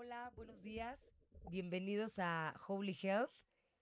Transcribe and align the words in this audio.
Hola, 0.00 0.30
buenos 0.36 0.62
días. 0.62 0.96
Bienvenidos 1.50 2.20
a 2.20 2.54
Holy 2.68 2.96
Health. 3.02 3.32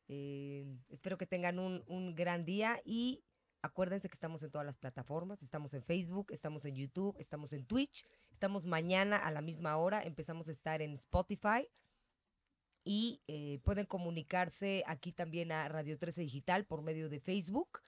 Eh, 0.08 0.65
espero 0.89 1.19
que 1.19 1.27
tengan 1.27 1.58
un, 1.58 1.85
un 1.89 2.15
gran 2.15 2.46
día 2.46 2.81
y 2.87 3.23
acuérdense 3.60 4.08
que 4.08 4.15
estamos 4.15 4.42
en 4.42 4.50
todas 4.50 4.67
las 4.67 4.79
plataformas. 4.79 5.42
Estamos 5.42 5.75
en 5.75 5.83
Facebook, 5.83 6.29
estamos 6.33 6.65
en 6.65 6.75
YouTube, 6.75 7.15
estamos 7.18 7.52
en 7.52 7.67
Twitch. 7.67 8.07
Estamos 8.30 8.64
mañana 8.64 9.18
a 9.18 9.30
la 9.30 9.43
misma 9.43 9.77
hora. 9.77 10.02
Empezamos 10.05 10.48
a 10.48 10.52
estar 10.52 10.80
en 10.80 10.95
Spotify. 10.95 11.69
Y 12.83 13.21
eh, 13.29 13.61
pueden 13.62 13.85
comunicarse 13.85 14.85
aquí 14.87 15.12
también 15.12 15.53
a 15.53 15.69
Radio 15.69 15.98
13 15.98 16.23
Digital 16.23 16.64
por 16.64 16.80
medio 16.80 17.11
de 17.11 17.21
Facebook 17.21 17.83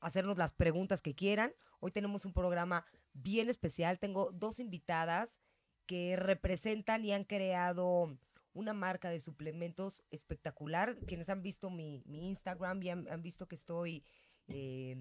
hacernos 0.00 0.38
las 0.38 0.52
preguntas 0.52 1.02
que 1.02 1.14
quieran. 1.14 1.52
Hoy 1.80 1.92
tenemos 1.92 2.24
un 2.24 2.32
programa 2.32 2.86
bien 3.12 3.50
especial. 3.50 3.98
Tengo 3.98 4.30
dos 4.32 4.58
invitadas 4.58 5.38
que 5.86 6.16
representan 6.16 7.04
y 7.04 7.12
han 7.12 7.24
creado 7.24 8.16
una 8.54 8.74
marca 8.74 9.10
de 9.10 9.20
suplementos 9.20 10.02
espectacular. 10.10 10.96
Quienes 11.06 11.28
han 11.28 11.42
visto 11.42 11.70
mi, 11.70 12.02
mi 12.06 12.28
Instagram 12.28 12.82
y 12.82 12.90
han, 12.90 13.22
visto 13.22 13.46
que 13.48 13.56
estoy 13.56 14.04
eh, 14.48 14.96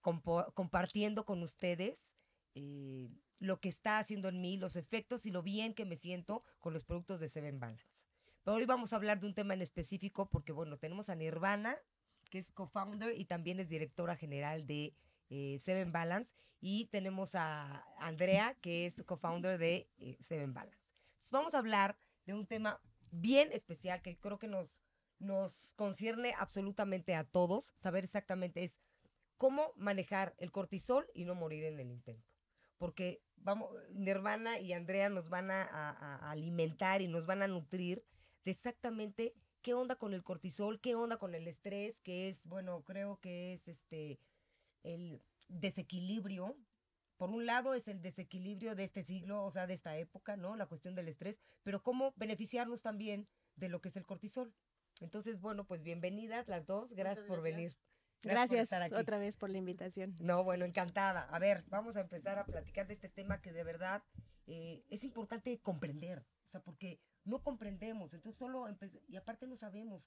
compartiendo 0.00 1.24
con 1.24 1.42
ustedes 1.42 2.16
eh, 2.54 3.08
lo 3.38 3.60
que 3.60 3.68
está 3.68 3.98
haciendo 3.98 4.28
en 4.28 4.40
mí, 4.40 4.56
los 4.56 4.76
efectos 4.76 5.24
y 5.26 5.30
lo 5.30 5.42
bien 5.42 5.74
que 5.74 5.84
me 5.84 5.96
siento 5.96 6.44
con 6.58 6.74
los 6.74 6.84
productos 6.84 7.20
de 7.20 7.28
Seven 7.28 7.58
Balance. 7.58 8.06
Pero 8.44 8.56
hoy 8.56 8.64
vamos 8.66 8.92
a 8.92 8.96
hablar 8.96 9.20
de 9.20 9.26
un 9.26 9.34
tema 9.34 9.54
en 9.54 9.62
específico 9.62 10.28
porque, 10.28 10.52
bueno, 10.52 10.78
tenemos 10.78 11.08
a 11.08 11.14
Nirvana, 11.14 11.76
que 12.30 12.38
es 12.38 12.52
co-founder 12.52 13.18
y 13.18 13.24
también 13.24 13.60
es 13.60 13.68
directora 13.68 14.16
general 14.16 14.66
de 14.66 14.94
eh, 15.30 15.58
Seven 15.60 15.92
Balance. 15.92 16.34
Y 16.60 16.86
tenemos 16.86 17.34
a 17.34 17.86
Andrea, 17.98 18.54
que 18.60 18.86
es 18.86 19.02
co-founder 19.06 19.56
de 19.58 19.88
eh, 19.96 20.18
Seven 20.20 20.52
Balance. 20.52 20.84
Entonces, 21.14 21.30
vamos 21.30 21.54
a 21.54 21.58
hablar 21.58 21.96
de 22.26 22.34
un 22.34 22.46
tema 22.46 22.80
bien 23.10 23.50
especial 23.52 24.02
que 24.02 24.18
creo 24.18 24.38
que 24.38 24.46
nos, 24.48 24.82
nos 25.18 25.72
concierne 25.76 26.34
absolutamente 26.38 27.14
a 27.14 27.24
todos. 27.24 27.72
Saber 27.76 28.04
exactamente 28.04 28.62
es 28.62 28.78
cómo 29.38 29.72
manejar 29.76 30.34
el 30.38 30.52
cortisol 30.52 31.06
y 31.14 31.24
no 31.24 31.34
morir 31.34 31.64
en 31.64 31.80
el 31.80 31.90
intento. 31.90 32.28
Porque 32.76 33.22
vamos, 33.36 33.70
Nirvana 33.92 34.58
y 34.58 34.74
Andrea 34.74 35.08
nos 35.08 35.30
van 35.30 35.50
a, 35.50 35.62
a, 35.62 36.16
a 36.16 36.30
alimentar 36.30 37.00
y 37.00 37.08
nos 37.08 37.24
van 37.24 37.42
a 37.42 37.48
nutrir 37.48 38.04
de 38.44 38.50
exactamente 38.50 39.34
qué 39.62 39.74
onda 39.74 39.96
con 39.96 40.14
el 40.14 40.22
cortisol, 40.22 40.80
qué 40.80 40.94
onda 40.94 41.18
con 41.18 41.34
el 41.34 41.46
estrés, 41.48 41.98
que 42.00 42.28
es, 42.28 42.46
bueno, 42.46 42.82
creo 42.82 43.18
que 43.20 43.52
es 43.52 43.68
este 43.68 44.18
el 44.82 45.22
desequilibrio. 45.48 46.56
Por 47.16 47.30
un 47.30 47.44
lado 47.44 47.74
es 47.74 47.86
el 47.88 48.00
desequilibrio 48.00 48.74
de 48.74 48.84
este 48.84 49.02
siglo, 49.02 49.44
o 49.44 49.50
sea, 49.50 49.66
de 49.66 49.74
esta 49.74 49.96
época, 49.98 50.36
¿no? 50.36 50.56
La 50.56 50.66
cuestión 50.66 50.94
del 50.94 51.08
estrés, 51.08 51.38
pero 51.62 51.82
cómo 51.82 52.14
beneficiarnos 52.16 52.80
también 52.80 53.28
de 53.56 53.68
lo 53.68 53.80
que 53.80 53.90
es 53.90 53.96
el 53.96 54.06
cortisol. 54.06 54.54
Entonces, 55.00 55.40
bueno, 55.40 55.64
pues 55.66 55.82
bienvenidas 55.82 56.48
las 56.48 56.66
dos, 56.66 56.90
gracias, 56.90 57.26
gracias. 57.26 57.26
por 57.26 57.42
venir. 57.42 57.76
Gracias, 58.22 58.70
gracias 58.70 59.00
otra 59.00 59.18
vez 59.18 59.36
por 59.36 59.50
la 59.50 59.58
invitación. 59.58 60.14
No, 60.20 60.44
bueno, 60.44 60.64
encantada. 60.64 61.22
A 61.30 61.38
ver, 61.38 61.64
vamos 61.68 61.96
a 61.96 62.02
empezar 62.02 62.38
a 62.38 62.44
platicar 62.44 62.86
de 62.86 62.94
este 62.94 63.08
tema 63.08 63.40
que 63.40 63.52
de 63.52 63.64
verdad 63.64 64.02
eh, 64.46 64.84
es 64.88 65.04
importante 65.04 65.58
comprender, 65.60 66.18
o 66.46 66.50
sea, 66.50 66.60
porque 66.60 67.00
no 67.24 67.42
comprendemos, 67.42 68.12
entonces 68.12 68.38
solo 68.38 68.66
y 69.08 69.16
aparte 69.16 69.46
no 69.46 69.56
sabemos 69.56 70.06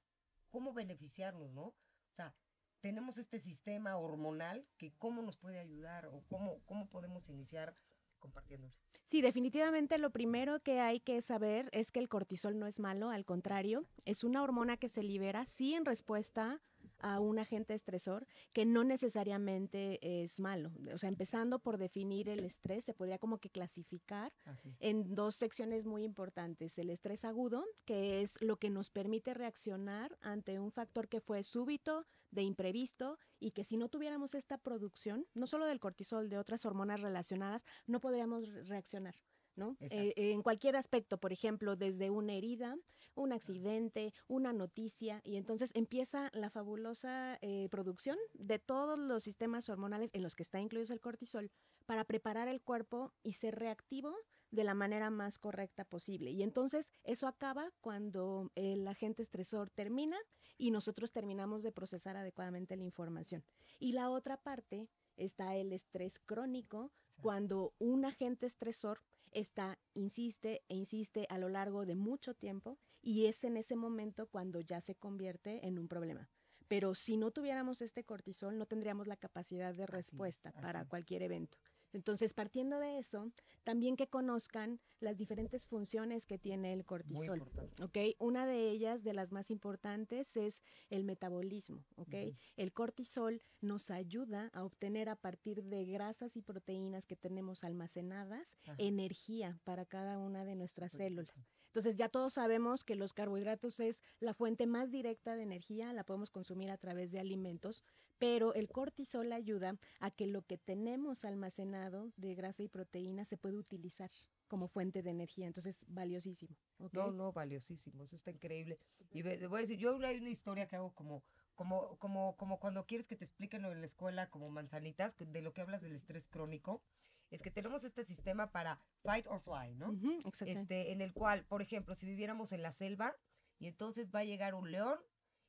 cómo 0.50 0.74
beneficiarnos, 0.74 1.52
¿no? 1.54 1.64
O 1.64 2.16
sea, 2.16 2.36
tenemos 2.84 3.18
este 3.18 3.40
sistema 3.40 3.96
hormonal 3.96 4.68
que 4.78 4.92
cómo 4.98 5.22
nos 5.22 5.38
puede 5.38 5.58
ayudar 5.58 6.06
o 6.08 6.22
cómo, 6.28 6.60
cómo 6.66 6.90
podemos 6.90 7.30
iniciar 7.30 7.74
compartiéndoles. 8.20 8.76
Sí, 9.06 9.22
definitivamente 9.22 9.98
lo 9.98 10.12
primero 10.12 10.60
que 10.60 10.82
hay 10.82 11.00
que 11.00 11.22
saber 11.22 11.70
es 11.72 11.94
que 11.94 12.02
el 12.02 12.10
cortisol 12.10 12.60
no 12.60 12.68
es 12.68 12.82
malo, 12.82 13.10
al 13.10 13.24
contrario, 13.24 13.86
es 14.04 14.26
una 14.26 14.44
hormona 14.44 14.76
que 14.76 14.90
se 14.90 15.02
libera, 15.02 15.46
sí, 15.46 15.76
en 15.76 15.86
respuesta 15.86 16.62
a 17.00 17.22
un 17.22 17.40
agente 17.40 17.74
estresor 17.74 18.28
que 18.52 18.66
no 18.66 18.84
necesariamente 18.84 20.24
es 20.24 20.42
malo. 20.42 20.74
O 20.94 20.98
sea, 20.98 21.08
empezando 21.08 21.60
por 21.60 21.78
definir 21.78 22.28
el 22.28 22.44
estrés, 22.44 22.84
se 22.84 22.94
podría 22.94 23.18
como 23.18 23.38
que 23.38 23.50
clasificar 23.50 24.34
en 24.80 25.16
dos 25.16 25.36
secciones 25.36 25.86
muy 25.86 26.04
importantes. 26.04 26.78
El 26.78 26.90
estrés 26.90 27.24
agudo, 27.24 27.64
que 27.86 28.22
es 28.22 28.42
lo 28.42 28.58
que 28.58 28.70
nos 28.70 28.90
permite 28.90 29.34
reaccionar 29.34 30.18
ante 30.22 30.60
un 30.60 30.72
factor 30.72 31.08
que 31.08 31.22
fue 31.22 31.44
súbito, 31.44 32.06
de 32.34 32.44
imprevisto, 32.44 33.18
y 33.40 33.52
que 33.52 33.64
si 33.64 33.78
no 33.78 33.90
tuviéramos 33.90 34.36
esta 34.36 34.58
producción, 34.58 35.26
no 35.34 35.48
solo 35.48 35.66
del 35.66 35.80
cortisol, 35.80 36.30
de 36.30 36.38
otras 36.38 36.66
hormonas 36.66 37.02
relacionadas, 37.02 37.64
no 37.88 38.00
podríamos 38.00 38.48
reaccionar. 38.68 39.16
¿no? 39.56 39.78
Eh, 39.80 40.14
en 40.16 40.42
cualquier 40.42 40.76
aspecto, 40.76 41.20
por 41.20 41.32
ejemplo, 41.32 41.76
desde 41.76 42.10
una 42.10 42.34
herida, 42.34 42.76
un 43.16 43.32
accidente, 43.34 44.14
una 44.28 44.54
noticia, 44.54 45.22
y 45.24 45.36
entonces 45.36 45.72
empieza 45.76 46.30
la 46.34 46.50
fabulosa 46.50 47.38
eh, 47.42 47.68
producción 47.70 48.18
de 48.34 48.60
todos 48.60 48.98
los 48.98 49.24
sistemas 49.24 49.70
hormonales 49.70 50.10
en 50.14 50.24
los 50.24 50.36
que 50.36 50.44
está 50.44 50.60
incluido 50.60 50.94
el 50.94 51.02
cortisol 51.02 51.52
para 51.86 52.04
preparar 52.04 52.48
el 52.48 52.62
cuerpo 52.62 53.14
y 53.22 53.34
ser 53.34 53.56
reactivo 53.60 54.16
de 54.54 54.64
la 54.64 54.76
manera 54.76 55.10
más 55.10 55.40
correcta 55.40 55.84
posible. 55.84 56.30
Y 56.30 56.44
entonces 56.44 56.92
eso 57.04 57.28
acaba 57.28 57.72
cuando 57.82 58.52
el 58.54 58.88
agente 58.88 59.24
estresor 59.24 59.72
termina 59.72 60.18
y 60.60 60.70
nosotros 60.70 61.12
terminamos 61.12 61.64
de 61.64 61.72
procesar 61.72 62.18
adecuadamente 62.18 62.76
la 62.76 62.84
información. 62.84 63.44
Y 63.80 63.94
la 63.94 64.12
otra 64.12 64.38
parte 64.38 64.88
está 65.18 65.56
el 65.56 65.74
estrés 65.74 66.20
crónico, 66.20 66.92
cuando 67.20 67.74
un 67.80 68.06
agente 68.06 68.46
estresor 68.46 69.02
está, 69.32 69.80
insiste 69.96 70.62
e 70.70 70.76
insiste 70.76 71.26
a 71.30 71.40
lo 71.40 71.50
largo 71.50 71.88
de 71.88 71.96
mucho 71.96 72.36
tiempo 72.36 72.78
y 73.02 73.26
es 73.26 73.44
en 73.44 73.58
ese 73.58 73.76
momento 73.76 74.28
cuando 74.28 74.60
ya 74.62 74.82
se 74.82 74.94
convierte 74.94 75.66
en 75.66 75.80
un 75.80 75.88
problema. 75.88 76.30
Pero 76.68 76.94
si 76.94 77.18
no 77.18 77.32
tuviéramos 77.32 77.82
este 77.82 78.04
cortisol, 78.04 78.58
no 78.58 78.68
tendríamos 78.68 79.08
la 79.08 79.18
capacidad 79.18 79.74
de 79.74 79.88
respuesta 79.88 80.50
así 80.50 80.58
es, 80.58 80.60
así 80.60 80.66
para 80.68 80.86
cualquier 80.86 81.24
evento. 81.24 81.58
Entonces, 81.94 82.34
partiendo 82.34 82.80
de 82.80 82.98
eso, 82.98 83.32
también 83.64 83.96
que 83.96 84.08
conozcan 84.08 84.80
las 85.00 85.18
diferentes 85.18 85.66
funciones 85.66 86.26
que 86.26 86.38
tiene 86.38 86.74
el 86.74 86.86
cortisol. 86.86 87.44
¿ok? 87.82 87.98
Una 88.20 88.46
de 88.46 88.70
ellas, 88.70 89.04
de 89.04 89.14
las 89.14 89.32
más 89.32 89.52
importantes, 89.52 90.36
es 90.36 90.64
el 90.90 91.04
metabolismo. 91.04 91.86
¿ok? 91.96 92.08
Uh 92.08 92.16
-huh. 92.16 92.38
El 92.58 92.74
cortisol 92.74 93.42
nos 93.62 93.92
ayuda 93.92 94.50
a 94.54 94.64
obtener 94.64 95.08
a 95.10 95.16
partir 95.16 95.64
de 95.64 95.86
grasas 95.86 96.36
y 96.36 96.42
proteínas 96.42 97.06
que 97.06 97.16
tenemos 97.16 97.64
almacenadas 97.64 98.58
Ajá. 98.64 98.76
energía 98.80 99.60
para 99.64 99.86
cada 99.86 100.18
una 100.18 100.46
de 100.46 100.56
nuestras 100.56 100.92
células. 100.92 101.36
Entonces, 101.68 101.98
ya 101.98 102.08
todos 102.08 102.34
sabemos 102.34 102.84
que 102.84 102.96
los 102.96 103.14
carbohidratos 103.14 103.80
es 103.80 104.04
la 104.20 104.36
fuente 104.36 104.68
más 104.68 104.92
directa 104.92 105.36
de 105.36 105.42
energía, 105.42 105.92
la 105.92 106.04
podemos 106.04 106.30
consumir 106.30 106.70
a 106.70 106.78
través 106.78 107.12
de 107.12 107.20
alimentos, 107.20 107.84
pero 108.20 108.54
el 108.54 108.70
cortisol 108.70 109.32
ayuda 109.32 109.78
a 110.00 110.12
que 110.12 110.28
lo 110.28 110.44
que 110.44 110.58
tenemos 110.58 111.26
almacenado 111.26 112.12
de 112.18 112.36
grasa 112.36 112.64
y 112.64 112.68
proteína 112.68 113.26
se 113.26 113.38
puede 113.38 113.58
utilizar 113.58 114.10
como 114.48 114.68
fuente 114.68 115.02
de 115.02 115.10
energía, 115.10 115.48
entonces 115.48 115.84
valiosísimo. 115.88 116.56
¿okay? 116.80 117.00
No, 117.00 117.12
no, 117.12 117.32
valiosísimo, 117.32 118.04
eso 118.04 118.16
está 118.16 118.32
increíble. 118.32 118.78
Y 119.12 119.24
le 119.24 119.48
voy 119.48 119.60
a 119.60 119.62
decir, 119.62 119.78
yo 119.78 119.98
hay 120.06 120.18
una 120.18 120.30
historia 120.30 120.68
que 120.68 120.76
hago 120.76 120.94
como, 120.94 121.24
como, 121.56 121.98
como, 121.98 122.36
como 122.38 122.60
cuando 122.60 122.86
quieres 122.86 123.08
que 123.08 123.16
te 123.16 123.26
expliquen 123.26 123.66
en 123.66 123.80
la 123.80 123.86
escuela 123.86 124.30
como 124.30 124.50
manzanitas, 124.50 125.16
de 125.18 125.42
lo 125.42 125.54
que 125.54 125.62
hablas 125.62 125.82
del 125.82 125.96
estrés 125.96 126.28
crónico, 126.28 126.84
es 127.32 127.42
que 127.42 127.50
tenemos 127.50 127.84
este 127.84 128.06
sistema 128.06 128.52
para 128.52 128.80
fight 129.02 129.26
or 129.28 129.40
fly, 129.40 129.74
¿no? 129.74 129.90
Uh 129.90 129.94
-huh, 129.94 130.48
este, 130.48 130.92
en 130.92 131.02
el 131.02 131.14
cual, 131.14 131.46
por 131.46 131.64
ejemplo, 131.64 131.96
si 131.96 132.06
viviéramos 132.06 132.52
en 132.52 132.62
la 132.62 132.72
selva 132.72 133.16
y 133.58 133.68
entonces 133.68 134.12
va 134.14 134.20
a 134.20 134.24
llegar 134.24 134.54
un 134.54 134.72
león 134.72 135.00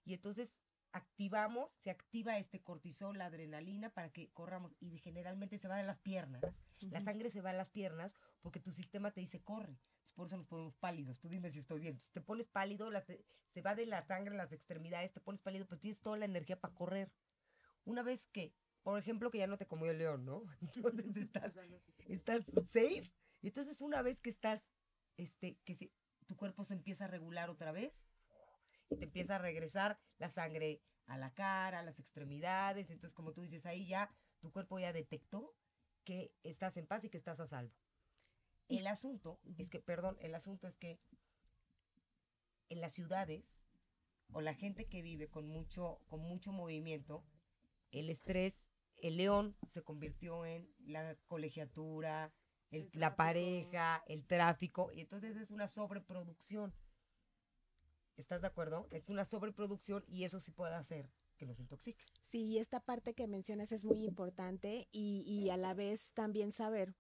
y 0.07 0.15
entonces 0.15 0.63
activamos, 0.95 1.73
se 1.83 1.91
activa 1.91 2.39
este 2.39 2.63
cortisol, 2.63 3.19
la 3.19 3.27
adrenalina 3.27 3.91
para 3.91 4.11
que 4.11 4.31
corramos 4.31 4.75
y 4.81 4.99
generalmente 4.99 5.59
se 5.59 5.67
va 5.67 5.77
de 5.77 5.83
las 5.83 5.99
piernas. 5.99 6.43
Uh 6.43 6.47
-huh. 6.47 6.93
La 6.93 7.01
sangre 7.01 7.31
se 7.31 7.41
va 7.41 7.51
a 7.51 7.53
las 7.53 7.71
piernas 7.71 8.17
porque 8.41 8.61
tu 8.61 8.71
sistema 8.71 9.11
te 9.11 9.21
dice 9.21 9.43
corre. 9.43 9.77
Por 10.15 10.29
eso 10.29 10.37
nos 10.37 10.47
ponemos 10.47 10.77
pálidos. 10.77 11.19
Tú 11.19 11.29
dime 11.29 11.51
si 11.51 11.59
estoy 11.59 11.81
bien. 11.81 11.99
Si 11.99 12.09
te 12.13 12.21
pones 12.21 12.47
pálido, 12.47 12.91
la, 12.91 13.03
se 13.03 13.63
va 13.63 13.75
de 13.75 13.87
la 13.87 14.03
sangre 14.03 14.35
a 14.35 14.39
las 14.39 14.53
extremidades, 14.53 15.13
te 15.13 15.21
pones 15.21 15.41
pálido, 15.41 15.67
pero 15.67 15.81
tienes 15.81 16.01
toda 16.01 16.17
la 16.17 16.27
energía 16.27 16.61
para 16.61 16.73
correr. 16.73 17.11
Una 17.85 18.05
vez 18.05 18.25
que, 18.29 18.55
por 18.85 18.97
ejemplo, 18.99 19.33
que 19.33 19.39
ya 19.39 19.49
no 19.49 19.59
te 19.59 19.67
comió 19.67 19.91
el 19.91 19.99
león, 19.99 20.25
¿no? 20.25 20.45
Entonces 20.77 21.17
estás, 21.17 21.59
estás 22.07 22.45
safe. 22.73 23.11
Y 23.43 23.49
entonces 23.49 23.81
una 23.81 24.01
vez 24.01 24.21
que 24.21 24.31
estás, 24.31 24.73
este, 25.17 25.59
que 25.65 25.75
se, 25.75 25.91
tu 26.27 26.37
cuerpo 26.37 26.63
se 26.63 26.75
empieza 26.75 27.05
a 27.05 27.09
regular 27.09 27.51
otra 27.51 27.73
vez, 27.73 28.07
y 28.91 28.97
te 28.97 29.05
empieza 29.05 29.37
a 29.37 29.39
regresar 29.39 29.99
la 30.19 30.29
sangre 30.29 30.81
a 31.07 31.19
la 31.19 31.33
cara, 31.35 31.81
a 31.81 31.83
las 31.83 31.99
extremidades. 31.99 32.91
Entonces, 32.91 33.15
como 33.15 33.33
tú 33.33 33.43
dices, 33.43 33.67
ahí 33.67 33.87
ya 33.87 34.11
tu 34.41 34.51
cuerpo 34.53 34.79
ya 34.79 34.93
detectó 34.93 35.55
que 36.05 36.33
estás 36.43 36.77
en 36.77 36.87
paz 36.87 37.05
y 37.05 37.11
que 37.11 37.17
estás 37.19 37.41
a 37.41 37.47
salvo. 37.47 37.75
El 38.69 38.87
asunto 38.87 39.41
es 39.59 39.69
que, 39.69 39.81
perdón, 39.81 40.17
el 40.21 40.35
asunto 40.35 40.69
es 40.69 40.77
que 40.77 40.99
en 42.69 42.81
las 42.81 42.93
ciudades 42.93 43.45
o 44.33 44.41
la 44.41 44.55
gente 44.55 44.87
que 44.87 45.03
vive 45.03 45.29
con 45.29 45.49
mucho, 45.49 46.01
con 46.09 46.21
mucho 46.21 46.53
movimiento, 46.53 47.25
el 47.91 48.11
estrés, 48.11 48.65
el 48.97 49.17
león 49.19 49.57
se 49.67 49.83
convirtió 49.83 50.47
en 50.47 50.69
la 50.87 51.15
colegiatura, 51.27 52.33
el- 52.71 52.91
la 52.93 53.17
pareja, 53.17 54.03
el 54.07 54.27
tráfico, 54.27 54.91
y 54.93 55.01
entonces 55.01 55.37
es 55.37 55.51
una 55.51 55.69
sobreproducción. 55.69 56.75
¿Estás 58.17 58.41
de 58.41 58.47
acuerdo? 58.47 58.87
Es 58.91 59.09
una 59.09 59.25
sobreproducción 59.25 60.05
y 60.07 60.25
eso 60.25 60.41
sí 60.41 60.51
puede 60.51 60.75
hacer 60.75 61.11
que 61.37 61.47
nos 61.47 61.59
intoxique. 61.59 62.05
Sí, 62.23 62.59
esta 62.59 62.81
parte 62.81 63.15
que 63.15 63.27
mencionas 63.27 63.73
es 63.73 63.85
muy 63.85 64.05
importante 64.05 64.89
y, 64.93 65.23
y 65.27 65.51
a 65.51 65.57
la 65.57 65.75
vez 65.75 66.13
también 66.15 66.53
saber 66.53 66.95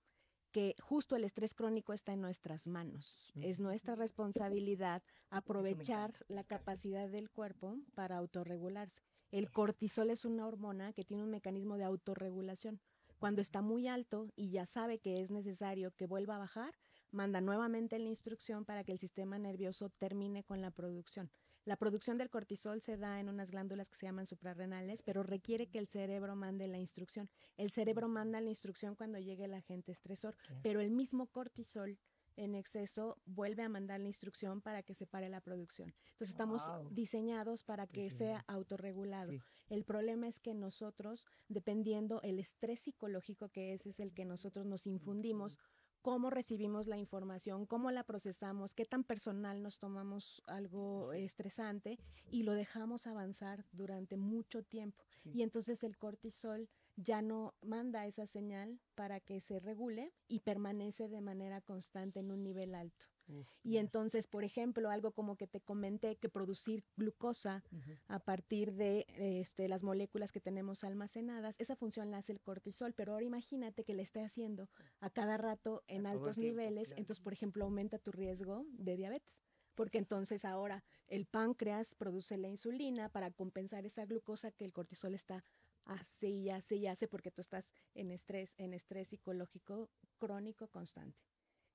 que 0.55 0.77
justo 0.81 1.17
el 1.17 1.25
estrés 1.25 1.53
crónico 1.53 1.93
está 1.93 2.13
en 2.13 2.21
nuestras 2.21 2.69
manos. 2.69 3.33
Es 3.35 3.59
nuestra 3.59 3.97
responsabilidad 3.97 5.03
aprovechar 5.29 6.15
la 6.29 6.45
capacidad 6.45 7.09
del 7.09 7.29
cuerpo 7.29 7.77
para 7.97 8.17
autorregularse. 8.19 9.03
El 9.33 9.51
cortisol 9.51 10.11
es 10.11 10.25
una 10.25 10.47
hormona 10.47 10.93
que 10.93 11.03
tiene 11.03 11.25
un 11.25 11.31
mecanismo 11.31 11.77
de 11.77 11.83
autorregulación. 11.83 12.81
Cuando 13.19 13.41
está 13.41 13.63
muy 13.63 13.89
alto 13.89 14.29
y 14.37 14.51
ya 14.51 14.65
sabe 14.65 15.01
que 15.01 15.21
es 15.21 15.33
necesario 15.33 15.91
que 15.91 16.07
vuelva 16.07 16.37
a 16.37 16.39
bajar, 16.39 16.73
manda 17.15 17.41
nuevamente 17.41 17.99
la 17.99 18.09
instrucción 18.09 18.65
para 18.65 18.85
que 18.85 18.93
el 18.93 18.99
sistema 18.99 19.39
nervioso 19.39 19.89
termine 19.89 20.45
con 20.45 20.61
la 20.61 20.71
producción. 20.71 21.31
La 21.65 21.77
producción 21.77 22.19
del 22.19 22.29
cortisol 22.29 22.83
se 22.83 22.99
da 22.99 23.21
en 23.21 23.31
unas 23.31 23.51
glándulas 23.51 23.89
que 23.89 23.97
se 23.97 24.05
llaman 24.05 24.27
suprarrenales, 24.27 25.03
pero 25.03 25.23
requiere 25.23 25.69
que 25.69 25.79
el 25.79 25.87
cerebro 25.87 26.37
mande 26.37 26.67
la 26.67 26.79
instrucción. 26.79 27.31
El 27.57 27.71
cerebro 27.71 28.07
manda 28.07 28.41
la 28.41 28.51
instrucción 28.51 28.95
cuando 28.97 29.19
llegue 29.19 29.45
el 29.45 29.55
agente 29.55 29.91
estresor, 29.91 30.37
pero 30.63 30.81
el 30.81 30.91
mismo 30.91 31.27
cortisol 31.27 31.99
en 32.37 32.55
exceso 32.55 33.17
vuelve 33.27 33.63
a 33.63 33.69
mandar 33.69 34.01
la 34.01 34.09
instrucción 34.09 34.61
para 34.61 34.83
que 34.83 34.95
se 34.95 35.07
pare 35.07 35.29
la 35.29 35.41
producción. 35.41 35.95
Entonces 36.13 36.31
estamos 36.31 36.63
diseñados 36.91 37.63
para 37.63 37.87
que 37.87 38.11
sea 38.11 38.45
autorregulado. 38.47 39.33
Sí. 39.33 39.41
El 39.69 39.85
problema 39.85 40.29
es 40.29 40.41
que 40.41 40.55
nosotros, 40.55 41.25
dependiendo 41.49 42.21
el 42.23 42.39
estrés 42.39 42.81
psicológico 42.81 43.49
que 43.49 43.73
es, 43.73 43.87
es 43.87 44.01
el 44.01 44.13
que 44.13 44.25
nosotros 44.25 44.67
nos 44.67 44.87
infundimos, 44.87 45.59
cómo 46.05 46.29
recibimos 46.29 46.87
la 46.87 46.99
información, 46.99 47.65
cómo 47.65 47.91
la 47.91 48.05
procesamos, 48.05 48.75
qué 48.75 48.85
tan 48.85 49.05
personal 49.05 49.63
nos 49.63 49.79
tomamos 49.79 50.43
algo 50.47 51.15
estresante 51.15 51.99
y 52.31 52.43
lo 52.43 52.53
dejamos 52.53 53.07
avanzar 53.07 53.65
durante 53.73 54.19
mucho 54.19 54.63
tiempo. 54.63 55.03
Sí. 55.23 55.31
Y 55.33 55.43
entonces 55.43 55.83
el 55.83 55.97
cortisol 55.97 56.69
ya 56.97 57.23
no 57.23 57.55
manda 57.63 58.07
esa 58.07 58.27
señal 58.27 58.79
para 58.95 59.19
que 59.19 59.41
se 59.41 59.61
regule 59.61 60.13
y 60.29 60.41
permanece 60.41 61.09
de 61.09 61.23
manera 61.23 61.63
constante 61.63 62.21
en 62.21 62.31
un 62.31 62.43
nivel 62.43 62.75
alto. 62.75 63.07
Uf, 63.27 63.49
Y 63.63 63.79
entonces, 63.79 64.27
por 64.27 64.45
ejemplo, 64.45 64.91
algo 64.91 65.13
como 65.13 65.37
que 65.37 65.47
te 65.47 65.61
comenté 65.61 66.17
que 66.17 66.29
producir 66.29 66.85
glucosa 66.97 67.65
a 68.07 68.19
partir 68.19 68.75
de 68.75 69.07
este, 69.17 69.69
las 69.69 69.83
moléculas 69.83 70.33
que 70.33 70.41
tenemos 70.41 70.85
almacenadas, 70.85 71.57
esa 71.59 71.77
función 71.77 72.11
la 72.11 72.19
hace 72.19 72.33
el 72.33 72.41
cortisol, 72.41 72.93
pero 72.93 73.13
ahora 73.13 73.25
imagínate 73.25 73.85
que 73.85 73.95
le 73.95 74.03
esté 74.03 74.23
haciendo 74.23 74.69
a 75.01 75.11
cada 75.11 75.37
rato 75.37 75.83
en 75.87 76.07
altos 76.07 76.37
tiempo, 76.37 76.61
niveles, 76.61 76.89
claro. 76.89 77.01
entonces, 77.01 77.23
por 77.23 77.33
ejemplo, 77.33 77.65
aumenta 77.65 77.99
tu 77.99 78.13
riesgo 78.13 78.65
de 78.73 78.97
diabetes. 78.97 79.43
Porque 79.75 79.99
entonces 79.99 80.45
ahora 80.45 80.85
el 81.09 81.27
páncreas 81.27 81.97
produce 81.97 82.37
la 82.37 82.49
insulina 82.49 83.09
para 83.09 83.33
compensar 83.33 83.85
esa 83.87 84.07
glucosa 84.07 84.53
que 84.53 84.65
el 84.65 84.73
cortisol 84.73 85.15
está 85.15 85.45
hace 85.85 86.29
y 86.29 86.51
hace 86.51 86.77
y 86.77 86.87
hace 86.87 87.09
porque 87.09 87.31
tú 87.31 87.41
estás 87.41 87.69
en 87.95 88.11
estrés, 88.11 88.55
en 88.57 88.73
estrés 88.73 89.09
psicológico 89.09 89.91
crónico 90.19 90.69
constante. 90.69 91.19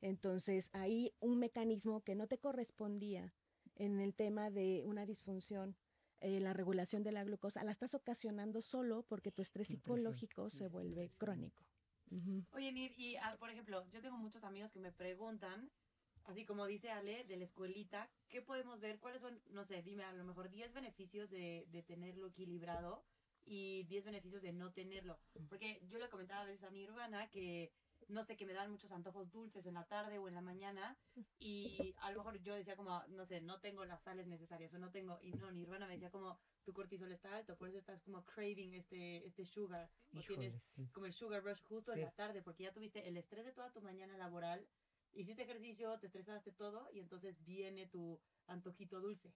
Entonces, 0.02 0.70
ahí 0.74 1.14
un 1.20 1.40
mecanismo 1.40 2.02
que 2.04 2.16
no 2.16 2.28
te 2.28 2.38
correspondía 2.38 3.34
en 3.76 4.00
el 4.00 4.14
tema 4.14 4.50
de 4.50 4.84
una 4.86 5.06
disfunción, 5.06 5.76
eh, 6.22 6.40
la 6.40 6.54
regulación 6.54 7.04
de 7.04 7.12
la 7.12 7.24
glucosa, 7.24 7.64
la 7.64 7.72
estás 7.72 7.96
ocasionando 7.96 8.62
solo 8.62 9.04
porque 9.04 9.32
tu 9.32 9.42
estrés 9.42 9.68
psicológico 9.68 10.50
Sí, 10.50 10.58
se 10.58 10.68
vuelve 10.68 11.12
crónico. 11.18 11.64
Oye, 12.52 12.72
Nir, 12.72 12.94
y 12.98 13.16
ah, 13.18 13.38
por 13.40 13.50
ejemplo, 13.50 13.86
yo 13.92 14.02
tengo 14.02 14.18
muchos 14.18 14.44
amigos 14.44 14.72
que 14.72 14.80
me 14.80 14.92
preguntan, 14.92 15.70
así 16.26 16.46
como 16.46 16.66
dice 16.66 16.90
Ale, 16.90 17.24
de 17.26 17.38
la 17.38 17.46
escuelita, 17.46 18.10
¿qué 18.28 18.42
podemos 18.42 18.80
ver? 18.80 19.00
¿Cuáles 19.00 19.22
son, 19.22 19.40
no 19.52 19.64
sé, 19.66 19.82
dime 19.84 20.04
a 20.04 20.14
lo 20.14 20.24
mejor 20.24 20.50
10 20.50 20.74
beneficios 20.74 21.30
de, 21.30 21.68
de 21.72 21.84
tenerlo 21.84 22.28
equilibrado 22.28 23.04
y 23.46 23.84
10 23.84 24.04
beneficios 24.06 24.42
de 24.42 24.52
no 24.54 24.72
tenerlo? 24.72 25.20
Porque 25.48 25.80
yo 25.88 26.00
le 26.00 26.10
comentaba 26.10 26.42
a 26.42 26.46
veces 26.46 26.64
a 26.64 26.72
mi 26.72 26.84
hermana 26.84 27.30
que, 27.30 27.72
no 28.10 28.24
sé, 28.26 28.36
que 28.36 28.46
me 28.46 28.54
dan 28.54 28.72
muchos 28.72 28.92
antojos 28.92 29.32
dulces 29.32 29.66
en 29.66 29.76
la 29.76 29.86
tarde 29.86 30.18
o 30.18 30.28
en 30.28 30.34
la 30.36 30.42
mañana 30.42 30.98
y 31.40 31.94
a 32.02 32.12
lo 32.12 32.18
mejor 32.20 32.42
yo 32.42 32.56
decía 32.56 32.76
como, 32.76 33.02
no 33.10 33.26
sé, 33.26 33.42
no 33.42 33.60
tengo 33.62 33.86
las 33.86 34.02
sales 34.04 34.28
necesarias 34.28 34.74
o 34.74 34.80
no 34.80 34.92
tengo, 34.92 35.20
y 35.22 35.32
no, 35.32 35.52
mi 35.52 35.64
hermana 35.64 35.88
me 35.88 35.94
decía 35.94 36.10
como, 36.12 36.38
tu 36.66 36.74
cortisol 36.74 37.12
está 37.12 37.36
alto, 37.38 37.56
por 37.58 37.70
eso 37.70 37.78
estás 37.80 38.02
como 38.04 38.24
craving 38.26 38.74
este, 38.74 39.26
este 39.28 39.46
sugar 39.46 39.90
o 40.16 40.20
Híjole, 40.20 40.40
tienes 40.40 40.62
sí. 40.76 40.88
como 40.94 41.06
el 41.06 41.14
sugar 41.14 41.44
rush 41.44 41.62
justo 41.64 41.94
Sí. 41.94 42.00
en 42.00 42.06
la 42.06 42.12
tarde, 42.12 42.42
porque 42.44 42.64
ya 42.64 42.74
tuviste 42.74 43.08
el 43.08 43.18
estrés 43.18 43.46
de 43.46 43.54
toda 43.54 43.72
tu 43.72 43.82
mañana 43.82 44.18
laboral, 44.18 44.66
hiciste 45.14 45.44
ejercicio, 45.44 46.00
te 46.00 46.08
estresaste 46.08 46.52
todo 46.54 46.90
y 46.94 47.00
entonces 47.00 47.36
viene 47.46 47.88
tu 47.88 48.20
antojito 48.48 49.00
dulce. 49.00 49.30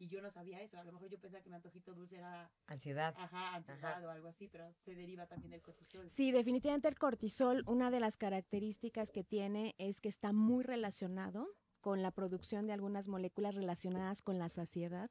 Y 0.00 0.08
yo 0.08 0.22
no 0.22 0.30
sabía 0.30 0.62
eso, 0.62 0.78
a 0.78 0.84
lo 0.84 0.92
mejor 0.92 1.10
yo 1.10 1.18
pensaba 1.20 1.42
que 1.42 1.50
mi 1.50 1.56
antojito 1.56 1.92
dulce 1.92 2.16
era, 2.16 2.50
Ansiedad. 2.66 3.14
ajá, 3.18 3.54
ansiedad 3.54 4.02
o 4.06 4.10
algo 4.10 4.28
así, 4.28 4.48
pero 4.48 4.72
se 4.82 4.94
deriva 4.94 5.26
también 5.26 5.50
del 5.50 5.60
cortisol. 5.60 6.08
Sí, 6.08 6.32
definitivamente 6.32 6.88
el 6.88 6.98
cortisol, 6.98 7.62
una 7.66 7.90
de 7.90 8.00
las 8.00 8.16
características 8.16 9.10
que 9.10 9.24
tiene 9.24 9.74
es 9.76 10.00
que 10.00 10.08
está 10.08 10.32
muy 10.32 10.64
relacionado 10.64 11.46
con 11.82 12.00
la 12.00 12.12
producción 12.12 12.66
de 12.66 12.72
algunas 12.72 13.08
moléculas 13.08 13.54
relacionadas 13.54 14.22
con 14.22 14.38
la 14.38 14.48
saciedad, 14.48 15.10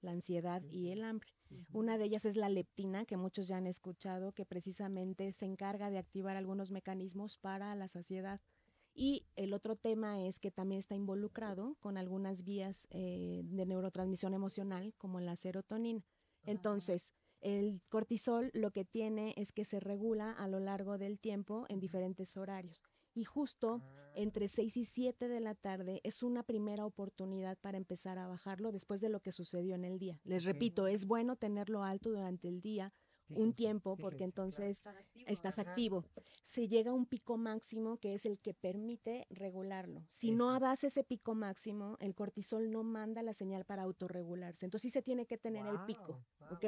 la 0.00 0.12
ansiedad 0.12 0.62
y 0.70 0.88
el 0.90 1.04
hambre. 1.04 1.28
Una 1.72 1.98
de 1.98 2.04
ellas 2.04 2.24
es 2.24 2.36
la 2.36 2.48
leptina, 2.48 3.04
que 3.04 3.18
muchos 3.18 3.46
ya 3.46 3.58
han 3.58 3.66
escuchado, 3.66 4.32
que 4.32 4.46
precisamente 4.46 5.32
se 5.32 5.44
encarga 5.44 5.90
de 5.90 5.98
activar 5.98 6.36
algunos 6.36 6.70
mecanismos 6.70 7.36
para 7.36 7.74
la 7.74 7.88
saciedad. 7.88 8.40
Y 8.94 9.26
el 9.36 9.54
otro 9.54 9.76
tema 9.76 10.20
es 10.22 10.38
que 10.38 10.50
también 10.50 10.80
está 10.80 10.94
involucrado 10.94 11.76
con 11.80 11.96
algunas 11.96 12.44
vías 12.44 12.86
eh, 12.90 13.42
de 13.44 13.66
neurotransmisión 13.66 14.34
emocional, 14.34 14.94
como 14.98 15.20
la 15.20 15.36
serotonina. 15.36 16.04
Entonces, 16.44 17.14
el 17.40 17.80
cortisol 17.88 18.50
lo 18.52 18.70
que 18.70 18.84
tiene 18.84 19.34
es 19.36 19.52
que 19.52 19.64
se 19.64 19.80
regula 19.80 20.32
a 20.32 20.48
lo 20.48 20.60
largo 20.60 20.98
del 20.98 21.18
tiempo 21.18 21.66
en 21.68 21.80
diferentes 21.80 22.36
horarios. 22.36 22.82
Y 23.14 23.24
justo 23.24 23.82
Ah, 23.82 24.12
entre 24.14 24.48
6 24.48 24.76
y 24.76 24.84
7 24.84 25.28
de 25.28 25.40
la 25.40 25.54
tarde 25.54 26.00
es 26.04 26.22
una 26.22 26.42
primera 26.42 26.84
oportunidad 26.84 27.58
para 27.58 27.76
empezar 27.76 28.18
a 28.18 28.26
bajarlo 28.26 28.72
después 28.72 29.00
de 29.00 29.08
lo 29.08 29.20
que 29.20 29.32
sucedió 29.32 29.74
en 29.74 29.84
el 29.84 29.98
día. 29.98 30.20
Les 30.24 30.44
repito, 30.44 30.86
es 30.86 31.06
bueno 31.06 31.36
tenerlo 31.36 31.82
alto 31.84 32.10
durante 32.10 32.48
el 32.48 32.60
día 32.60 32.92
un 33.34 33.52
tiempo 33.54 33.96
porque 33.96 34.24
entonces 34.24 34.78
Estás 34.78 34.96
activo, 34.96 35.24
estás 35.28 35.58
ajá. 35.58 35.70
activo. 35.70 36.04
Se 36.42 36.68
llega 36.68 36.90
a 36.90 36.94
un 36.94 37.06
pico 37.06 37.36
máximo 37.36 37.98
que 37.98 38.14
es 38.14 38.26
el 38.26 38.38
que 38.38 38.54
permite 38.54 39.26
regularlo. 39.30 40.04
Si 40.08 40.30
no 40.32 40.58
das 40.58 40.84
ese 40.84 41.04
pico 41.04 41.34
máximo, 41.34 41.96
el 42.00 42.14
cortisol 42.14 42.70
no 42.70 42.82
manda 42.82 43.22
la 43.22 43.34
señal 43.34 43.64
para 43.64 43.82
autorregularse. 43.82 44.64
Entonces 44.66 44.82
sí 44.82 44.90
se 44.90 45.02
tiene 45.02 45.26
que 45.26 45.38
tener 45.38 45.66
el 45.66 45.78
pico, 45.86 46.24
guau, 46.38 46.54
¿ok? 46.54 46.64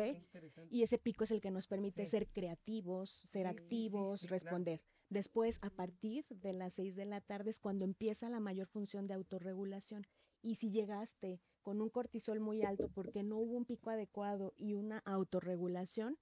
Y 0.70 0.82
ese 0.82 0.98
pico 0.98 1.24
es 1.24 1.30
el 1.30 1.40
que 1.40 1.50
nos 1.50 1.66
permite 1.66 2.04
Sí. 2.04 2.10
ser 2.10 2.28
creativos, 2.28 3.10
ser 3.10 3.46
Sí, 3.46 3.52
sí, 3.52 3.58
sí, 3.58 3.62
activos, 3.62 4.20
claro. 4.20 4.30
responder. 4.32 4.82
Después, 5.08 5.58
a 5.62 5.68
partir 5.70 6.24
de 6.30 6.52
las 6.54 6.72
6 6.74 6.96
de 6.96 7.04
la 7.04 7.20
tarde 7.20 7.50
es 7.50 7.58
cuando 7.60 7.84
empieza 7.84 8.30
la 8.30 8.40
mayor 8.40 8.66
función 8.66 9.06
de 9.06 9.14
autorregulación. 9.14 10.06
Y 10.42 10.54
si 10.56 10.70
llegaste 10.70 11.40
con 11.62 11.80
un 11.80 11.90
cortisol 11.90 12.40
muy 12.40 12.62
alto 12.62 12.88
porque 12.88 13.22
no 13.22 13.36
hubo 13.38 13.56
un 13.56 13.64
pico 13.64 13.90
adecuado 13.90 14.54
y 14.56 14.74
una 14.74 14.98
autorregulación, 15.00 16.18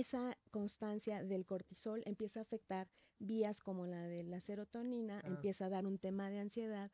esa 0.00 0.36
constancia 0.50 1.22
del 1.24 1.44
cortisol 1.46 2.02
empieza 2.06 2.40
a 2.40 2.42
afectar 2.42 2.88
vías 3.18 3.60
como 3.60 3.86
la 3.86 4.02
de 4.06 4.22
la 4.24 4.40
serotonina, 4.40 5.20
Ah. 5.22 5.28
empieza 5.28 5.66
a 5.66 5.68
dar 5.70 5.86
un 5.86 5.98
tema 5.98 6.28
de 6.30 6.38
ansiedad, 6.40 6.90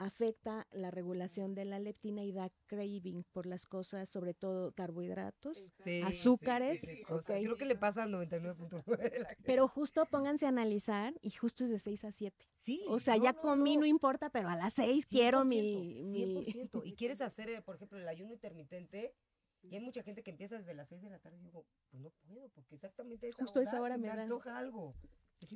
afecta 0.00 0.68
la 0.70 0.92
regulación 0.92 1.56
de 1.56 1.64
la 1.64 1.80
leptina 1.80 2.22
y 2.22 2.30
da 2.30 2.50
craving 2.66 3.24
por 3.32 3.46
las 3.46 3.66
cosas, 3.66 4.08
sobre 4.08 4.32
todo 4.32 4.70
carbohidratos. 4.72 5.72
Sí, 5.82 6.02
azúcares, 6.02 6.80
sí, 6.82 6.86
sí. 6.98 7.02
Creo 7.26 7.56
que 7.56 7.64
le 7.64 7.74
pasa 7.74 8.04
al 8.04 8.12
99.9 8.12 9.10
de 9.10 9.18
la 9.18 9.28
gente. 9.28 9.42
Pero 9.44 9.66
justo 9.66 10.06
pónganse 10.06 10.46
a 10.46 10.50
analizar 10.50 11.14
y 11.20 11.30
justo 11.30 11.64
es 11.64 11.70
de 11.70 11.80
6 11.80 12.04
a 12.04 12.12
7. 12.12 12.46
Sí, 12.60 12.84
O 12.88 13.00
sea, 13.00 13.16
no, 13.16 13.24
ya 13.24 13.32
no, 13.32 13.40
comí, 13.40 13.74
no, 13.74 13.80
no. 13.80 13.86
importa, 13.86 14.30
pero 14.30 14.48
a 14.48 14.56
las 14.56 14.74
6 14.74 15.06
quiero 15.06 15.44
mi... 15.44 15.60
100%, 15.60 16.10
mi- 16.12 16.44
100%. 16.52 16.82
Y 16.86 16.94
quieres 16.94 17.20
hacer, 17.22 17.48
eh, 17.50 17.62
por 17.62 17.74
ejemplo, 17.74 17.98
el 17.98 18.06
ayuno 18.06 18.32
intermitente. 18.32 19.14
Y 19.62 19.74
hay 19.74 19.80
mucha 19.80 20.02
gente 20.02 20.22
que 20.22 20.30
empieza 20.30 20.56
desde 20.58 20.74
las 20.74 20.88
6 20.88 21.02
de 21.02 21.10
la 21.10 21.18
tarde 21.18 21.38
y 21.38 21.42
digo, 21.42 21.66
pues 21.90 22.02
no 22.02 22.10
puedo, 22.10 22.48
porque 22.50 22.74
exactamente 22.76 23.26
a 23.26 23.30
esa 23.30 23.42
Justo 23.42 23.60
a 23.60 23.62
esa 23.62 23.72
hora 23.80 23.82
hora 23.82 23.94
se 23.96 24.00
me 24.00 24.06
da. 24.08 24.22
antoja 24.22 24.56
algo. 24.58 24.94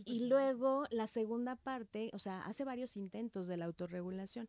Y 0.05 0.29
luego 0.29 0.85
la 0.91 1.07
segunda 1.09 1.57
parte, 1.57 2.11
o 2.13 2.19
sea, 2.19 2.43
hace 2.45 2.65
varios 2.65 2.97
intentos 2.97 3.47
de 3.47 3.57
la 3.57 3.65
autorregulación, 3.65 4.49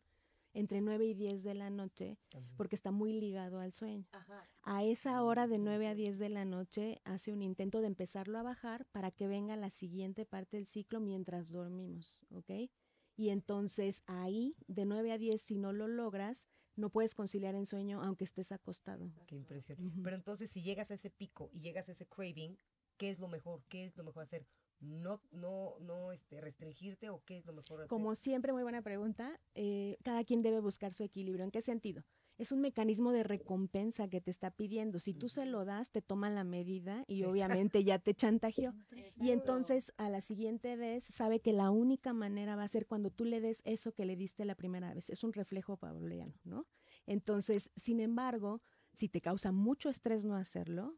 entre 0.55 0.81
9 0.81 1.05
y 1.05 1.13
10 1.15 1.43
de 1.43 1.55
la 1.55 1.71
noche, 1.71 2.19
También. 2.29 2.55
porque 2.57 2.75
está 2.75 2.91
muy 2.91 3.13
ligado 3.13 3.59
al 3.59 3.73
sueño. 3.73 4.05
Ajá. 4.11 4.43
A 4.61 4.83
esa 4.83 5.23
hora 5.23 5.47
de 5.47 5.57
9 5.57 5.87
a 5.87 5.95
10 5.95 6.19
de 6.19 6.29
la 6.29 6.45
noche 6.45 7.01
hace 7.05 7.31
un 7.33 7.41
intento 7.41 7.81
de 7.81 7.87
empezarlo 7.87 8.37
a 8.37 8.43
bajar 8.43 8.85
para 8.91 9.09
que 9.09 9.27
venga 9.27 9.55
la 9.55 9.71
siguiente 9.71 10.25
parte 10.25 10.57
del 10.57 10.67
ciclo 10.67 10.99
mientras 10.99 11.49
dormimos, 11.49 12.19
¿ok? 12.29 12.69
Y 13.15 13.29
entonces 13.29 14.03
ahí, 14.05 14.55
de 14.67 14.85
9 14.85 15.11
a 15.11 15.17
10, 15.17 15.41
si 15.41 15.57
no 15.57 15.73
lo 15.73 15.87
logras, 15.87 16.47
no 16.75 16.89
puedes 16.89 17.15
conciliar 17.15 17.55
en 17.55 17.65
sueño 17.65 18.01
aunque 18.01 18.23
estés 18.23 18.51
acostado. 18.51 19.11
Qué 19.27 19.35
impresión. 19.35 19.77
Pero 20.03 20.15
entonces, 20.15 20.51
si 20.51 20.61
llegas 20.61 20.91
a 20.91 20.95
ese 20.95 21.09
pico 21.09 21.49
y 21.53 21.61
llegas 21.61 21.89
a 21.89 21.91
ese 21.93 22.05
craving, 22.05 22.57
¿qué 22.97 23.09
es 23.09 23.19
lo 23.19 23.27
mejor? 23.27 23.63
¿Qué 23.69 23.85
es 23.85 23.95
lo 23.97 24.03
mejor 24.03 24.23
hacer? 24.23 24.45
no, 24.83 25.21
no, 25.31 25.75
no 25.79 26.11
este, 26.11 26.41
restringirte 26.41 27.09
o 27.09 27.23
qué 27.25 27.37
es 27.37 27.45
lo 27.45 27.53
mejor? 27.53 27.81
hacer? 27.81 27.89
Como 27.89 28.15
siempre, 28.15 28.51
muy 28.53 28.63
buena 28.63 28.81
pregunta. 28.81 29.39
eh, 29.55 29.97
cada 30.03 30.23
quien 30.23 30.41
debe 30.41 30.59
buscar 30.59 30.93
su 30.93 31.03
equilibrio. 31.03 31.45
¿En 31.45 31.51
qué 31.51 31.61
sentido? 31.61 32.03
Es 32.37 32.51
un 32.51 32.61
mecanismo 32.61 33.11
de 33.11 33.23
recompensa 33.23 34.07
que 34.07 34.21
te 34.21 34.31
está 34.31 34.51
pidiendo. 34.51 34.99
Si 34.99 35.13
tú 35.13 35.29
se 35.29 35.45
lo 35.45 35.65
das, 35.65 35.91
te 35.91 36.01
toman 36.01 36.35
la 36.35 36.43
medida 36.43 37.03
y 37.07 37.21
Exacto. 37.21 37.31
obviamente 37.31 37.83
ya 37.83 37.99
te 37.99 38.13
chantajeó. 38.13 38.73
Y 39.29 39.31
entonces 39.31 39.93
a 39.97 40.09
la 40.09 40.21
siguiente 40.21 40.75
vez 40.75 41.03
sabe 41.05 41.39
que 41.39 41.53
la 41.53 41.69
única 41.69 42.13
manera 42.13 42.55
va 42.55 42.63
a 42.63 42.67
ser 42.67 42.87
cuando 42.87 43.11
tú 43.11 43.25
le 43.25 43.39
des 43.39 43.61
eso 43.63 43.93
que 43.93 44.05
le 44.05 44.15
diste 44.15 44.45
la 44.45 44.55
primera 44.55 44.93
vez. 44.93 45.09
Es 45.09 45.23
un 45.23 45.33
reflejo 45.33 45.77
pavloviano, 45.77 46.33
¿no? 46.43 46.67
Entonces, 47.05 47.71
sin 47.75 47.99
embargo, 47.99 48.61
si 48.93 49.09
te 49.09 49.21
causa 49.21 49.51
mucho 49.51 49.89
estrés 49.89 50.25
no 50.25 50.35
hacerlo, 50.35 50.97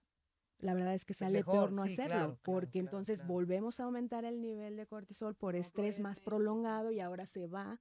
la 0.60 0.74
verdad 0.74 0.94
es 0.94 1.06
que 1.06 1.14
sale 1.14 1.40
mejor, 1.40 1.54
peor 1.54 1.72
no 1.74 1.86
sí, 1.86 1.94
hacerlo, 1.94 2.16
claro, 2.16 2.40
porque 2.44 2.80
claro, 2.80 2.86
entonces 2.86 3.20
claro. 3.20 3.34
volvemos 3.34 3.80
a 3.80 3.84
aumentar 3.84 4.26
el 4.26 4.42
nivel 4.42 4.78
de 4.78 4.88
cortisol 4.88 5.36
por 5.36 5.54
No 5.54 5.60
estrés 5.62 6.00
más 6.00 6.20
prolongado 6.20 6.92
y 6.92 7.00
ahora 7.00 7.26
se 7.28 7.48
va 7.48 7.80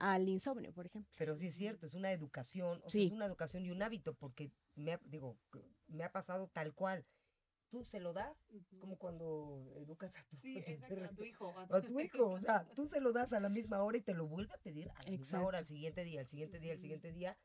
al 0.00 0.28
insomnio, 0.28 0.72
por 0.72 0.86
ejemplo. 0.86 1.12
Pero 1.16 1.36
sí 1.36 1.46
es 1.46 1.54
cierto, 1.54 1.86
es 1.86 1.94
una 1.94 2.10
educación, 2.12 2.80
o 2.84 2.90
sea, 2.90 3.02
es 3.02 3.12
una 3.12 3.26
educación 3.26 3.64
y 3.64 3.70
un 3.70 3.82
hábito, 3.82 4.14
porque 4.14 4.50
me 4.74 4.94
ha, 4.94 5.00
digo, 5.04 5.36
me 5.86 6.02
ha 6.02 6.10
pasado 6.10 6.48
tal 6.48 6.74
cual. 6.74 7.06
Tú 7.68 7.84
se 7.84 8.00
lo 8.00 8.12
das 8.12 8.36
como 8.80 8.96
cuando 8.98 9.72
educas 9.76 10.12
a 10.16 10.24
tu, 10.24 10.36
Sí, 10.38 10.58
a 10.58 10.64
tu 10.64 10.70
exacto, 10.72 10.94
a 10.94 10.98
perrito, 10.98 11.14
tu 11.14 11.24
hijo. 11.24 11.54
a 11.56 11.80
tu 11.82 12.00
hijo, 12.00 12.28
o 12.30 12.38
sea, 12.40 12.64
tú 12.74 12.88
se 12.88 13.00
lo 13.00 13.12
das 13.12 13.32
a 13.32 13.38
la 13.38 13.48
misma 13.48 13.80
hora 13.84 13.98
y 13.98 14.00
te 14.00 14.12
lo 14.14 14.26
vuelve 14.26 14.52
a 14.52 14.58
pedir 14.58 14.90
a 14.96 15.02
la 15.04 15.10
misma 15.10 15.42
hora, 15.44 15.58
al 15.58 15.66
siguiente 15.66 16.02
día, 16.02 16.20
al 16.20 16.26
siguiente 16.26 16.58
día, 16.58 16.72
al 16.72 16.80
siguiente 16.80 17.12
día, 17.12 17.38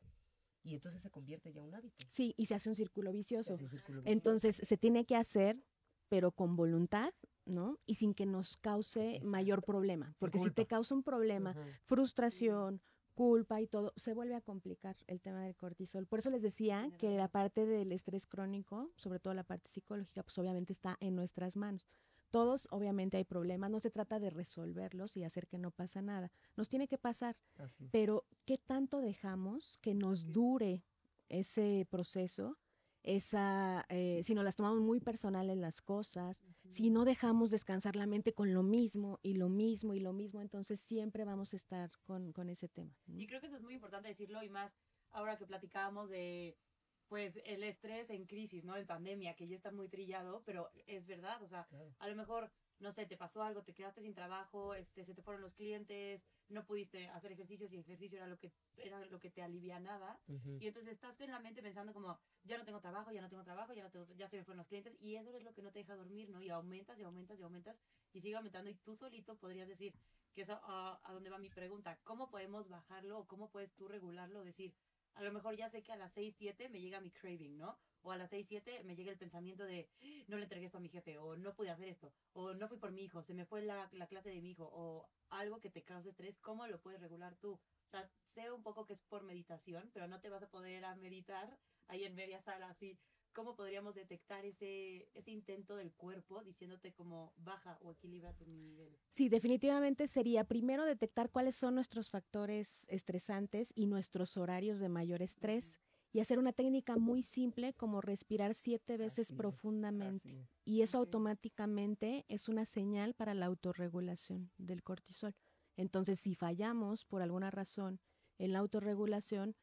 y 0.64 0.74
entonces 0.74 1.00
se 1.00 1.10
convierte 1.10 1.52
ya 1.52 1.60
en 1.60 1.66
un 1.68 1.74
hábito. 1.76 1.94
Sí, 2.08 2.34
y 2.36 2.46
se 2.46 2.56
hace 2.56 2.68
un 2.68 2.74
círculo 2.74 3.10
Se 3.12 3.16
vicioso. 3.18 3.54
hace 3.54 3.62
un 3.64 3.70
círculo 3.70 4.00
vicioso. 4.00 4.12
Entonces 4.12 4.56
se 4.56 4.76
tiene 4.76 5.04
que 5.04 5.14
hacer, 5.14 5.62
pero 6.08 6.32
con 6.32 6.56
voluntad, 6.56 7.12
¿no? 7.46 7.78
Y 7.86 7.94
sin 7.94 8.14
que 8.14 8.26
nos 8.26 8.56
cause 8.58 9.20
mayor 9.22 9.62
problema. 9.62 10.14
Porque 10.18 10.38
si 10.38 10.50
te 10.50 10.66
causa 10.66 10.94
un 10.94 11.02
problema, 11.02 11.54
frustración, 11.84 12.80
culpa 13.14 13.60
y 13.60 13.66
todo, 13.66 13.92
se 13.96 14.12
vuelve 14.12 14.34
a 14.34 14.42
complicar 14.42 14.96
el 15.06 15.20
tema 15.20 15.42
del 15.42 15.56
cortisol. 15.56 16.06
Por 16.06 16.18
eso 16.18 16.30
les 16.30 16.42
decía 16.42 16.90
que 16.98 17.16
la 17.16 17.28
parte 17.28 17.64
del 17.64 17.90
estrés 17.92 18.26
crónico, 18.26 18.90
sobre 18.96 19.18
todo 19.18 19.32
la 19.32 19.42
parte 19.42 19.70
psicológica, 19.70 20.22
pues 20.22 20.36
obviamente 20.38 20.72
está 20.72 20.96
en 21.00 21.16
nuestras 21.16 21.56
manos. 21.56 21.86
Todos, 22.30 22.68
obviamente, 22.70 23.16
hay 23.16 23.24
problemas. 23.24 23.70
No 23.70 23.80
se 23.80 23.90
trata 23.90 24.18
de 24.18 24.30
resolverlos 24.30 25.16
y 25.16 25.24
hacer 25.24 25.46
que 25.46 25.58
no 25.58 25.70
pasa 25.70 26.02
nada. 26.02 26.30
Nos 26.56 26.68
tiene 26.68 26.88
que 26.88 26.98
pasar, 26.98 27.36
Así 27.56 27.88
pero 27.90 28.24
¿qué 28.44 28.58
tanto 28.58 29.00
dejamos 29.00 29.78
que 29.80 29.94
nos 29.94 30.32
dure 30.32 30.84
ese 31.28 31.86
proceso? 31.88 32.58
Esa, 33.06 33.86
eh, 33.88 34.20
si 34.24 34.34
nos 34.34 34.44
las 34.44 34.56
tomamos 34.56 34.80
muy 34.80 34.98
personales 34.98 35.56
las 35.56 35.80
cosas, 35.80 36.42
si 36.68 36.90
no 36.90 37.04
dejamos 37.04 37.52
descansar 37.52 37.94
la 37.94 38.04
mente 38.06 38.34
con 38.34 38.52
lo 38.52 38.64
mismo 38.64 39.20
y 39.22 39.34
lo 39.34 39.48
mismo 39.48 39.94
y 39.94 40.00
lo 40.00 40.12
mismo, 40.12 40.40
entonces 40.42 40.80
siempre 40.80 41.24
vamos 41.24 41.52
a 41.54 41.56
estar 41.56 41.88
con, 42.04 42.32
con 42.32 42.50
ese 42.50 42.68
tema. 42.68 42.92
¿no? 43.06 43.20
Y 43.20 43.28
creo 43.28 43.40
que 43.40 43.46
eso 43.46 43.56
es 43.56 43.62
muy 43.62 43.74
importante 43.74 44.08
decirlo 44.08 44.42
y 44.42 44.48
más 44.48 44.76
ahora 45.12 45.36
que 45.38 45.46
platicábamos 45.46 46.10
de 46.10 46.58
pues 47.06 47.40
el 47.44 47.62
estrés 47.62 48.10
en 48.10 48.26
crisis, 48.26 48.64
¿no? 48.64 48.76
En 48.76 48.84
pandemia, 48.84 49.34
que 49.36 49.46
ya 49.46 49.54
está 49.54 49.70
muy 49.70 49.88
trillado, 49.88 50.42
pero 50.44 50.68
es 50.86 51.06
verdad, 51.06 51.40
o 51.40 51.46
sea, 51.46 51.64
Claro. 51.66 51.94
a 52.00 52.08
lo 52.08 52.16
mejor, 52.16 52.50
no 52.80 52.92
sé, 52.92 53.06
te 53.06 53.16
pasó 53.16 53.42
algo, 53.42 53.62
te 53.62 53.72
quedaste 53.72 54.02
sin 54.02 54.14
trabajo, 54.14 54.74
este, 54.74 55.04
se 55.04 55.14
te 55.14 55.22
fueron 55.22 55.42
los 55.42 55.54
clientes, 55.54 56.22
no 56.48 56.64
pudiste 56.66 57.08
hacer 57.08 57.32
ejercicios 57.32 57.72
y 57.72 57.78
ejercicio 57.78 58.18
era 58.18 58.26
lo 58.26 58.38
que, 58.38 58.52
era 58.76 59.04
lo 59.06 59.18
que 59.18 59.30
te 59.30 59.42
alivianaba. 59.42 60.18
Ujú. 60.28 60.58
Y 60.60 60.66
entonces 60.66 60.94
estás 60.94 61.20
en 61.20 61.30
la 61.30 61.40
mente 61.40 61.62
pensando 61.62 61.92
como, 61.92 62.18
ya 62.44 62.58
no 62.58 62.64
tengo 62.64 62.80
trabajo, 62.80 63.10
ya 63.12 63.20
no 63.22 63.28
tengo 63.28 63.44
trabajo, 63.44 63.72
ya, 63.72 63.82
no 63.82 63.90
tengo, 63.90 64.06
ya 64.16 64.28
se 64.28 64.36
me 64.36 64.44
fueron 64.44 64.58
los 64.58 64.66
clientes. 64.68 64.94
Y 65.00 65.16
eso 65.16 65.34
es 65.36 65.42
lo 65.42 65.52
que 65.54 65.62
no 65.62 65.70
te 65.72 65.80
deja 65.80 65.96
dormir, 65.96 66.28
¿no? 66.30 66.42
Y 66.42 66.50
aumentas 66.50 66.98
y 66.98 67.02
aumentas 67.02 67.38
y 67.38 67.42
aumentas 67.42 67.80
y 68.12 68.20
sigue 68.20 68.36
aumentando. 68.36 68.70
Y 68.70 68.74
tú 68.74 68.94
solito 68.96 69.36
podrías 69.36 69.68
decir, 69.68 69.92
que 70.34 70.42
es 70.42 70.50
a, 70.50 70.60
a- 70.62 71.00
a 71.02 71.12
dónde 71.12 71.30
va 71.30 71.38
mi 71.38 71.48
pregunta, 71.50 71.96
¿cómo 72.04 72.30
podemos 72.30 72.68
bajarlo 72.68 73.20
o 73.20 73.26
cómo 73.26 73.48
puedes 73.50 73.72
tú 73.74 73.88
regularlo? 73.88 74.44
Decir, 74.44 74.74
a 75.14 75.22
lo 75.22 75.32
mejor 75.32 75.56
ya 75.56 75.70
sé 75.70 75.82
que 75.82 75.92
a 75.92 75.96
las 75.96 76.12
6, 76.12 76.34
7 76.38 76.68
me 76.68 76.80
llega 76.80 77.00
mi 77.00 77.10
craving, 77.10 77.56
¿no? 77.58 77.74
O 78.06 78.12
a 78.12 78.16
las 78.16 78.30
6, 78.30 78.46
7 78.48 78.84
me 78.84 78.94
llega 78.94 79.10
el 79.10 79.18
pensamiento 79.18 79.64
de, 79.64 79.90
no 80.28 80.36
le 80.36 80.44
entregué 80.44 80.66
esto 80.66 80.78
a 80.78 80.80
mi 80.80 80.88
jefe, 80.88 81.18
o 81.18 81.34
no 81.34 81.56
pude 81.56 81.70
hacer 81.70 81.88
esto, 81.88 82.12
o 82.34 82.54
no 82.54 82.68
fui 82.68 82.78
por 82.78 82.92
mi 82.92 83.02
hijo, 83.02 83.20
se 83.24 83.34
me 83.34 83.46
fue 83.46 83.62
la, 83.62 83.88
la 83.90 84.06
clase 84.06 84.30
de 84.30 84.40
mi 84.40 84.52
hijo, 84.52 84.70
o 84.72 85.08
algo 85.30 85.58
que 85.58 85.70
te 85.70 85.82
cause 85.82 86.10
estrés, 86.10 86.38
¿cómo 86.38 86.68
lo 86.68 86.80
puedes 86.80 87.00
regular 87.00 87.34
tú? 87.40 87.54
O 87.54 87.90
sea, 87.90 88.08
sé 88.22 88.52
un 88.52 88.62
poco 88.62 88.86
que 88.86 88.92
es 88.92 89.02
por 89.08 89.24
meditación, 89.24 89.90
pero 89.92 90.06
no 90.06 90.20
te 90.20 90.28
vas 90.28 90.44
a 90.44 90.48
poder 90.48 90.84
a 90.84 90.94
meditar 90.94 91.58
ahí 91.88 92.04
en 92.04 92.14
media 92.14 92.40
sala 92.40 92.68
así. 92.68 92.96
¿Cómo 93.32 93.56
podríamos 93.56 93.96
detectar 93.96 94.44
ese, 94.44 95.10
ese 95.12 95.32
intento 95.32 95.74
del 95.74 95.92
cuerpo 95.92 96.44
diciéndote 96.44 96.94
como 96.94 97.34
baja 97.36 97.76
o 97.82 97.90
equilibra 97.90 98.32
tu 98.34 98.46
nivel? 98.46 98.96
Sí, 99.08 99.28
definitivamente 99.28 100.06
sería 100.06 100.44
primero 100.44 100.84
detectar 100.84 101.30
cuáles 101.30 101.56
son 101.56 101.74
nuestros 101.74 102.08
factores 102.08 102.86
estresantes 102.88 103.72
y 103.74 103.86
nuestros 103.86 104.36
horarios 104.36 104.78
de 104.78 104.88
mayor 104.88 105.22
estrés 105.22 105.76
y 106.16 106.20
hacer 106.20 106.38
una 106.38 106.54
técnica 106.54 106.96
muy 106.96 107.22
simple 107.22 107.74
como 107.74 108.00
respirar 108.00 108.54
siete 108.54 108.96
veces 108.96 109.26
Así 109.26 109.36
profundamente. 109.36 110.30
es. 110.30 110.48
Y 110.64 110.80
eso 110.80 110.96
automáticamente 110.96 112.24
es 112.28 112.48
una 112.48 112.64
señal 112.64 113.12
para 113.12 113.34
la 113.34 113.44
autorregulación 113.44 114.50
del 114.56 114.82
cortisol. 114.82 115.34
Entonces, 115.76 116.18
si 116.18 116.34
fallamos 116.34 117.04
por 117.04 117.20
alguna 117.20 117.50
razón 117.50 118.00
en 118.38 118.54
la 118.54 118.60
autorregulación, 118.60 119.56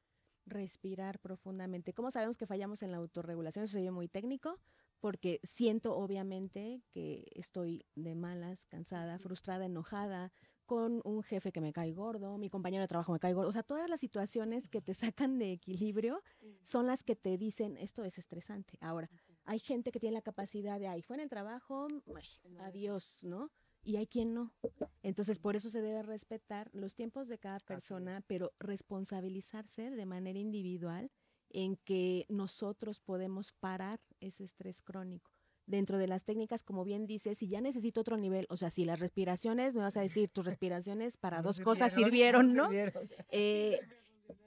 respirar 0.46 1.18
profundamente. 1.18 1.92
¿Cómo 1.92 2.12
sabemos 2.12 2.38
que 2.38 2.46
fallamos 2.46 2.84
en 2.84 2.92
la 2.92 2.98
autorregulación? 2.98 3.66
Eso 3.66 3.72
se 3.72 3.80
oye 3.80 3.90
muy 3.90 4.08
técnico, 4.08 4.60
porque 5.00 5.40
siento 5.42 5.96
obviamente 5.96 6.84
que 6.92 7.32
estoy 7.32 7.84
de 7.96 8.14
malas, 8.14 8.68
cansada, 8.68 9.18
frustrada, 9.18 9.66
enojada, 9.66 10.32
con 10.65 11.01
un 11.03 11.24
jefe 11.24 11.51
que 11.51 11.62
me 11.62 11.74
cae 11.74 11.93
gordo, 11.93 12.38
mi 12.38 12.50
compañero 12.50 12.82
de 12.82 12.88
trabajo 12.88 13.13
me 13.13 13.20
cae 13.20 13.34
gordo. 13.34 13.50
O 13.50 13.53
sea, 13.53 13.63
todas 13.63 13.89
las 13.89 14.00
situaciones 14.00 14.70
que 14.70 14.82
te 14.82 14.93
sacan 14.93 15.38
de 15.38 15.51
equilibrio 15.51 16.22
son 16.62 16.88
las 16.88 17.03
que 17.03 17.15
te 17.15 17.38
dicen 17.38 17.77
esto 17.77 18.03
es 18.03 18.17
estresante. 18.17 18.77
Ahora, 18.82 19.10
hay 19.46 19.60
gente 19.60 19.91
que 19.91 20.00
tiene 20.00 20.13
la 20.13 20.22
capacidad 20.22 20.79
de, 20.79 20.88
ay, 20.88 21.01
fue 21.01 21.17
en 21.17 21.22
el 21.22 21.29
trabajo, 21.29 21.88
ay, 22.15 22.58
adiós, 22.60 23.20
¿no? 23.24 23.51
Y 23.84 23.98
hay 23.98 24.08
quien 24.08 24.34
no. 24.34 24.53
Entonces, 25.01 25.39
por 25.39 25.58
eso 25.58 25.70
se 25.70 25.82
debe 25.82 26.03
respetar 26.03 26.70
los 26.74 26.96
tiempos 26.96 27.27
de 27.27 27.38
cada 27.38 27.60
persona, 27.60 28.24
pero 28.27 28.53
responsabilizarse 28.60 29.89
de 29.89 30.05
manera 30.05 30.39
individual 30.39 31.12
en 31.50 31.75
que 31.75 32.25
nosotros 32.29 33.01
podemos 33.01 33.51
parar 33.51 34.00
ese 34.22 34.46
estrés 34.46 34.82
crónico. 34.82 35.33
Dentro 35.65 35.98
de 35.98 36.08
las 36.08 36.25
técnicas, 36.25 36.62
como 36.62 36.84
bien 36.84 37.08
dices, 37.08 37.38
si 37.38 37.48
ya 37.48 37.62
necesito 37.62 38.01
otro 38.01 38.17
nivel, 38.17 38.46
o 38.50 38.58
sea, 38.58 38.70
si 38.70 38.84
las 38.84 39.00
respiraciones, 39.00 39.75
me 39.75 39.82
vas 39.82 39.96
a 39.96 40.01
decir, 40.01 40.29
tus 40.29 40.46
respiraciones 40.46 41.15
para 41.15 41.38
No 41.38 41.43
dos 41.43 41.62
cosas 41.62 41.93
sirvieron, 41.93 42.48
sirvieron, 42.50 42.53
¿no? 42.53 42.63
sirvieron. 42.65 43.10
Eh, 43.32 43.79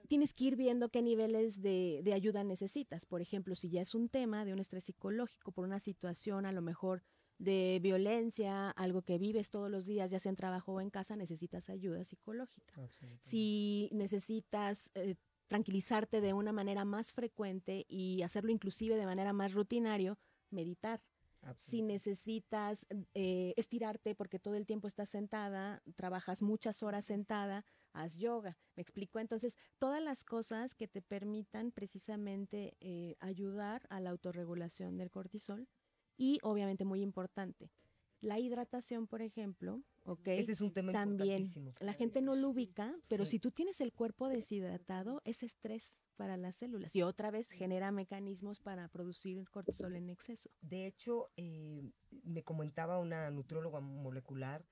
tienes 0.08 0.34
que 0.34 0.44
ir 0.44 0.56
viendo 0.56 0.90
qué 0.90 1.02
niveles 1.02 1.62
de, 1.62 2.00
de 2.04 2.12
ayuda 2.12 2.44
necesitas. 2.44 3.06
Por 3.06 3.20
ejemplo, 3.20 3.54
si 3.54 3.70
ya 3.70 3.80
es 3.80 3.94
un 3.94 4.08
tema 4.08 4.44
de 4.44 4.52
un 4.52 4.58
estrés 4.58 4.84
psicológico 4.84 5.52
por 5.52 5.64
una 5.64 5.80
situación 5.80 6.46
a 6.46 6.52
lo 6.52 6.62
mejor 6.62 7.02
de 7.38 7.78
violencia, 7.82 8.70
algo 8.70 9.02
que 9.02 9.18
vives 9.18 9.50
todos 9.50 9.70
los 9.70 9.86
días, 9.86 10.10
ya 10.10 10.18
sea 10.18 10.30
en 10.30 10.36
trabajo 10.36 10.72
o 10.72 10.80
en 10.80 10.90
casa, 10.90 11.16
necesitas 11.16 11.68
ayuda 11.68 12.04
psicológica. 12.04 12.74
Si 13.20 13.90
necesitas 13.92 14.90
eh, 14.94 15.16
tranquilizarte 15.48 16.20
de 16.20 16.32
una 16.32 16.52
manera 16.52 16.84
más 16.84 17.12
frecuente 17.12 17.84
y 17.88 18.22
hacerlo 18.22 18.50
inclusive 18.50 18.96
de 18.96 19.04
manera 19.04 19.32
más 19.32 19.52
rutinario, 19.52 20.18
meditar. 20.50 21.02
Si 21.60 21.82
necesitas 21.82 22.86
eh, 23.14 23.54
estirarte 23.56 24.16
porque 24.16 24.40
todo 24.40 24.54
el 24.54 24.66
tiempo 24.66 24.88
estás 24.88 25.10
sentada, 25.10 25.80
trabajas 25.94 26.42
muchas 26.42 26.82
horas 26.82 27.04
sentada, 27.04 27.64
haz 27.92 28.16
yoga. 28.16 28.58
¿Me 28.74 28.82
explico? 28.82 29.20
Entonces, 29.20 29.56
todas 29.78 30.02
las 30.02 30.24
cosas 30.24 30.74
que 30.74 30.88
te 30.88 31.02
permitan 31.02 31.70
precisamente 31.70 32.76
eh, 32.80 33.16
ayudar 33.20 33.86
a 33.90 34.00
la 34.00 34.10
autorregulación 34.10 34.96
del 34.96 35.10
cortisol 35.10 35.68
y, 36.16 36.40
obviamente, 36.42 36.84
muy 36.84 37.00
importante, 37.00 37.70
la 38.20 38.40
hidratación, 38.40 39.06
por 39.06 39.22
ejemplo, 39.22 39.82
¿ok? 40.06 40.28
Ese 40.28 40.52
es 40.52 40.60
un 40.60 40.72
tema 40.72 40.92
También, 40.92 41.40
importantísimo. 41.42 41.72
la 41.80 41.92
gente 41.92 42.22
no 42.22 42.34
lo 42.34 42.50
ubica, 42.50 42.94
pero 43.08 43.24
Sí. 43.24 43.32
si 43.32 43.38
tú 43.40 43.50
tienes 43.50 43.80
el 43.80 43.92
cuerpo 43.92 44.28
deshidratado, 44.28 45.20
es 45.24 45.42
estrés 45.42 46.06
para 46.16 46.36
las 46.36 46.56
células 46.56 46.94
y 46.94 47.02
otra 47.02 47.30
vez 47.30 47.50
genera 47.50 47.90
mecanismos 47.92 48.60
para 48.60 48.88
producir 48.88 49.48
cortisol 49.50 49.94
en 49.96 50.08
exceso. 50.10 50.50
De 50.62 50.86
hecho, 50.86 51.30
eh, 51.36 51.82
me 52.22 52.42
comentaba 52.42 52.98
una 52.98 53.30
nutrióloga 53.30 53.80
molecular 53.80 54.64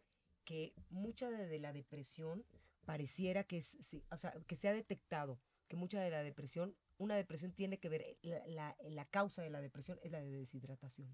que 0.44 0.74
mucha 0.90 1.30
de, 1.30 1.46
de 1.46 1.58
la 1.58 1.72
depresión 1.72 2.44
pareciera 2.84 3.44
que, 3.44 3.58
es- 3.58 3.76
sí, 3.82 4.02
o 4.10 4.16
sea, 4.16 4.32
que 4.46 4.56
se 4.56 4.68
ha 4.68 4.72
detectado 4.72 5.40
que 5.68 5.76
mucha 5.76 6.00
de 6.02 6.10
la 6.10 6.22
depresión, 6.22 6.76
una 6.98 7.16
depresión 7.16 7.52
tiene 7.52 7.78
que 7.78 7.88
ver, 7.88 8.18
la, 8.22 8.46
la- 8.46 8.76
la 8.90 9.04
causa 9.06 9.42
de 9.42 9.48
la 9.50 9.60
depresión 9.60 9.98
es 10.02 10.12
la 10.12 10.20
de 10.20 10.30
deshidratación. 10.30 11.08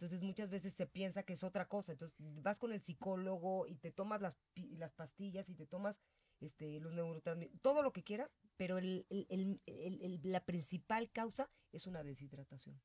Entonces 0.00 0.22
muchas 0.22 0.48
veces 0.48 0.72
se 0.74 0.86
piensa 0.86 1.24
que 1.24 1.34
es 1.34 1.44
otra 1.44 1.68
cosa. 1.68 1.92
Entonces 1.92 2.16
vas 2.42 2.58
con 2.58 2.72
el 2.72 2.80
psicólogo 2.80 3.66
y 3.66 3.76
te 3.76 3.92
tomas 3.92 4.22
las, 4.22 4.38
las 4.54 4.94
pastillas 4.94 5.50
y 5.50 5.54
te 5.54 5.66
tomas 5.66 6.00
este, 6.40 6.80
los 6.80 6.94
neurotransmisores, 6.94 7.60
todo 7.60 7.82
lo 7.82 7.92
que 7.92 8.02
quieras, 8.02 8.30
pero 8.56 8.78
el- 8.78 9.04
el- 9.10 9.60
el- 9.66 10.20
la 10.24 10.42
principal 10.42 11.10
causa 11.10 11.50
es 11.72 11.86
una 11.86 12.02
deshidratación. 12.02 12.80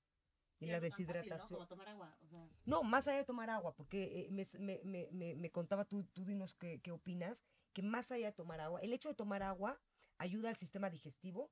y 0.57 0.67
la 0.67 0.79
tan 0.79 0.89
fácil, 0.89 1.05
¿no? 1.07 1.13
deshidratación. 1.13 1.67
Tomar 1.67 1.89
agua. 1.89 2.17
O 2.21 2.27
sea, 2.27 2.49
No, 2.65 2.83
más 2.83 3.07
allá 3.09 3.17
de 3.17 3.25
tomar 3.25 3.49
agua, 3.49 3.75
porque 3.75 4.21
eh, 4.21 4.27
me, 4.31 4.45
me- 4.59 4.81
me- 4.85 5.09
me- 5.11 5.35
me 5.35 5.51
contaba 5.51 5.83
tú, 5.85 6.05
tú 6.13 6.23
dinos 6.23 6.55
qué, 6.55 6.79
qué 6.81 6.91
opinas, 6.91 7.43
que 7.73 7.81
más 7.81 8.09
allá 8.11 8.27
de 8.27 8.31
tomar 8.33 8.61
agua, 8.61 8.79
el 8.81 8.93
hecho 8.93 9.09
de 9.09 9.15
tomar 9.15 9.43
agua 9.43 9.81
ayuda 10.17 10.47
al 10.49 10.55
sistema 10.55 10.89
digestivo 10.89 11.51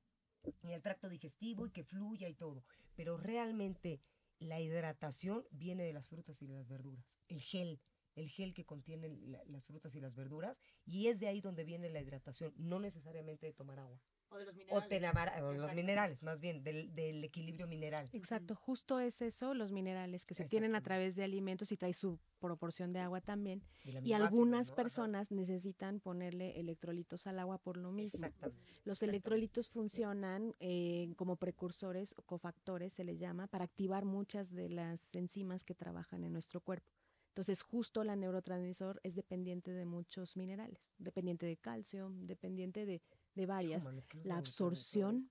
y 0.62 0.72
al 0.72 0.80
tracto 0.82 1.10
digestivo 1.10 1.66
y 1.66 1.70
que 1.70 1.84
fluya 1.84 2.28
y 2.30 2.34
todo, 2.34 2.64
pero 2.96 3.18
realmente 3.18 4.00
la 4.38 4.60
hidratación 4.60 5.44
viene 5.50 5.84
de 5.84 5.92
las 5.92 6.08
frutas 6.08 6.40
y 6.42 6.46
de 6.46 6.54
las 6.54 6.68
verduras, 6.68 7.04
el 7.28 7.40
gel, 7.40 7.80
el 8.14 8.28
gel 8.28 8.54
que 8.54 8.64
contiene 8.64 9.08
la- 9.08 9.44
las 9.46 9.64
frutas 9.64 9.94
y 9.94 10.00
las 10.00 10.14
verduras, 10.14 10.60
y 10.84 11.08
es 11.08 11.20
de 11.20 11.28
ahí 11.28 11.40
donde 11.40 11.64
viene 11.64 11.90
la 11.90 12.00
hidratación, 12.00 12.52
no 12.56 12.78
necesariamente 12.78 13.46
de 13.46 13.52
tomar 13.52 13.78
agua, 13.80 14.00
o 14.34 14.38
de 14.38 14.44
los 14.46 14.54
o, 14.54 14.56
minerales. 14.56 15.42
o 15.42 15.46
los 15.46 15.54
Exacto. 15.54 15.74
minerales, 15.74 16.22
más 16.22 16.40
bien, 16.40 16.62
del, 16.62 16.94
del 16.94 17.22
equilibrio 17.24 17.66
mineral. 17.66 18.08
Exacto, 18.12 18.54
justo 18.54 18.98
es 19.00 19.22
eso, 19.22 19.54
los 19.54 19.72
minerales 19.72 20.24
que 20.24 20.34
se 20.34 20.42
obtienen 20.42 20.74
a 20.74 20.80
través 20.80 21.16
de 21.16 21.24
alimentos 21.24 21.70
y 21.72 21.76
trae 21.76 21.94
su 21.94 22.18
proporción 22.40 22.92
de 22.92 23.00
agua 23.00 23.20
también. 23.20 23.62
Y 24.02 24.12
algunas 24.12 24.68
¿no? 24.68 24.72
Ajá. 24.72 24.82
personas 24.82 25.30
necesitan 25.30 26.00
ponerle 26.00 26.58
electrolitos 26.58 27.26
al 27.26 27.38
agua 27.38 27.58
por 27.58 27.76
lo 27.76 27.92
mismo. 27.92 28.26
Exactamente. 28.26 28.60
Los 28.84 28.98
exactamente. 28.98 29.04
electrolitos 29.04 29.68
funcionan 29.68 30.54
eh, 30.60 31.12
como 31.16 31.36
precursores 31.36 32.14
o 32.16 32.22
cofactores, 32.22 32.92
se 32.92 33.04
les 33.04 33.18
llama, 33.18 33.46
para 33.46 33.64
activar 33.64 34.04
muchas 34.04 34.50
de 34.50 34.68
las 34.68 35.08
enzimas 35.12 35.64
que 35.64 35.74
trabajan 35.74 36.24
en 36.24 36.32
nuestro 36.32 36.60
cuerpo. 36.60 36.90
Entonces, 37.28 37.62
justo 37.62 38.04
la 38.04 38.14
neurotransmisor 38.14 39.00
es 39.02 39.16
dependiente 39.16 39.72
de 39.72 39.84
muchos 39.84 40.36
minerales, 40.36 40.92
dependiente 40.98 41.46
de 41.46 41.56
calcio, 41.56 42.12
dependiente 42.12 42.86
de, 42.86 43.02
de 43.34 43.46
varias. 43.46 43.86
Es 43.86 44.06
que 44.06 44.24
La 44.24 44.36
absorción 44.36 45.30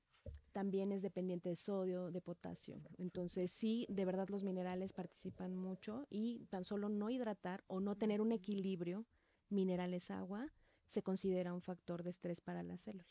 también 0.52 0.92
es 0.92 1.02
dependiente 1.02 1.50
de 1.50 1.56
sodio, 1.56 2.12
de 2.12 2.22
potasio. 2.22 2.82
Entonces, 2.98 3.52
sí, 3.52 3.86
de 3.90 4.06
verdad 4.06 4.30
los 4.30 4.44
minerales 4.44 4.94
participan 4.94 5.56
mucho 5.56 6.06
y 6.10 6.46
tan 6.46 6.64
solo 6.64 6.90
no 6.90 7.10
hidratar 7.10 7.64
o 7.68 7.80
no 7.80 7.96
tener 7.96 8.22
un 8.22 8.32
equilibrio 8.32 9.06
minerales-agua 9.50 10.48
se 10.88 11.02
considera 11.02 11.54
un 11.54 11.62
factor 11.62 12.04
de 12.04 12.12
estrés 12.12 12.40
para 12.40 12.64
las 12.64 12.82
células. 12.82 13.08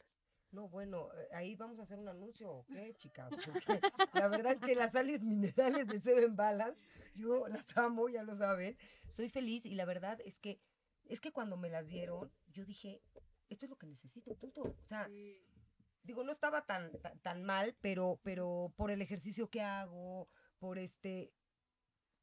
No, 0.53 0.69
bueno, 0.69 1.09
eh, 1.15 1.29
ahí 1.35 1.57
vamos 1.57 1.81
a 1.81 1.85
hacer 1.85 1.99
un 1.99 2.09
anuncio, 2.09 2.51
¿o 2.51 2.67
¿qué, 2.67 2.95
chicas? 2.95 3.31
Porque 3.31 3.81
la 4.15 4.29
verdad 4.29 4.53
es 4.53 4.61
que 4.61 4.75
las 4.75 4.93
sales 4.93 5.23
minerales 5.23 5.89
de 5.89 5.99
Seven 5.99 6.37
Balance, 6.37 6.79
yo 7.15 7.49
las 7.49 7.75
amo, 7.77 8.09
ya 8.09 8.23
lo 8.23 8.37
saben. 8.37 8.77
Soy 9.09 9.31
feliz 9.31 9.65
y 9.65 9.75
la 9.75 9.87
verdad 9.87 10.21
es 10.25 10.39
que, 10.39 10.61
es 11.07 11.21
que 11.21 11.33
cuando 11.33 11.57
me 11.57 11.71
las 11.71 11.89
dieron, 11.89 12.31
yo 12.49 12.67
dije, 12.67 13.03
esto 13.49 13.67
es 13.67 13.71
lo 13.71 13.77
que 13.77 13.87
necesito, 13.87 14.35
punto. 14.37 14.63
O 14.63 14.87
sea, 14.87 15.07
Sí. 15.07 15.39
digo, 16.03 16.25
no 16.25 16.33
estaba 16.33 16.65
tan, 16.67 16.93
tan, 17.01 17.19
tan 17.21 17.43
mal, 17.45 17.77
pero, 17.81 18.21
pero 18.23 18.73
por 18.77 18.91
el 18.91 19.03
ejercicio 19.03 19.49
que 19.51 19.61
hago, 19.61 20.29
por 20.59 20.79
este, 20.79 21.33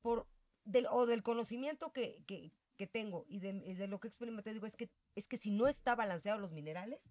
por, 0.01 0.27
del, 0.63 0.87
o 0.87 1.05
del 1.05 1.23
conocimiento 1.23 1.91
que, 1.93 2.23
que, 2.25 2.51
que 2.77 2.87
tengo 2.87 3.25
y 3.27 3.39
de, 3.39 3.53
de 3.53 3.87
lo 3.87 3.99
que 3.99 4.07
experimenté, 4.07 4.53
digo, 4.53 4.65
es 4.65 4.75
que, 4.75 4.89
es 5.15 5.27
que 5.27 5.37
si 5.37 5.51
no 5.51 5.67
está 5.67 5.95
balanceado 5.95 6.39
los 6.39 6.51
minerales, 6.51 7.09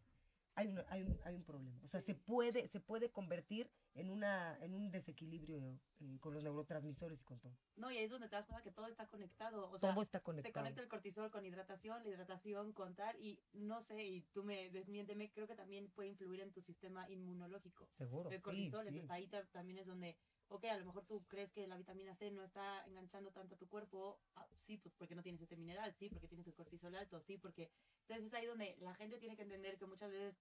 hay 0.58 0.66
un, 0.68 0.78
hay 0.88 1.02
un, 1.02 1.18
hay 1.24 1.34
un 1.36 1.44
problema. 1.44 1.78
O 1.82 1.86
sea, 1.86 2.00
se 2.00 2.14
puede, 2.14 2.66
se 2.66 2.80
puede 2.80 3.10
convertir 3.12 3.70
en, 3.94 4.10
una, 4.10 4.58
en 4.60 4.74
un 4.74 4.90
desequilibrio 4.90 5.78
eh, 6.00 6.18
con 6.20 6.34
los 6.34 6.42
neurotransmisores 6.42 7.20
y 7.20 7.24
con 7.24 7.38
todo. 7.38 7.52
No, 7.76 7.90
y 7.92 7.96
ahí 7.96 8.04
es 8.04 8.10
donde 8.10 8.28
te 8.28 8.34
das 8.36 8.46
cuenta 8.46 8.64
que 8.64 8.72
todo 8.72 8.86
está 8.88 9.06
conectado. 9.06 9.70
O 9.70 9.78
sea, 9.78 9.92
todo 9.92 10.02
está 10.02 10.18
se 10.18 10.24
conectado. 10.24 10.52
conecta 10.52 10.82
el 10.82 10.88
cortisol 10.88 11.30
con 11.30 11.46
hidratación, 11.46 12.02
la 12.02 12.08
hidratación 12.10 12.72
con 12.72 12.94
tal, 12.96 13.16
y 13.20 13.38
no 13.52 13.80
sé, 13.82 14.04
y 14.04 14.22
tú 14.32 14.42
me 14.42 14.68
desmiénteme, 14.70 15.30
creo 15.30 15.46
que 15.46 15.54
también 15.54 15.90
puede 15.90 16.08
influir 16.08 16.40
en 16.40 16.52
tu 16.52 16.60
sistema 16.60 17.08
inmunológico. 17.08 17.86
Seguro. 17.96 18.30
El 18.30 18.42
cortisol, 18.42 18.82
sí. 18.82 18.88
entonces 18.88 19.10
ahí 19.10 19.26
ta- 19.28 19.46
también 19.46 19.78
es 19.78 19.86
donde, 19.86 20.16
ok, 20.48 20.64
a 20.64 20.78
lo 20.78 20.86
mejor 20.86 21.04
tú 21.04 21.24
crees 21.28 21.52
que 21.52 21.66
la 21.66 21.76
vitamina 21.76 22.14
C 22.14 22.30
no 22.30 22.42
está 22.42 22.84
enganchando 22.86 23.30
tanto 23.30 23.54
a 23.54 23.58
tu 23.58 23.68
cuerpo, 23.68 24.20
ah, 24.36 24.46
sí, 24.54 24.78
pues 24.78 24.94
porque 24.94 25.14
no 25.14 25.22
tienes 25.22 25.40
este 25.42 25.56
mineral, 25.56 25.92
sí, 25.94 26.08
porque 26.08 26.28
tienes 26.28 26.46
el 26.46 26.54
cortisol 26.54 26.94
alto, 26.94 27.20
sí, 27.20 27.36
porque... 27.38 27.70
Entonces 28.02 28.26
es 28.26 28.34
ahí 28.34 28.46
donde 28.46 28.76
la 28.80 28.94
gente 28.94 29.18
tiene 29.18 29.36
que 29.36 29.42
entender 29.42 29.78
que 29.78 29.86
muchas 29.86 30.10
veces, 30.10 30.40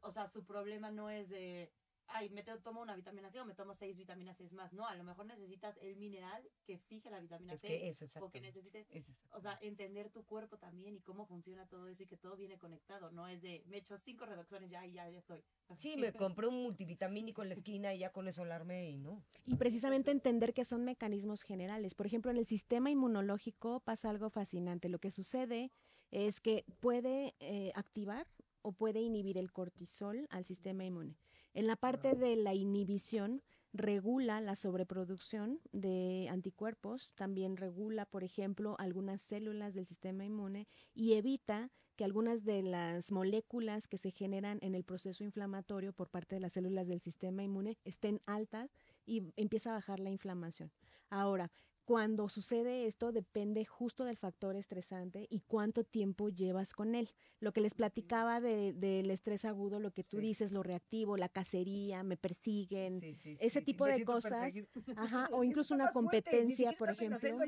o 0.00 0.10
sea, 0.10 0.28
su 0.28 0.44
problema 0.44 0.90
no 0.90 1.08
es 1.08 1.28
de, 1.28 1.72
ay, 2.08 2.28
me 2.30 2.42
tomo 2.42 2.82
una 2.82 2.96
vitamina 2.96 3.30
C 3.30 3.40
o 3.40 3.44
me 3.44 3.54
tomo 3.54 3.74
seis 3.74 3.96
vitaminas 3.96 4.36
C 4.36 4.48
más, 4.50 4.72
no, 4.72 4.86
a 4.86 4.94
lo 4.94 5.04
mejor 5.04 5.26
necesitas 5.26 5.76
el 5.80 5.96
mineral 5.96 6.48
que 6.64 6.78
fije 6.78 7.10
la 7.10 7.20
vitamina 7.20 7.54
Es 7.54 7.60
C 7.60 7.68
que 7.68 7.88
es 7.88 8.16
o 8.20 8.30
que 8.30 8.40
necesites 8.40 8.86
es 8.90 9.04
o 9.32 9.40
sea, 9.40 9.58
entender 9.62 10.10
tu 10.10 10.24
cuerpo 10.24 10.58
también 10.58 10.96
y 10.96 11.00
cómo 11.00 11.26
funciona 11.26 11.66
todo 11.66 11.88
eso 11.88 12.02
y 12.02 12.06
que 12.06 12.16
todo 12.16 12.36
viene 12.36 12.58
conectado. 12.58 13.10
No 13.10 13.28
es 13.28 13.40
de, 13.40 13.64
me 13.66 13.78
echo 13.78 13.98
cinco 13.98 14.26
reducciones 14.26 14.70
ya 14.70 14.86
y 14.86 14.92
ya, 14.92 15.08
ya 15.08 15.18
estoy. 15.18 15.42
Sí, 15.78 15.96
me 15.96 16.12
compré 16.12 16.48
un 16.48 16.62
multivitamínico 16.62 17.42
en 17.42 17.48
la 17.48 17.54
esquina 17.54 17.94
y 17.94 18.00
ya 18.00 18.12
con 18.12 18.28
eso 18.28 18.42
alarmé 18.42 18.90
y 18.90 18.98
no. 18.98 19.24
Y 19.46 19.56
precisamente 19.56 20.10
entender 20.10 20.52
que 20.52 20.64
son 20.64 20.84
mecanismos 20.84 21.42
generales. 21.42 21.94
Por 21.94 22.06
ejemplo, 22.06 22.30
en 22.30 22.36
el 22.36 22.46
sistema 22.46 22.90
inmunológico 22.90 23.80
pasa 23.80 24.10
algo 24.10 24.28
fascinante. 24.28 24.88
Lo 24.88 24.98
que 24.98 25.10
sucede 25.10 25.70
es 26.10 26.40
que 26.40 26.64
puede 26.80 27.34
eh, 27.40 27.72
activar 27.74 28.26
o 28.60 28.72
puede 28.72 29.00
inhibir 29.00 29.38
el 29.38 29.50
cortisol 29.52 30.26
al 30.30 30.44
sistema 30.44 30.84
inmune. 30.84 31.16
En 31.54 31.66
la 31.66 31.76
parte 31.76 32.14
de 32.14 32.36
la 32.36 32.54
inhibición 32.54 33.42
regula 33.74 34.40
la 34.40 34.56
sobreproducción 34.56 35.60
de 35.72 36.28
anticuerpos, 36.30 37.10
también 37.14 37.56
regula, 37.56 38.06
por 38.06 38.24
ejemplo, 38.24 38.76
algunas 38.78 39.22
células 39.22 39.74
del 39.74 39.86
sistema 39.86 40.24
inmune 40.24 40.66
y 40.94 41.14
evita 41.14 41.70
que 41.96 42.04
algunas 42.04 42.44
de 42.44 42.62
las 42.62 43.12
moléculas 43.12 43.86
que 43.86 43.98
se 43.98 44.10
generan 44.10 44.58
en 44.62 44.74
el 44.74 44.84
proceso 44.84 45.24
inflamatorio 45.24 45.92
por 45.92 46.08
parte 46.08 46.36
de 46.36 46.40
las 46.40 46.54
células 46.54 46.88
del 46.88 47.02
sistema 47.02 47.42
inmune 47.42 47.76
estén 47.84 48.20
altas 48.26 48.70
y 49.04 49.32
empieza 49.36 49.70
a 49.70 49.74
bajar 49.74 50.00
la 50.00 50.10
inflamación. 50.10 50.72
Ahora, 51.10 51.50
cuando 51.84 52.28
sucede 52.28 52.86
esto 52.86 53.10
depende 53.12 53.64
justo 53.64 54.04
del 54.04 54.16
factor 54.16 54.54
estresante 54.56 55.26
y 55.28 55.40
cuánto 55.40 55.82
tiempo 55.84 56.28
llevas 56.28 56.72
con 56.72 56.94
él. 56.94 57.08
Lo 57.40 57.52
que 57.52 57.60
les 57.60 57.74
platicaba 57.74 58.40
de- 58.40 58.72
del 58.72 59.10
estrés 59.10 59.44
agudo, 59.44 59.80
lo 59.80 59.90
que 59.90 60.04
tú 60.04 60.18
Sí. 60.18 60.22
dices, 60.28 60.52
lo 60.52 60.62
reactivo, 60.62 61.16
la 61.16 61.28
cacería, 61.28 62.02
me 62.04 62.16
persiguen, 62.16 63.00
Sí, 63.00 63.14
sí, 63.16 63.36
ese 63.40 63.62
tipo 63.62 63.84
de 63.84 64.04
cosas, 64.04 64.54
ajá, 64.96 65.28
o 65.32 65.42
incluso 65.44 65.74
una 65.74 65.90
fuerte, 65.92 66.22
competencia, 66.22 66.72
por 66.78 66.90
ejemplo. 66.90 67.18
selva. 67.18 67.44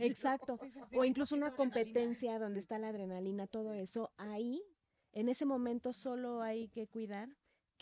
Exacto. 0.00 0.58
O 0.94 1.04
incluso 1.04 1.34
una 1.34 1.52
competencia 1.54 2.38
donde 2.38 2.60
está 2.60 2.78
la 2.78 2.88
adrenalina, 2.88 3.46
todo 3.46 3.74
eso, 3.74 4.12
ahí, 4.16 4.62
en 5.12 5.28
ese 5.28 5.44
momento 5.44 5.92
solo 5.92 6.40
hay 6.42 6.68
que 6.68 6.86
cuidar 6.86 7.28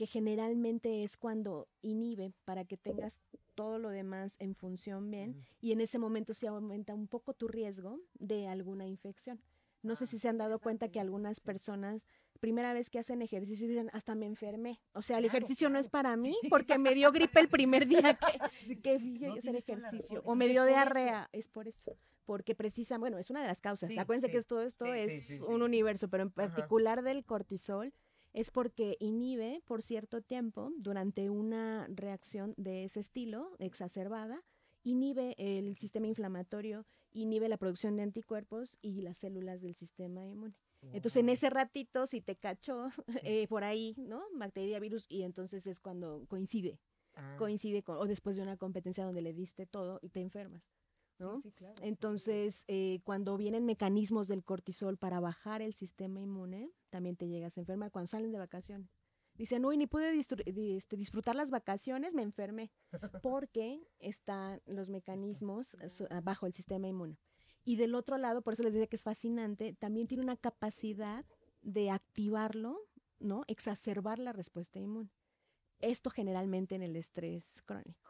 que 0.00 0.06
generalmente 0.06 1.04
es 1.04 1.18
cuando 1.18 1.68
inhibe 1.82 2.32
para 2.46 2.64
que 2.64 2.78
tengas 2.78 3.20
todo 3.54 3.78
lo 3.78 3.90
demás 3.90 4.34
en 4.38 4.54
función 4.54 5.10
bien 5.10 5.44
y 5.60 5.72
en 5.72 5.82
ese 5.82 5.98
momento 5.98 6.32
se 6.32 6.46
aumenta 6.46 6.94
un 6.94 7.06
poco 7.06 7.34
tu 7.34 7.48
riesgo 7.48 8.00
de 8.14 8.48
alguna 8.48 8.86
infección. 8.86 9.42
No 9.82 9.94
sé 9.94 10.04
Ah, 10.04 10.06
si 10.06 10.18
se 10.18 10.26
han 10.30 10.38
dado 10.38 10.58
cuenta 10.58 10.88
que 10.88 11.00
algunas 11.00 11.36
sí. 11.36 11.42
personas, 11.42 12.06
primera 12.40 12.72
vez 12.72 12.88
que 12.88 12.98
hacen 12.98 13.20
ejercicio, 13.20 13.68
dicen, 13.68 13.90
hasta 13.92 14.14
me 14.14 14.24
enfermé. 14.24 14.80
O 14.94 15.02
sea, 15.02 15.18
el 15.18 15.24
Claro, 15.24 15.36
ejercicio 15.36 15.68
no 15.68 15.78
es 15.78 15.90
para 15.90 16.16
mí 16.16 16.34
porque 16.48 16.78
me 16.78 16.94
dio 16.94 17.12
gripe 17.12 17.38
el 17.38 17.50
primer 17.50 17.86
día 17.86 18.14
que, 18.14 18.38
Sí, 18.66 18.76
que 18.76 18.98
fui 19.00 19.26
a 19.26 19.28
no, 19.28 19.34
hacer 19.34 19.56
ejercicio. 19.56 20.22
O 20.24 20.34
me 20.34 20.48
dio 20.48 20.64
diarrea. 20.64 21.28
Es 21.32 21.46
por 21.46 21.68
eso. 21.68 21.98
Porque 22.24 22.54
precisa, 22.54 22.96
bueno, 22.96 23.18
es 23.18 23.28
una 23.28 23.42
de 23.42 23.48
las 23.48 23.60
causas. 23.60 23.90
Sí, 23.92 23.98
Acuérdense 23.98 24.28
sí. 24.28 24.32
que 24.32 24.42
todo 24.44 24.62
esto 24.62 24.86
Sí, 24.86 24.92
sí, 24.92 24.98
es 24.98 25.26
sí, 25.26 25.36
sí, 25.36 25.42
un 25.46 25.58
sí. 25.58 25.62
universo, 25.62 26.08
pero 26.08 26.22
en 26.22 26.30
Ajá. 26.30 26.36
particular 26.54 27.02
del 27.02 27.22
cortisol 27.26 27.92
es 28.32 28.50
porque 28.50 28.96
inhibe 29.00 29.62
por 29.66 29.82
cierto 29.82 30.22
tiempo 30.22 30.72
durante 30.78 31.30
una 31.30 31.86
reacción 31.88 32.54
de 32.56 32.84
ese 32.84 33.00
estilo 33.00 33.56
exacerbada, 33.58 34.44
inhibe 34.82 35.34
el 35.38 35.76
sistema 35.76 36.06
inflamatorio, 36.06 36.86
inhibe 37.12 37.48
la 37.48 37.56
producción 37.56 37.96
de 37.96 38.02
anticuerpos 38.02 38.78
y 38.80 39.00
las 39.02 39.18
células 39.18 39.60
del 39.60 39.74
sistema 39.74 40.26
inmune. 40.26 40.54
Entonces 40.92 41.20
en 41.20 41.28
ese 41.28 41.50
ratito 41.50 42.06
si 42.06 42.22
te 42.22 42.36
cachó 42.36 42.88
eh, 43.22 43.46
por 43.48 43.64
ahí, 43.64 43.94
¿no? 43.98 44.22
Bacteria, 44.34 44.78
virus 44.80 45.06
y 45.08 45.22
entonces 45.22 45.66
es 45.66 45.78
cuando 45.78 46.24
coincide, 46.28 46.78
Ah, 47.16 47.34
coincide 47.38 47.82
con 47.82 47.96
o 47.96 48.06
después 48.06 48.36
de 48.36 48.42
una 48.42 48.56
competencia 48.56 49.04
donde 49.04 49.20
le 49.20 49.32
diste 49.32 49.66
todo 49.66 49.98
y 50.02 50.10
te 50.10 50.20
enfermas. 50.20 50.62
Sí, 51.20 51.24
¿no? 51.24 51.40
sí, 51.42 51.52
claro, 51.52 51.74
sí. 51.76 51.84
Entonces, 51.86 52.64
eh, 52.68 53.00
cuando 53.04 53.36
vienen 53.36 53.66
mecanismos 53.66 54.28
del 54.28 54.44
cortisol 54.44 54.96
para 54.96 55.20
bajar 55.20 55.62
el 55.62 55.74
sistema 55.74 56.20
inmune, 56.20 56.70
también 56.90 57.16
te 57.16 57.28
llegas 57.28 57.56
a 57.56 57.60
enfermar 57.60 57.90
cuando 57.90 58.08
salen 58.08 58.32
de 58.32 58.38
vacaciones. 58.38 58.90
Dicen, 59.34 59.64
uy, 59.64 59.76
ni 59.76 59.86
pude 59.86 60.18
este, 60.18 60.96
disfrutar 60.96 61.34
las 61.34 61.50
vacaciones, 61.50 62.12
me 62.12 62.22
enfermé, 62.22 62.70
porque 63.22 63.80
están 63.98 64.60
los 64.66 64.88
mecanismos 64.88 65.76
ah, 66.10 66.20
bajo 66.22 66.46
el 66.46 66.52
sistema 66.52 66.88
inmune. 66.88 67.16
Y 67.64 67.76
del 67.76 67.94
otro 67.94 68.18
lado, 68.18 68.42
por 68.42 68.54
eso 68.54 68.62
les 68.62 68.72
decía 68.72 68.86
que 68.86 68.96
es 68.96 69.02
fascinante, 69.02 69.74
también 69.74 70.06
tiene 70.06 70.24
una 70.24 70.36
capacidad 70.36 71.24
de 71.62 71.90
activarlo, 71.90 72.80
¿no? 73.18 73.44
Exacerbar 73.46 74.18
la 74.18 74.32
respuesta 74.32 74.78
inmune. 74.78 75.10
Esto 75.78 76.10
generalmente 76.10 76.74
en 76.74 76.82
el 76.82 76.96
estrés 76.96 77.62
crónico 77.62 78.09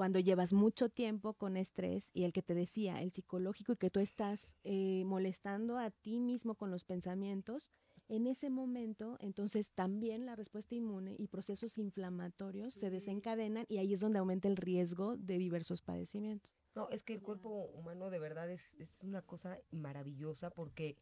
cuando 0.00 0.18
llevas 0.18 0.54
mucho 0.54 0.88
tiempo 0.88 1.34
con 1.34 1.58
estrés 1.58 2.08
y 2.14 2.24
el 2.24 2.32
que 2.32 2.40
te 2.40 2.54
decía, 2.54 3.02
el 3.02 3.12
psicológico 3.12 3.74
y 3.74 3.76
que 3.76 3.90
tú 3.90 4.00
estás 4.00 4.56
eh, 4.64 5.04
molestando 5.04 5.76
a 5.76 5.90
ti 5.90 6.20
mismo 6.20 6.54
con 6.54 6.70
los 6.70 6.86
pensamientos, 6.86 7.70
en 8.08 8.26
ese 8.26 8.48
momento, 8.48 9.18
entonces 9.20 9.72
también 9.72 10.24
la 10.24 10.36
respuesta 10.36 10.74
inmune 10.74 11.16
y 11.18 11.26
procesos 11.26 11.76
inflamatorios 11.76 12.72
se 12.72 12.88
desencadenan 12.88 13.66
y 13.68 13.76
ahí 13.76 13.92
es 13.92 14.00
donde 14.00 14.20
aumenta 14.20 14.48
el 14.48 14.56
riesgo 14.56 15.18
de 15.18 15.36
diversos 15.36 15.82
padecimientos. 15.82 16.56
No, 16.74 16.88
es 16.88 17.02
que 17.02 17.12
el 17.12 17.20
cuerpo 17.20 17.66
humano 17.74 18.08
de 18.08 18.20
verdad 18.20 18.50
es, 18.50 18.72
es 18.78 19.02
una 19.02 19.20
cosa 19.20 19.58
maravillosa 19.70 20.48
porque 20.48 20.96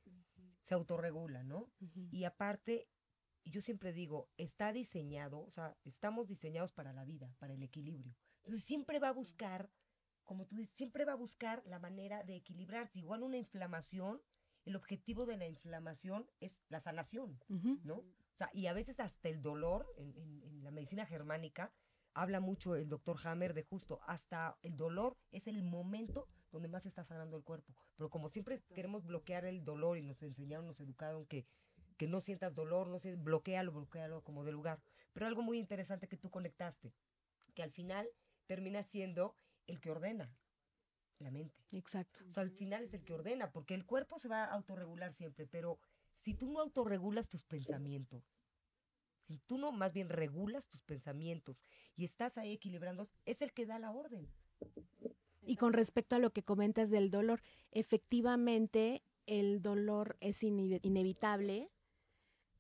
se 0.65 0.75
autorregula, 0.75 1.45
¿no? 1.45 1.71
Y 2.11 2.25
aparte, 2.25 2.89
yo 3.45 3.61
siempre 3.61 3.93
digo, 3.93 4.29
está 4.39 4.73
diseñado, 4.73 5.39
o 5.39 5.53
sea, 5.53 5.77
estamos 5.85 6.27
diseñados 6.27 6.73
para 6.73 6.93
la 6.93 7.05
vida, 7.05 7.33
para 7.39 7.55
el 7.55 7.63
equilibrio. 7.63 8.17
Entonces 8.45 8.65
siempre 8.65 8.99
va 8.99 9.09
a 9.09 9.13
buscar, 9.13 9.71
como 10.25 10.47
tú 10.47 10.57
dices, 10.57 10.75
siempre 10.75 11.05
va 11.05 11.13
a 11.13 11.17
buscar 11.17 11.63
la 11.67 11.79
manera 11.79 12.23
de 12.25 12.37
equilibrarse. 12.37 12.99
Igual 12.99 13.23
una 13.23 13.37
inflamación, 13.37 14.21
el 14.65 14.77
objetivo 14.77 15.27
de 15.27 15.37
la 15.37 15.47
inflamación 15.47 16.31
es 16.41 16.61
la 16.69 16.81
sanación, 16.81 17.39
¿no? 17.85 17.97
O 17.97 18.37
sea, 18.37 18.51
y 18.53 18.67
a 18.67 18.73
veces 18.73 19.01
hasta 19.01 19.29
el 19.29 19.43
dolor, 19.43 19.87
en, 19.97 20.15
en- 20.17 20.43
en 20.45 20.65
la 20.65 20.71
medicina 20.71 21.07
germánica, 21.07 21.73
habla 22.15 22.41
mucho 22.41 22.75
el 22.75 22.89
doctor 22.89 23.17
Hammer 23.25 23.55
de 23.55 23.63
justo, 23.63 24.01
hasta 24.07 24.59
el 24.63 24.77
dolor 24.77 25.17
es 25.31 25.47
el 25.47 25.63
momento 25.63 26.29
donde 26.51 26.69
más 26.69 26.83
se 26.83 26.89
está 26.89 27.05
sanando 27.05 27.37
el 27.37 27.45
cuerpo. 27.45 27.75
Pero 27.97 28.11
como 28.11 28.29
siempre 28.29 28.63
queremos 28.75 29.05
bloquear 29.07 29.45
el 29.45 29.65
dolor 29.65 29.99
y 29.99 30.03
nos 30.03 30.23
enseñaron, 30.23 30.67
nos 30.67 30.81
educaron 30.81 31.27
que, 31.27 31.47
que 31.97 32.07
no 32.09 32.21
sientas 32.21 32.55
dolor, 32.55 32.89
no 32.89 32.99
sé, 32.99 33.15
bloquealo, 33.17 33.73
bloquealo 33.73 34.23
como 34.23 34.45
de 34.45 34.53
lugar. 34.53 34.81
Pero 35.13 35.27
algo 35.27 35.43
muy 35.43 35.59
interesante 35.59 36.09
que 36.09 36.17
tú 36.17 36.31
conectaste, 36.31 36.93
que 37.55 37.63
al 37.63 37.71
final 37.71 38.09
termina 38.49 38.83
siendo 38.83 39.37
el 39.69 39.81
que 39.81 39.91
ordena 39.93 40.35
la 41.21 41.31
mente. 41.31 41.55
Exacto. 41.73 42.25
O 42.29 42.33
sea, 42.33 42.43
al 42.43 42.51
final 42.51 42.85
es 42.85 42.95
el 42.95 43.05
que 43.05 43.13
ordena, 43.13 43.53
porque 43.53 43.75
el 43.75 43.85
cuerpo 43.85 44.19
se 44.19 44.29
va 44.29 44.45
a 44.45 44.53
autorregular 44.55 45.13
siempre, 45.13 45.47
pero 45.47 45.79
si 46.17 46.35
tú 46.35 46.51
no 46.51 46.61
autorregulas 46.61 47.29
tus 47.29 47.45
pensamientos, 47.45 48.25
si 49.27 49.39
tú 49.47 49.59
no 49.59 49.71
más 49.73 49.93
bien 49.93 50.09
regulas 50.09 50.69
tus 50.69 50.83
pensamientos 50.83 51.63
y 51.97 52.05
estás 52.05 52.39
ahí 52.39 52.53
equilibrando, 52.53 53.07
es 53.27 53.43
el 53.43 53.53
que 53.53 53.67
da 53.67 53.79
la 53.79 53.93
orden. 53.93 54.27
Y 55.43 55.57
con 55.57 55.73
respecto 55.73 56.17
a 56.17 56.19
lo 56.19 56.33
que 56.33 56.43
comentas 56.43 56.91
del 56.91 57.11
dolor, 57.11 57.43
efectivamente 57.71 59.03
el 59.27 59.61
dolor 59.61 60.17
es 60.21 60.43
ine- 60.43 60.81
inevitable, 60.83 61.71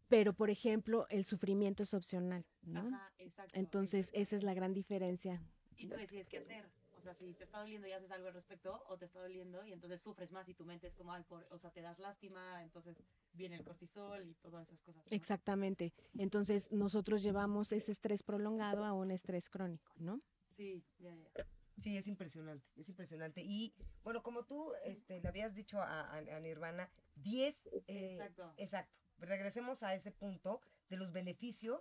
pero 0.09 0.33
por 0.35 0.51
ejemplo 0.51 1.07
el 1.11 1.25
sufrimiento 1.25 1.83
es 1.85 1.95
opcional, 1.95 2.45
¿no? 2.63 2.81
Ajá, 2.89 3.13
exacto. 3.19 3.59
Entonces 3.59 4.11
esa 4.13 4.37
es 4.37 4.43
la 4.43 4.55
gran 4.55 4.73
diferencia. 4.75 5.43
Y 5.79 5.87
tú 5.87 5.97
decides 5.97 6.29
qué 6.29 6.39
hacer. 6.39 6.69
O 6.97 7.01
sea, 7.01 7.15
si 7.15 7.33
te 7.35 7.45
está 7.45 7.61
doliendo 7.61 7.87
y 7.87 7.93
haces 7.93 8.11
algo 8.11 8.27
al 8.27 8.35
respecto, 8.35 8.83
o 8.89 8.99
te 8.99 9.05
está 9.05 9.21
doliendo 9.21 9.65
y 9.65 9.73
entonces 9.73 10.01
sufres 10.01 10.33
más 10.33 10.49
y 10.49 10.55
tu 10.55 10.65
mente 10.65 10.89
es 10.89 10.95
como, 10.97 11.13
ay, 11.13 11.23
por, 11.23 11.47
o 11.51 11.59
sea, 11.59 11.71
te 11.71 11.81
das 11.81 11.99
lástima, 12.01 12.63
entonces 12.65 13.01
viene 13.33 13.55
el 13.57 13.65
cortisol 13.65 14.27
y 14.27 14.35
todas 14.35 14.67
esas 14.67 14.81
cosas. 14.83 15.05
¿no? 15.07 15.17
Exactamente. 15.17 15.93
Entonces 16.19 16.71
nosotros 16.73 17.23
llevamos 17.23 17.71
ese 17.73 17.93
estrés 17.93 18.25
prolongado 18.25 18.85
a 18.85 18.93
un 18.93 19.13
estrés 19.13 19.49
crónico, 19.49 19.93
¿no? 19.97 20.21
Sí, 20.51 20.85
ya, 20.99 21.15
ya. 21.15 21.47
Sí, 21.81 21.97
es 21.97 22.09
impresionante, 22.09 22.67
es 22.77 22.89
impresionante. 22.89 23.43
Y 23.45 23.73
bueno, 24.03 24.21
como 24.25 24.45
tú 24.45 24.73
este, 24.85 25.21
le 25.21 25.29
habías 25.29 25.55
dicho 25.55 25.81
a, 25.81 26.01
a- 26.01 26.17
a 26.19 26.41
Nirvana, 26.41 26.91
10... 27.15 27.67
eh, 27.67 27.85
Exacto. 27.87 28.53
Exacto. 28.57 28.93
Regresemos 29.19 29.85
a 29.85 29.95
ese 29.95 30.11
punto 30.11 30.61
de 30.89 30.97
los 30.97 31.13
beneficios 31.13 31.81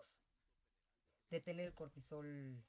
de 1.32 1.42
tener 1.42 1.66
el 1.66 1.74
cortisol 1.74 2.62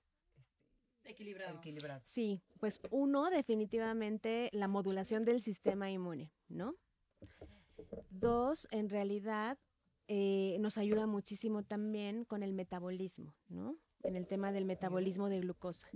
Equilibrado. 1.05 1.59
equilibrado. 1.59 2.03
Sí, 2.05 2.43
pues 2.61 2.81
uno, 2.91 3.31
definitivamente 3.31 4.51
la 4.53 4.69
modulación 4.69 5.25
del 5.25 5.41
sistema 5.41 5.91
inmune, 5.91 6.31
¿no? 6.49 6.75
Dos, 8.11 8.69
en 8.71 8.89
realidad 8.89 9.59
eh, 10.07 10.57
nos 10.61 10.79
ayuda 10.79 11.07
muchísimo 11.07 11.63
también 11.63 12.25
con 12.25 12.43
el 12.43 12.53
metabolismo, 12.53 13.35
¿no? 13.49 13.77
En 14.03 14.17
el 14.17 14.27
tema 14.27 14.53
del 14.53 14.65
metabolismo 14.65 15.29
de 15.29 15.41
glucosa. 15.41 15.89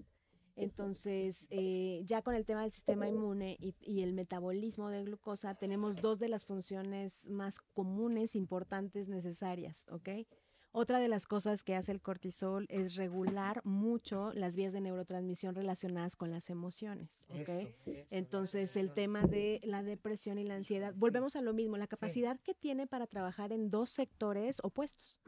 Entonces, 0.54 1.46
eh, 1.50 2.02
ya 2.04 2.20
con 2.20 2.34
el 2.34 2.44
tema 2.44 2.62
del 2.62 2.72
sistema 2.72 3.08
inmune 3.08 3.56
y, 3.58 3.74
y 3.80 4.02
el 4.02 4.12
metabolismo 4.12 4.90
de 4.90 5.02
glucosa, 5.02 5.54
tenemos 5.54 5.96
dos 5.96 6.18
de 6.18 6.28
las 6.28 6.44
funciones 6.44 7.26
más 7.28 7.60
comunes, 7.72 8.36
importantes, 8.36 9.08
necesarias, 9.08 9.86
¿ok? 9.90 10.26
Otra 10.74 11.00
de 11.00 11.08
las 11.08 11.26
cosas 11.26 11.62
que 11.62 11.76
hace 11.76 11.92
el 11.92 12.00
cortisol 12.00 12.66
es 12.70 12.96
regular 12.96 13.60
mucho 13.64 14.32
las 14.32 14.56
vías 14.56 14.72
de 14.72 14.80
neurotransmisión 14.80 15.54
relacionadas 15.54 16.16
con 16.16 16.30
las 16.30 16.48
emociones, 16.48 17.20
¿ok? 17.28 17.36
Eso, 17.40 17.68
eso, 17.84 18.06
Entonces, 18.10 18.76
el 18.76 18.94
tema 18.94 19.22
de 19.22 19.60
la 19.64 19.82
depresión 19.82 20.38
y 20.38 20.44
la 20.44 20.54
ansiedad, 20.54 20.94
volvemos 20.96 21.36
a 21.36 21.42
lo 21.42 21.52
mismo, 21.52 21.76
la 21.76 21.86
capacidad 21.86 22.40
que 22.40 22.54
tiene 22.54 22.86
para 22.86 23.06
trabajar 23.06 23.52
en 23.52 23.70
dos 23.70 23.90
sectores 23.90 24.60
opuestos. 24.62 25.20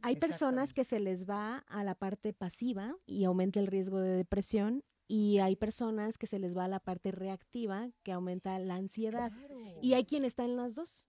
Hay 0.00 0.16
personas 0.16 0.74
que 0.74 0.84
se 0.84 1.00
les 1.00 1.28
va 1.28 1.64
a 1.66 1.82
la 1.82 1.94
parte 1.94 2.32
pasiva 2.32 2.94
y 3.06 3.24
aumenta 3.24 3.58
el 3.58 3.66
riesgo 3.66 4.00
de 4.00 4.10
depresión 4.10 4.84
y 5.08 5.38
hay 5.38 5.56
personas 5.56 6.18
que 6.18 6.26
se 6.26 6.38
les 6.38 6.56
va 6.56 6.64
a 6.64 6.68
la 6.68 6.78
parte 6.78 7.10
reactiva 7.10 7.90
que 8.02 8.12
aumenta 8.12 8.58
la 8.58 8.76
ansiedad. 8.76 9.32
Claro. 9.32 9.78
Y 9.82 9.94
hay 9.94 10.04
quien 10.04 10.24
está 10.24 10.44
en 10.44 10.56
las 10.56 10.74
dos, 10.74 11.04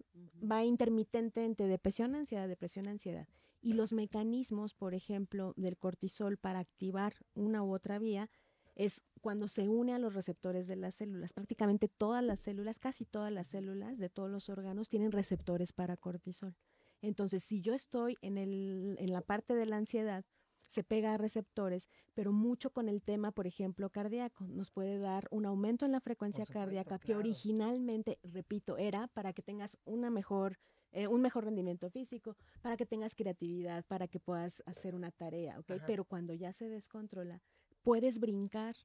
va 0.50 0.64
intermitente 0.64 1.44
entre 1.44 1.68
depresión, 1.68 2.16
ansiedad, 2.16 2.48
depresión, 2.48 2.88
ansiedad. 2.88 3.28
Y 3.66 3.74
los 3.74 3.94
mecanismos, 3.94 4.76
por 4.76 4.94
ejemplo, 4.94 5.56
del 5.58 5.76
cortisol 5.76 6.38
para 6.38 6.60
activar 6.60 7.16
una 7.34 7.64
u 7.64 7.74
otra 7.74 7.98
vía 7.98 8.30
es 8.76 9.02
cuando 9.22 9.48
se 9.48 9.68
une 9.68 9.92
a 9.96 9.98
los 9.98 10.14
receptores 10.14 10.68
de 10.68 10.76
las 10.76 10.94
células. 10.94 11.34
Prácticamente 11.34 11.88
todas 11.88 12.24
las 12.24 12.40
células, 12.40 12.78
casi 12.78 13.06
todas 13.06 13.32
las 13.32 13.48
células 13.48 13.98
de 13.98 14.08
todos 14.08 14.30
los 14.30 14.50
órganos 14.50 14.88
tienen 14.88 15.12
receptores 15.12 15.74
para 15.74 15.98
cortisol. 15.98 16.56
Entonces, 17.02 17.44
si 17.44 17.62
yo 17.62 17.74
estoy 17.74 18.20
en, 18.22 18.38
el, 18.38 18.98
en 19.00 19.12
la 19.12 19.22
parte 19.22 19.56
de 19.56 19.66
la 19.66 19.78
ansiedad, 19.78 20.26
se 20.68 20.84
pega 20.84 21.16
a 21.16 21.18
receptores, 21.18 21.90
pero 22.14 22.32
mucho 22.32 22.70
con 22.72 22.88
el 22.88 23.02
tema, 23.02 23.32
por 23.32 23.48
ejemplo, 23.48 23.90
cardíaco. 23.90 24.48
Nos 24.48 24.70
puede 24.70 25.00
dar 25.00 25.28
un 25.32 25.48
aumento 25.48 25.86
en 25.86 25.92
la 25.92 26.02
frecuencia 26.02 26.46
supuesto, 26.46 26.60
cardíaca 26.60 27.00
que 27.00 27.16
originalmente, 27.16 28.20
repito, 28.22 28.78
era 28.78 29.08
para 29.08 29.34
que 29.34 29.42
tengas 29.42 29.80
una 29.86 30.12
mejor, 30.12 30.60
eh, 30.96 31.08
un 31.08 31.22
mejor 31.22 31.44
rendimiento 31.44 31.90
físico, 31.90 32.38
para 32.62 32.78
que 32.78 32.86
tengas 32.86 33.16
creatividad, 33.16 33.84
para 33.86 34.08
que 34.08 34.22
puedas 34.22 34.64
hacer 34.66 34.96
una 34.96 35.12
tarea, 35.12 35.60
¿ok? 35.60 35.72
Ajá. 35.72 35.86
Pero 35.86 36.06
cuando 36.06 36.34
ya 36.34 36.54
se 36.54 36.70
descontrola, 36.70 37.42
puedes 37.84 38.18
brincar 38.18 38.78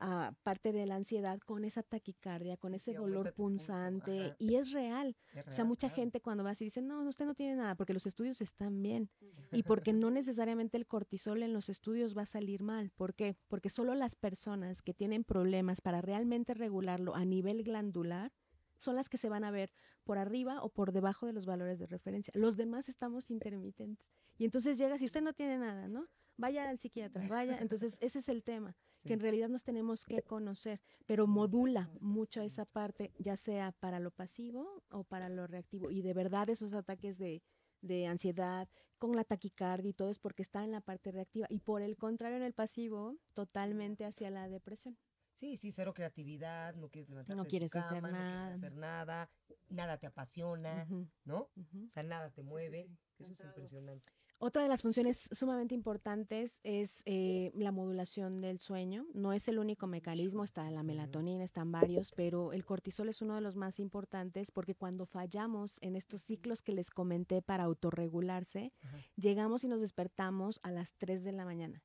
a 0.00 0.34
parte 0.42 0.72
de 0.72 0.84
la 0.84 0.96
ansiedad 0.96 1.38
con 1.38 1.64
esa 1.64 1.84
taquicardia, 1.84 2.56
con 2.56 2.74
ese 2.74 2.94
dolor 2.94 3.32
punzante, 3.34 4.26
ajá. 4.26 4.36
y 4.40 4.56
es 4.56 4.72
real. 4.72 5.16
Es 5.32 5.46
O 5.46 5.52
sea, 5.52 5.64
mucha 5.64 5.86
claro. 5.86 6.02
gente 6.02 6.20
cuando 6.20 6.42
va 6.42 6.50
así 6.50 6.64
dice, 6.64 6.82
no, 6.82 7.08
usted 7.08 7.24
no 7.26 7.34
tiene 7.34 7.54
nada, 7.54 7.76
porque 7.76 7.92
los 7.92 8.08
estudios 8.08 8.40
están 8.40 8.82
bien. 8.82 9.08
Y 9.52 9.62
porque 9.62 9.92
no 9.92 10.10
necesariamente 10.10 10.76
el 10.76 10.88
cortisol 10.88 11.44
en 11.44 11.52
los 11.52 11.68
estudios 11.68 12.16
va 12.18 12.22
a 12.22 12.26
salir 12.26 12.64
mal. 12.64 12.90
¿Por 12.90 13.14
qué? 13.14 13.36
Porque 13.46 13.70
solo 13.70 13.94
las 13.94 14.16
personas 14.16 14.82
que 14.82 14.94
tienen 14.94 15.22
problemas 15.22 15.80
para 15.80 16.00
realmente 16.00 16.54
regularlo 16.54 17.14
a 17.14 17.24
nivel 17.24 17.62
glandular 17.62 18.32
son 18.78 18.96
las 18.96 19.08
que 19.08 19.18
se 19.18 19.28
van 19.28 19.44
a 19.44 19.52
ver 19.52 19.72
por 20.04 20.18
arriba 20.18 20.62
o 20.62 20.68
por 20.68 20.92
debajo 20.92 21.26
de 21.26 21.32
los 21.32 21.46
valores 21.46 21.78
de 21.78 21.86
referencia. 21.86 22.32
Los 22.36 22.56
demás 22.56 22.88
estamos 22.88 23.30
intermitentes. 23.30 24.06
Y 24.38 24.44
entonces 24.44 24.78
llega, 24.78 24.98
si 24.98 25.04
usted 25.04 25.22
no 25.22 25.32
tiene 25.32 25.58
nada, 25.58 25.88
¿no? 25.88 26.08
Vaya 26.36 26.68
al 26.68 26.78
psiquiatra, 26.78 27.26
vaya. 27.28 27.58
Entonces, 27.58 27.98
ese 28.00 28.18
es 28.18 28.28
el 28.28 28.42
tema, 28.42 28.76
que 29.04 29.12
en 29.12 29.20
realidad 29.20 29.48
nos 29.48 29.64
tenemos 29.64 30.04
que 30.04 30.22
conocer, 30.22 30.80
pero 31.06 31.26
modula 31.26 31.90
mucho 32.00 32.40
esa 32.40 32.64
parte, 32.64 33.12
ya 33.18 33.36
sea 33.36 33.72
para 33.72 34.00
lo 34.00 34.10
pasivo 34.10 34.82
o 34.90 35.04
para 35.04 35.28
lo 35.28 35.46
reactivo. 35.46 35.90
Y 35.90 36.02
de 36.02 36.14
verdad 36.14 36.48
esos 36.48 36.72
ataques 36.72 37.18
de, 37.18 37.42
de 37.82 38.06
ansiedad, 38.06 38.68
con 38.98 39.16
la 39.16 39.24
taquicardia 39.24 39.90
y 39.90 39.94
todo 39.94 40.10
es 40.10 40.18
porque 40.20 40.42
está 40.42 40.62
en 40.62 40.70
la 40.70 40.80
parte 40.80 41.10
reactiva. 41.10 41.46
Y 41.50 41.58
por 41.58 41.82
el 41.82 41.96
contrario, 41.96 42.36
en 42.36 42.44
el 42.44 42.54
pasivo, 42.54 43.16
totalmente 43.34 44.04
hacia 44.04 44.30
la 44.30 44.48
depresión. 44.48 44.96
Sí, 45.42 45.56
sí, 45.56 45.72
cero 45.72 45.92
creatividad, 45.92 46.76
no 46.76 46.88
quieres 46.88 47.10
levantarte 47.10 47.36
de 47.42 47.44
tu 47.44 47.50
quieres 47.50 47.74
hacer 47.74 48.00
cama, 48.00 48.08
no 48.10 48.14
quieres 48.16 48.32
nada. 48.32 48.54
hacer 48.54 48.72
nada, 48.76 49.30
nada 49.70 49.98
te 49.98 50.06
apasiona, 50.06 50.86
¿no? 51.24 51.38
O 51.56 51.90
sea, 51.92 52.04
nada 52.04 52.30
te 52.30 52.42
Sí, 52.42 52.46
sí, 52.46 52.48
mueve. 52.48 52.88
sí, 53.18 53.24
Eso 53.24 53.32
es 53.32 53.44
impresionante. 53.46 54.12
Otra 54.38 54.62
de 54.62 54.68
las 54.68 54.82
funciones 54.82 55.28
sumamente 55.32 55.74
importantes 55.74 56.60
es 56.62 57.02
eh, 57.06 57.50
la 57.54 57.72
modulación 57.72 58.40
del 58.40 58.60
sueño. 58.60 59.04
No 59.14 59.32
es 59.32 59.48
el 59.48 59.58
único 59.58 59.88
mecanismo, 59.88 60.44
está 60.44 60.70
la 60.70 60.84
melatonina, 60.84 61.42
están 61.42 61.72
varios, 61.72 62.12
pero 62.12 62.52
el 62.52 62.64
cortisol 62.64 63.08
es 63.08 63.20
uno 63.20 63.34
de 63.34 63.40
los 63.40 63.56
más 63.56 63.80
importantes 63.80 64.52
porque 64.52 64.76
cuando 64.76 65.06
fallamos 65.06 65.78
en 65.80 65.96
estos 65.96 66.22
ciclos 66.22 66.62
que 66.62 66.72
les 66.72 66.90
comenté 66.90 67.42
para 67.42 67.64
autorregularse, 67.64 68.72
Ajá. 68.82 68.98
llegamos 69.16 69.64
y 69.64 69.68
nos 69.68 69.80
despertamos 69.80 70.60
a 70.62 70.70
las 70.70 70.94
3 70.94 71.24
de 71.24 71.32
la 71.32 71.44
mañana, 71.44 71.82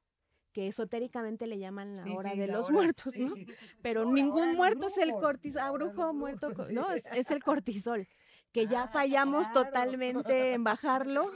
que 0.58 0.68
esotéricamente 0.68 1.46
le 1.46 1.60
llaman 1.60 1.98
la 1.98 2.04
Sí, 2.04 2.10
hora 2.16 2.32
sí, 2.32 2.40
de 2.40 2.48
los 2.48 2.66
hora, 2.66 2.74
muertos, 2.74 3.14
sí. 3.14 3.20
¿no? 3.20 3.36
Pero 3.84 4.12
ningún 4.12 4.56
muerto 4.56 4.88
es 4.88 4.98
el 4.98 5.14
cortisol, 5.14 5.62
ah, 5.62 5.70
brujo, 5.70 6.14
muerto, 6.16 6.52
no, 6.72 6.92
es, 6.94 7.06
es 7.12 7.30
el 7.30 7.44
cortisol, 7.44 8.08
que 8.52 8.66
ya 8.66 8.86
Ah, 8.86 8.88
fallamos 8.88 9.48
claro. 9.52 9.66
totalmente 9.66 10.54
en 10.54 10.64
bajarlo. 10.64 11.32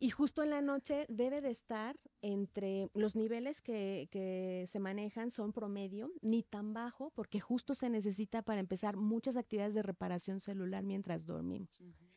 Y 0.00 0.08
justo 0.08 0.42
en 0.42 0.48
la 0.48 0.62
noche 0.62 1.04
debe 1.10 1.42
de 1.42 1.50
estar 1.50 1.94
entre 2.22 2.88
los 2.94 3.16
niveles 3.16 3.60
que, 3.60 4.08
que 4.10 4.64
se 4.66 4.78
manejan 4.78 5.30
son 5.30 5.52
promedio, 5.52 6.10
ni 6.22 6.42
tan 6.42 6.72
bajo, 6.72 7.10
porque 7.14 7.38
justo 7.38 7.74
se 7.74 7.90
necesita 7.90 8.40
para 8.40 8.60
empezar 8.60 8.96
muchas 8.96 9.36
actividades 9.36 9.74
de 9.74 9.82
reparación 9.82 10.40
celular 10.40 10.84
mientras 10.84 11.26
dormimos. 11.26 11.68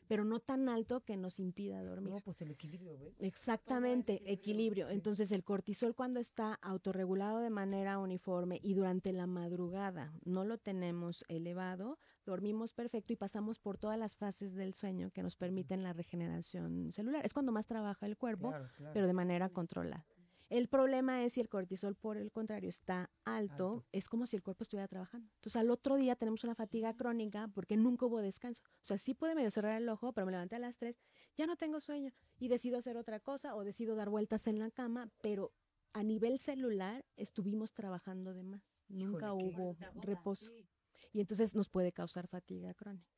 Pero 0.08 0.24
no 0.26 0.40
tan 0.40 0.70
alto 0.70 1.02
que 1.02 1.18
nos 1.18 1.40
impida 1.40 1.84
dormir. 1.84 2.14
No, 2.14 2.20
pues 2.22 2.42
el 2.42 2.52
equilibrio, 2.52 2.98
¿ves? 2.98 3.14
Exactamente, 3.20 4.14
equilibrio, 4.16 4.34
equilibrio. 4.34 4.88
sí. 4.88 4.94
Entonces 4.94 5.32
el 5.32 5.44
cortisol 5.44 5.96
cuando 5.96 6.20
está 6.20 6.54
autorregulado 6.56 7.40
de 7.40 7.50
manera 7.50 7.98
uniforme 8.00 8.60
y 8.64 8.74
durante 8.74 9.14
la 9.14 9.28
madrugada 9.28 10.14
no 10.26 10.44
lo 10.44 10.58
tenemos 10.58 11.24
elevado, 11.28 12.00
dormimos 12.26 12.74
perfecto 12.74 13.14
y 13.14 13.16
pasamos 13.16 13.60
por 13.60 13.78
todas 13.78 13.98
las 14.00 14.18
fases 14.18 14.56
del 14.56 14.74
sueño 14.74 15.12
que 15.12 15.22
nos 15.24 15.36
permiten 15.36 15.84
la 15.84 15.94
regeneración 15.94 16.92
celular. 16.92 17.26
Es 17.26 17.34
cuando 17.34 17.52
más 17.52 17.68
trabaja 17.68 18.06
el 18.06 18.18
cuerpo, 18.18 18.50
Claro, 18.50 18.70
claro. 18.78 18.94
pero 18.94 19.08
de 19.08 19.14
manera 19.14 19.50
controlada. 19.50 20.06
El 20.50 20.68
problema 20.68 21.24
es 21.24 21.34
si 21.34 21.42
el 21.42 21.50
cortisol, 21.50 21.96
por 21.96 22.18
el 22.18 22.32
contrario, 22.32 22.70
está 22.70 23.12
alto, 23.24 23.74
Alto. 23.74 23.86
es 23.92 24.08
como 24.08 24.28
si 24.28 24.36
el 24.36 24.44
cuerpo 24.44 24.64
estuviera 24.64 24.88
trabajando. 24.88 25.28
Entonces, 25.36 25.56
al 25.56 25.72
otro 25.72 25.96
día 25.96 26.16
tenemos 26.16 26.44
una 26.44 26.54
fatiga 26.54 26.96
crónica 26.96 27.48
porque 27.48 27.78
nunca 27.78 28.06
hubo 28.06 28.20
descanso. 28.20 28.62
O 28.66 28.86
sea, 28.86 28.98
sí 28.98 29.16
puede 29.16 29.34
medio 29.34 29.50
cerrar 29.50 29.82
el 29.82 29.90
ojo, 29.90 30.14
pero 30.14 30.26
me 30.26 30.32
levanté 30.32 30.56
a 30.56 30.60
las 30.60 30.78
3, 30.78 30.96
ya 31.36 31.48
no 31.48 31.56
tengo 31.56 31.80
sueño 31.80 32.12
y 32.38 32.48
decido 32.48 32.78
hacer 32.78 32.96
otra 32.98 33.20
cosa 33.20 33.56
o 33.56 33.64
decido 33.64 33.96
dar 33.96 34.10
vueltas 34.10 34.46
en 34.46 34.60
la 34.60 34.70
cama, 34.70 35.10
pero 35.22 35.52
a 35.94 36.04
nivel 36.04 36.40
celular 36.40 37.06
estuvimos 37.16 37.74
trabajando 37.74 38.34
de 38.34 38.44
más. 38.44 38.80
Nunca 38.88 39.28
Híjole, 39.28 39.56
hubo 39.56 39.78
reposo 40.02 40.52
sí. 40.52 40.68
y 41.12 41.22
entonces 41.22 41.56
nos 41.56 41.70
puede 41.70 41.92
causar 41.92 42.28
fatiga 42.28 42.74
crónica. 42.74 43.16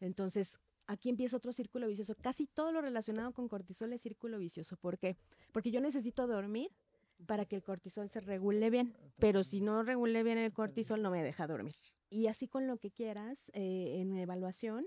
Entonces, 0.00 0.58
aquí 0.88 1.10
empieza 1.10 1.36
otro 1.36 1.52
círculo 1.52 1.86
vicioso. 1.86 2.16
Casi 2.16 2.46
todo 2.46 2.72
lo 2.72 2.80
relacionado 2.80 3.32
con 3.32 3.46
cortisol 3.48 3.92
es 3.92 4.02
círculo 4.02 4.38
vicioso. 4.38 4.76
¿Por 4.76 4.98
qué? 4.98 5.16
Porque 5.52 5.70
yo 5.70 5.80
necesito 5.80 6.26
dormir 6.26 6.70
para 7.26 7.44
que 7.44 7.56
el 7.56 7.62
cortisol 7.62 8.08
se 8.08 8.20
regule 8.20 8.70
bien, 8.70 8.94
pero 9.18 9.44
si 9.44 9.60
no 9.60 9.82
regule 9.82 10.22
bien 10.22 10.38
el 10.38 10.52
cortisol 10.52 11.02
no 11.02 11.10
me 11.10 11.22
deja 11.22 11.46
dormir. 11.46 11.74
Y 12.10 12.26
así 12.26 12.48
con 12.48 12.66
lo 12.66 12.78
que 12.78 12.90
quieras 12.90 13.50
eh, 13.54 14.00
en 14.00 14.16
evaluación 14.16 14.86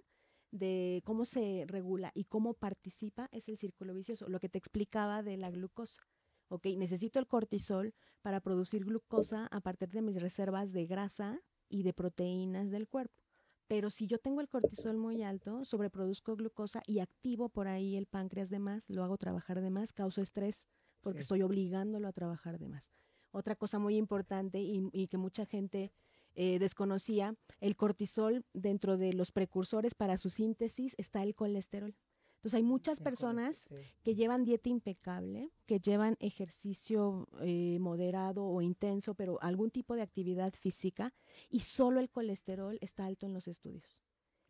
de 0.50 1.02
cómo 1.06 1.24
se 1.26 1.66
regula 1.68 2.12
y 2.14 2.26
cómo 2.26 2.54
participa 2.54 3.30
es 3.32 3.48
el 3.48 3.58
círculo 3.58 3.94
vicioso, 3.94 4.28
lo 4.28 4.40
que 4.40 4.50
te 4.50 4.58
explicaba 4.58 5.24
de 5.24 5.38
la 5.38 5.52
glucosa. 5.52 6.02
Ok, 6.50 6.66
necesito 6.78 7.20
el 7.20 7.28
cortisol 7.28 7.94
para 8.22 8.42
producir 8.42 8.84
glucosa 8.86 9.48
a 9.48 9.62
partir 9.62 9.90
de 9.90 10.02
mis 10.02 10.22
reservas 10.22 10.74
de 10.74 10.86
grasa 10.86 11.42
y 11.70 11.84
de 11.84 11.94
proteínas 11.94 12.72
del 12.72 12.88
cuerpo. 12.88 13.24
Pero 13.72 13.90
si 13.90 14.06
yo 14.06 14.18
tengo 14.18 14.42
el 14.42 14.50
cortisol 14.50 14.98
muy 14.98 15.24
alto, 15.24 15.64
sobreproduzco 15.64 16.36
glucosa 16.36 16.84
y 16.86 17.00
activo 17.00 17.48
por 17.48 17.70
ahí 17.70 17.96
el 17.96 18.06
páncreas 18.06 18.50
de 18.50 18.60
más, 18.60 18.90
lo 18.90 19.02
hago 19.02 19.16
trabajar 19.18 19.62
de 19.62 19.70
más, 19.70 19.94
causo 19.94 20.22
estrés 20.22 20.68
porque 21.00 21.20
Sí. 21.20 21.24
estoy 21.24 21.42
obligándolo 21.42 22.10
a 22.10 22.12
trabajar 22.12 22.60
de 22.60 22.68
más. 22.68 22.92
Otra 23.32 23.56
cosa 23.56 23.80
muy 23.80 23.96
importante 23.96 24.60
y, 24.60 24.90
y 24.92 25.08
que 25.08 25.16
mucha 25.18 25.46
gente 25.46 25.94
eh, 26.36 26.60
desconocía, 26.60 27.38
el 27.62 27.78
cortisol 27.78 28.44
dentro 28.54 28.98
de 28.98 29.14
los 29.14 29.32
precursores 29.32 29.96
para 29.96 30.18
su 30.18 30.30
síntesis 30.30 30.94
está 30.98 31.24
el 31.24 31.34
colesterol. 31.34 31.96
Entonces 32.42 32.58
hay 32.58 32.64
muchas 32.64 33.00
personas 33.00 33.68
sí. 33.70 33.76
que 34.02 34.16
llevan 34.16 34.44
dieta 34.44 34.68
impecable, 34.68 35.52
que 35.68 35.80
llevan 35.80 36.18
ejercicio 36.20 37.28
eh, 37.40 37.78
moderado 37.80 38.44
o 38.44 38.64
intenso, 38.64 39.14
pero 39.14 39.40
algún 39.44 39.70
tipo 39.70 39.94
de 39.94 40.02
actividad 40.02 40.52
física, 40.56 41.14
y 41.52 41.60
solo 41.60 42.00
el 42.00 42.10
colesterol 42.10 42.80
está 42.82 43.06
alto 43.06 43.28
en 43.28 43.34
los 43.34 43.48
estudios. 43.48 44.02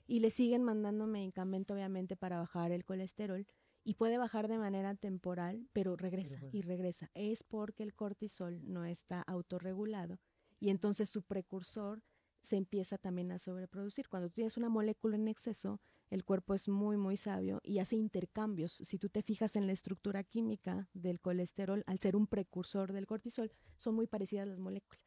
Y 0.08 0.22
le 0.22 0.32
siguen 0.32 0.64
mandando 0.64 1.06
medicamento, 1.06 1.74
obviamente, 1.74 2.16
para 2.16 2.40
bajar 2.40 2.72
el 2.72 2.86
colesterol, 2.86 3.46
y 3.84 3.96
puede 3.96 4.18
bajar 4.18 4.48
de 4.48 4.58
manera 4.58 4.96
temporal, 4.96 5.68
pero 5.74 5.98
regresa 5.98 6.40
bueno. 6.40 6.58
y 6.58 6.62
regresa. 6.62 7.12
Es 7.14 7.44
porque 7.44 7.84
el 7.84 7.94
cortisol 7.94 8.62
no 8.72 8.86
está 8.86 9.22
autorregulado, 9.24 10.18
y 10.62 10.70
entonces 10.70 11.10
su 11.10 11.24
precursor 11.24 12.04
se 12.42 12.56
empieza 12.56 12.98
también 12.98 13.34
a 13.34 13.38
sobreproducir. 13.38 14.08
Cuando 14.08 14.30
tú 14.30 14.36
tienes 14.36 14.56
una 14.56 14.70
molécula 14.70 15.18
en 15.18 15.28
exceso, 15.28 15.82
el 16.12 16.26
cuerpo 16.26 16.54
es 16.54 16.68
muy, 16.68 16.98
muy 16.98 17.18
sabio 17.18 17.62
y 17.64 17.80
hace 17.80 17.96
intercambios. 17.96 18.74
Si 18.74 19.00
tú 19.00 19.10
te 19.10 19.24
fijas 19.24 19.56
en 19.56 19.66
la 19.66 19.74
estructura 19.74 20.24
química 20.24 20.90
del 20.94 21.20
colesterol, 21.22 21.84
al 21.88 22.00
ser 22.00 22.16
un 22.16 22.28
precursor 22.28 22.92
del 22.92 23.08
cortisol, 23.08 23.52
son 23.78 23.96
muy 23.96 24.08
parecidas 24.08 24.48
las 24.48 24.60
moléculas. 24.60 25.02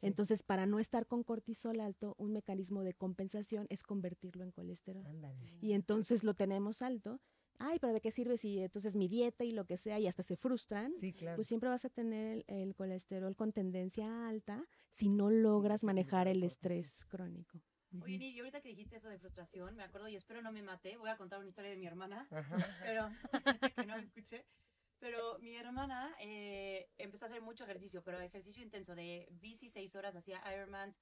Sí. 0.00 0.06
Entonces, 0.06 0.42
para 0.42 0.66
no 0.66 0.78
estar 0.78 1.06
con 1.06 1.24
cortisol 1.24 1.80
alto, 1.80 2.14
un 2.18 2.32
mecanismo 2.32 2.84
de 2.84 2.94
compensación 2.94 3.66
es 3.68 3.82
convertirlo 3.82 4.44
en 4.44 4.52
colesterol. 4.52 5.04
Ándale. 5.04 5.58
Y 5.60 5.72
entonces 5.72 6.22
lo 6.22 6.34
tenemos 6.34 6.82
alto. 6.82 7.20
Ay, 7.58 7.78
pero 7.80 7.92
¿de 7.92 8.00
qué 8.00 8.10
sirve 8.10 8.36
si 8.36 8.60
entonces 8.60 8.94
mi 8.94 9.08
dieta 9.08 9.44
y 9.44 9.50
lo 9.50 9.64
que 9.64 9.76
sea 9.76 9.98
y 9.98 10.06
hasta 10.06 10.22
se 10.22 10.36
frustran? 10.36 10.92
Sí, 11.00 11.12
claro. 11.12 11.36
Pues 11.36 11.48
siempre 11.48 11.68
vas 11.68 11.84
a 11.84 11.88
tener 11.88 12.44
el, 12.46 12.56
el 12.56 12.74
colesterol 12.74 13.34
con 13.34 13.52
tendencia 13.52 14.28
alta 14.28 14.64
si 14.90 15.08
no 15.08 15.30
logras 15.30 15.82
manejar 15.82 16.28
el 16.28 16.42
el 16.44 17.46
cortisol. 17.46 17.73
Estrés 17.98 18.02
crónico. 18.02 18.04
Oye. 18.04 18.18
Nid, 18.18 18.34
y 18.34 18.38
ahorita 18.38 18.60
que 18.60 18.68
dijiste 18.68 18.96
eso 18.96 19.08
de 19.08 19.18
frustración, 19.18 19.76
me 19.76 19.84
acuerdo 19.84 20.08
y 20.08 20.16
espero 20.16 20.42
no 20.42 20.52
me 20.52 20.62
mate, 20.62 20.96
voy 20.96 21.10
a 21.10 21.16
contar 21.16 21.38
una 21.38 21.48
historia 21.48 21.70
de 21.70 21.76
mi 21.76 21.86
hermana, 21.86 22.28
pero 22.82 23.08
que 23.76 23.86
no 23.86 23.96
me 23.96 24.02
escuché. 24.02 24.44
Pero 24.98 25.38
mi 25.40 25.54
hermana 25.56 26.14
eh, 26.18 26.88
empezó 26.96 27.26
a 27.26 27.28
hacer 27.28 27.42
mucho 27.42 27.64
ejercicio, 27.64 28.02
pero 28.02 28.20
ejercicio 28.20 28.62
intenso, 28.62 28.94
de 28.94 29.28
bici 29.32 29.68
seis 29.68 29.94
horas, 29.94 30.16
hacía 30.16 30.42
Ironmans 30.54 30.98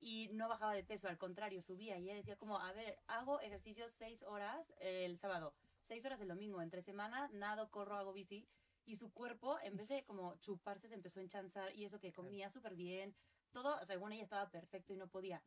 y 0.00 0.28
no 0.32 0.48
bajaba 0.48 0.74
de 0.74 0.84
peso, 0.84 1.08
al 1.08 1.18
contrario, 1.18 1.62
subía. 1.62 1.98
Y 1.98 2.04
ella 2.04 2.16
decía 2.16 2.36
como, 2.36 2.58
a 2.58 2.72
ver, 2.72 2.98
hago 3.06 3.40
ejercicio 3.40 3.88
seis 3.90 4.22
horas 4.22 4.72
el 4.80 5.18
sábado, 5.18 5.54
seis 5.80 6.04
horas 6.04 6.20
el 6.20 6.28
domingo, 6.28 6.60
entre 6.62 6.82
semana 6.82 7.28
nado, 7.32 7.70
corro, 7.70 7.96
hago 7.96 8.12
bici. 8.12 8.46
Y 8.84 8.96
su 8.96 9.12
cuerpo, 9.12 9.58
en 9.62 9.76
vez 9.76 9.88
de 9.88 10.04
como 10.04 10.36
chuparse, 10.36 10.88
se 10.88 10.94
empezó 10.94 11.20
a 11.20 11.22
enchanzar 11.22 11.74
y 11.74 11.84
eso 11.84 12.00
que 12.00 12.12
comía 12.12 12.50
súper 12.50 12.74
bien. 12.74 13.14
Todo, 13.50 13.84
según 13.84 14.12
ella, 14.12 14.24
estaba 14.24 14.50
perfecto 14.50 14.92
y 14.92 14.96
no 14.96 15.08
podía. 15.08 15.42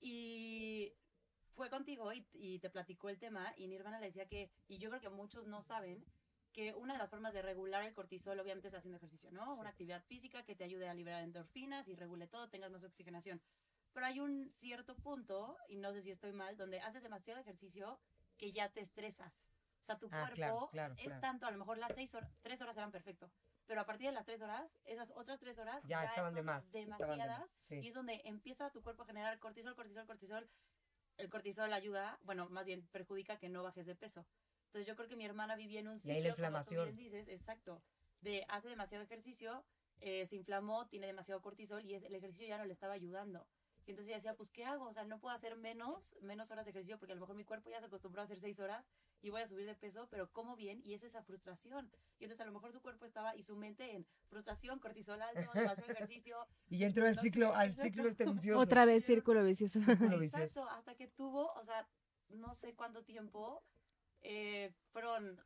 Y 0.00 0.92
fue 1.54 1.68
contigo 1.70 2.12
y, 2.12 2.26
y 2.32 2.58
te 2.58 2.70
platicó 2.70 3.08
el 3.10 3.18
tema 3.18 3.52
y 3.56 3.68
mi 3.68 3.76
hermana 3.76 4.00
le 4.00 4.06
decía 4.06 4.26
que, 4.26 4.50
y 4.66 4.78
yo 4.78 4.88
creo 4.90 5.00
que 5.00 5.10
muchos 5.10 5.46
no 5.46 5.62
saben, 5.62 6.04
que 6.52 6.74
una 6.74 6.94
de 6.94 6.98
las 6.98 7.10
formas 7.10 7.32
de 7.32 7.42
regular 7.42 7.84
el 7.84 7.94
cortisol 7.94 8.40
obviamente 8.40 8.68
es 8.68 8.74
haciendo 8.74 8.96
ejercicio, 8.96 9.30
¿no? 9.30 9.54
Sí. 9.54 9.60
Una 9.60 9.70
actividad 9.70 10.02
física 10.04 10.44
que 10.44 10.56
te 10.56 10.64
ayude 10.64 10.88
a 10.88 10.94
liberar 10.94 11.22
endorfinas 11.22 11.86
y 11.86 11.94
regule 11.94 12.26
todo, 12.26 12.48
tengas 12.48 12.70
más 12.70 12.82
oxigenación. 12.82 13.40
Pero 13.92 14.06
hay 14.06 14.20
un 14.20 14.50
cierto 14.54 14.96
punto, 14.96 15.56
y 15.68 15.76
no 15.76 15.92
sé 15.92 16.02
si 16.02 16.10
estoy 16.10 16.32
mal, 16.32 16.56
donde 16.56 16.80
haces 16.80 17.02
demasiado 17.02 17.40
ejercicio 17.40 18.00
que 18.36 18.52
ya 18.52 18.68
te 18.72 18.80
estresas. 18.80 19.52
O 19.80 19.82
sea, 19.84 19.98
tu 19.98 20.08
Ah, 20.10 20.20
cuerpo 20.20 20.34
claro, 20.34 20.68
claro, 20.72 20.94
es 20.96 21.04
claro. 21.04 21.20
tanto, 21.20 21.46
a 21.46 21.50
lo 21.50 21.58
mejor 21.58 21.78
las 21.78 21.94
seis 21.94 22.14
horas, 22.14 22.30
tres 22.42 22.60
horas 22.60 22.76
eran 22.76 22.90
perfecto, 22.90 23.30
pero 23.70 23.82
a 23.82 23.86
partir 23.86 24.08
de 24.08 24.12
las 24.12 24.26
tres 24.26 24.42
horas, 24.42 24.68
esas 24.84 25.12
otras 25.14 25.38
tres 25.38 25.56
horas 25.56 25.80
Ya 25.86 26.04
estaban 26.04 26.34
de 26.34 26.42
más, 26.42 26.64
estaban 26.64 26.72
de 26.72 26.90
más, 26.90 26.98
demasiadas 26.98 27.50
sí. 27.68 27.76
y 27.76 27.86
es 27.86 27.94
donde 27.94 28.20
empieza 28.24 28.68
tu 28.70 28.82
cuerpo 28.82 29.04
a 29.04 29.06
generar 29.06 29.38
cortisol, 29.38 29.76
cortisol, 29.76 30.06
cortisol. 30.08 30.50
El 31.18 31.30
cortisol 31.30 31.72
ayuda, 31.72 32.18
bueno, 32.22 32.48
más 32.48 32.64
bien 32.66 32.84
perjudica 32.88 33.38
que 33.38 33.48
no 33.48 33.62
bajes 33.62 33.86
de 33.86 33.94
peso. 33.94 34.26
Entonces 34.66 34.88
yo 34.88 34.96
creo 34.96 35.08
que 35.08 35.14
mi 35.14 35.24
hermana 35.24 35.54
vivía 35.54 35.78
en 35.78 35.86
un 35.86 35.98
Y 35.98 36.00
ciclo, 36.00 36.14
ahí 36.14 36.22
la 36.22 36.30
como 36.30 36.34
tú 36.34 36.40
inflamación. 36.40 36.84
bien 36.86 36.96
dices, 36.96 37.28
exacto, 37.28 37.80
de 38.22 38.44
hace 38.48 38.68
demasiado 38.70 39.04
ejercicio, 39.04 39.64
eh, 40.00 40.26
se 40.26 40.34
inflamó, 40.34 40.88
tiene 40.88 41.06
demasiado 41.06 41.40
cortisol 41.40 41.84
y 41.84 41.94
es- 41.94 42.02
el 42.02 42.14
ejercicio 42.16 42.48
ya 42.48 42.58
no 42.58 42.64
le 42.64 42.72
estaba 42.72 42.94
ayudando. 42.94 43.46
Y 43.86 43.90
entonces 43.92 44.08
ella 44.08 44.16
decía, 44.16 44.34
pues, 44.34 44.50
¿qué 44.50 44.64
hago? 44.64 44.86
O 44.88 44.92
sea, 44.92 45.04
no 45.04 45.20
puedo 45.20 45.32
hacer 45.32 45.54
menos, 45.54 46.16
menos 46.22 46.50
horas 46.50 46.64
de 46.64 46.72
ejercicio 46.72 46.98
porque 46.98 47.12
a 47.12 47.14
lo 47.14 47.20
mejor 47.20 47.36
mi 47.36 47.44
cuerpo 47.44 47.70
ya 47.70 47.78
se 47.78 47.86
acostumbró 47.86 48.22
a 48.22 48.24
hacer 48.24 48.40
seis 48.40 48.58
horas 48.58 48.84
y 49.22 49.30
voy 49.30 49.42
a 49.42 49.48
subir 49.48 49.66
de 49.66 49.74
peso, 49.74 50.08
pero 50.10 50.30
como 50.32 50.56
bien 50.56 50.80
y 50.84 50.94
es 50.94 51.02
esa 51.02 51.22
frustración. 51.22 51.90
Y 52.18 52.24
entonces 52.24 52.40
a 52.40 52.46
lo 52.46 52.52
mejor 52.52 52.72
su 52.72 52.80
cuerpo 52.80 53.04
estaba 53.04 53.36
y 53.36 53.42
su 53.42 53.56
mente 53.56 53.92
en 53.92 54.06
frustración, 54.28 54.78
cortisol 54.78 55.20
alto, 55.20 55.50
demasiado 55.54 55.92
ejercicio. 55.92 56.46
Y 56.68 56.78
ya 56.78 56.86
entró 56.86 57.06
al 57.06 57.18
ciclo, 57.18 57.54
al 57.54 57.70
exacto. 57.70 57.84
ciclo 57.84 58.08
este 58.08 58.24
vicioso. 58.24 58.60
Otra 58.60 58.84
vez 58.84 59.04
círculo 59.04 59.44
vicioso. 59.44 59.80
Círculo 59.80 60.18
vicioso. 60.18 60.44
Exacto, 60.44 60.70
hasta 60.70 60.94
que 60.94 61.08
tuvo, 61.08 61.52
o 61.52 61.64
sea, 61.64 61.86
no 62.28 62.54
sé 62.54 62.74
cuánto 62.74 63.04
tiempo, 63.04 63.62
eh, 64.22 64.72
fueron, 64.92 65.40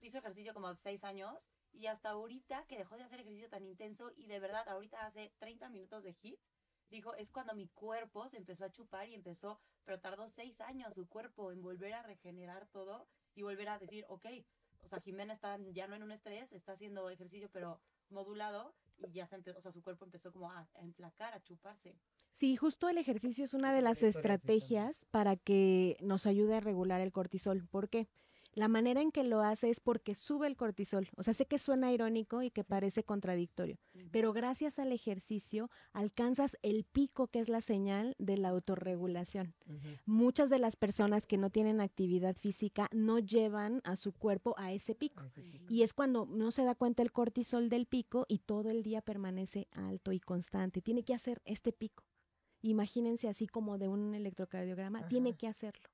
hizo 0.00 0.18
ejercicio 0.18 0.54
como 0.54 0.74
seis 0.74 1.04
años 1.04 1.48
y 1.72 1.86
hasta 1.86 2.10
ahorita 2.10 2.64
que 2.68 2.78
dejó 2.78 2.96
de 2.96 3.04
hacer 3.04 3.20
ejercicio 3.20 3.48
tan 3.48 3.64
intenso 3.64 4.12
y 4.16 4.26
de 4.26 4.40
verdad 4.40 4.68
ahorita 4.68 5.04
hace 5.06 5.32
30 5.38 5.68
minutos 5.70 6.02
de 6.02 6.14
hit, 6.14 6.38
dijo, 6.90 7.14
es 7.14 7.30
cuando 7.30 7.54
mi 7.54 7.68
cuerpo 7.68 8.28
se 8.28 8.36
empezó 8.36 8.64
a 8.64 8.70
chupar 8.70 9.08
y 9.08 9.14
empezó, 9.14 9.60
pero 9.84 10.00
tardó 10.00 10.28
seis 10.28 10.60
años 10.60 10.94
su 10.94 11.08
cuerpo 11.08 11.52
en 11.52 11.62
volver 11.62 11.94
a 11.94 12.02
regenerar 12.02 12.66
todo 12.66 13.06
y 13.34 13.42
volver 13.42 13.68
a 13.68 13.78
decir, 13.78 14.04
ok, 14.08 14.26
o 14.82 14.88
sea, 14.88 15.00
Jimena 15.00 15.32
está 15.32 15.58
ya 15.72 15.86
no 15.86 15.96
en 15.96 16.02
un 16.02 16.12
estrés, 16.12 16.52
está 16.52 16.72
haciendo 16.72 17.08
ejercicio 17.10 17.48
pero 17.50 17.80
modulado 18.10 18.74
y 18.98 19.12
ya 19.12 19.26
se 19.26 19.36
empezó, 19.36 19.58
o 19.58 19.62
sea, 19.62 19.72
su 19.72 19.82
cuerpo 19.82 20.04
empezó 20.04 20.32
como 20.32 20.50
a, 20.50 20.68
a 20.74 20.82
enflacar, 20.82 21.34
a 21.34 21.42
chuparse. 21.42 21.96
Sí, 22.32 22.56
justo 22.56 22.88
el 22.88 22.98
ejercicio 22.98 23.44
es 23.44 23.54
una 23.54 23.72
de 23.72 23.82
las 23.82 24.02
estrategias 24.02 25.06
para 25.10 25.36
que 25.36 25.96
nos 26.00 26.26
ayude 26.26 26.56
a 26.56 26.60
regular 26.60 27.00
el 27.00 27.12
cortisol. 27.12 27.66
¿Por 27.66 27.88
qué? 27.88 28.08
La 28.54 28.68
manera 28.68 29.02
en 29.02 29.10
que 29.10 29.24
lo 29.24 29.40
hace 29.40 29.70
es 29.70 29.80
porque 29.80 30.14
sube 30.14 30.46
el 30.46 30.56
cortisol. 30.56 31.08
O 31.16 31.22
sea, 31.22 31.34
sé 31.34 31.46
que 31.46 31.58
suena 31.58 31.92
irónico 31.92 32.42
y 32.42 32.50
que 32.50 32.64
parece 32.64 33.02
contradictorio, 33.02 33.78
pero 34.12 34.32
gracias 34.32 34.78
al 34.78 34.92
ejercicio 34.92 35.70
alcanzas 35.92 36.56
el 36.62 36.84
pico 36.84 37.26
que 37.28 37.40
es 37.40 37.48
la 37.48 37.60
señal 37.60 38.14
de 38.18 38.36
la 38.36 38.50
autorregulación. 38.50 39.54
Muchas 40.06 40.50
de 40.50 40.58
las 40.58 40.76
personas 40.76 41.26
que 41.26 41.36
no 41.36 41.50
tienen 41.50 41.80
actividad 41.80 42.36
física 42.36 42.88
no 42.92 43.18
llevan 43.18 43.80
a 43.84 43.96
su 43.96 44.12
cuerpo 44.12 44.54
a 44.56 44.72
ese 44.72 44.94
pico. 44.94 45.22
Y 45.68 45.82
es 45.82 45.92
cuando 45.92 46.26
no 46.26 46.50
se 46.50 46.64
da 46.64 46.74
cuenta 46.74 47.02
el 47.02 47.12
cortisol 47.12 47.68
del 47.68 47.86
pico 47.86 48.24
y 48.28 48.38
todo 48.38 48.70
el 48.70 48.82
día 48.82 49.02
permanece 49.02 49.68
alto 49.72 50.12
y 50.12 50.20
constante. 50.20 50.80
Tiene 50.80 51.02
que 51.04 51.14
hacer 51.14 51.42
este 51.44 51.72
pico. 51.72 52.04
Imagínense 52.62 53.28
así 53.28 53.46
como 53.46 53.76
de 53.76 53.88
un 53.88 54.14
electrocardiograma, 54.14 55.06
tiene 55.08 55.36
que 55.36 55.48
hacerlo. 55.48 55.90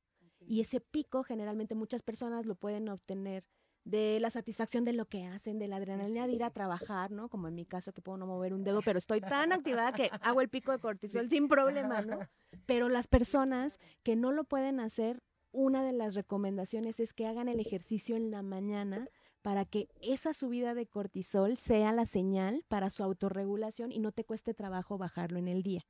Y 0.46 0.60
ese 0.60 0.80
pico 0.80 1.22
generalmente 1.22 1.74
muchas 1.74 2.02
personas 2.02 2.46
lo 2.46 2.54
pueden 2.54 2.88
obtener 2.88 3.44
de 3.84 4.18
la 4.20 4.30
satisfacción 4.30 4.84
de 4.84 4.92
lo 4.92 5.06
que 5.06 5.24
hacen, 5.26 5.58
de 5.58 5.68
la 5.68 5.76
adrenalina 5.76 6.26
de 6.26 6.34
ir 6.34 6.44
a 6.44 6.50
trabajar, 6.50 7.10
¿no? 7.10 7.28
Como 7.28 7.48
en 7.48 7.54
mi 7.54 7.64
caso 7.64 7.92
que 7.92 8.02
puedo 8.02 8.18
no 8.18 8.26
mover 8.26 8.52
un 8.52 8.62
dedo, 8.62 8.82
pero 8.82 8.98
estoy 8.98 9.20
tan 9.20 9.52
activada 9.52 9.92
que 9.92 10.10
hago 10.20 10.40
el 10.40 10.48
pico 10.48 10.72
de 10.72 10.78
cortisol 10.78 11.28
sin 11.28 11.48
problema, 11.48 12.02
¿no? 12.02 12.18
Pero 12.66 12.88
las 12.88 13.08
personas 13.08 13.78
que 14.02 14.16
no 14.16 14.32
lo 14.32 14.44
pueden 14.44 14.80
hacer, 14.80 15.22
una 15.52 15.82
de 15.82 15.92
las 15.92 16.14
recomendaciones 16.14 17.00
es 17.00 17.12
que 17.12 17.26
hagan 17.26 17.48
el 17.48 17.58
ejercicio 17.58 18.16
en 18.16 18.30
la 18.30 18.42
mañana 18.42 19.08
para 19.42 19.64
que 19.64 19.88
esa 20.00 20.34
subida 20.34 20.74
de 20.74 20.86
cortisol 20.86 21.56
sea 21.56 21.92
la 21.92 22.06
señal 22.06 22.64
para 22.68 22.90
su 22.90 23.02
autorregulación 23.02 23.90
y 23.90 23.98
no 23.98 24.12
te 24.12 24.24
cueste 24.24 24.54
trabajo 24.54 24.98
bajarlo 24.98 25.38
en 25.38 25.48
el 25.48 25.62
día. 25.62 25.86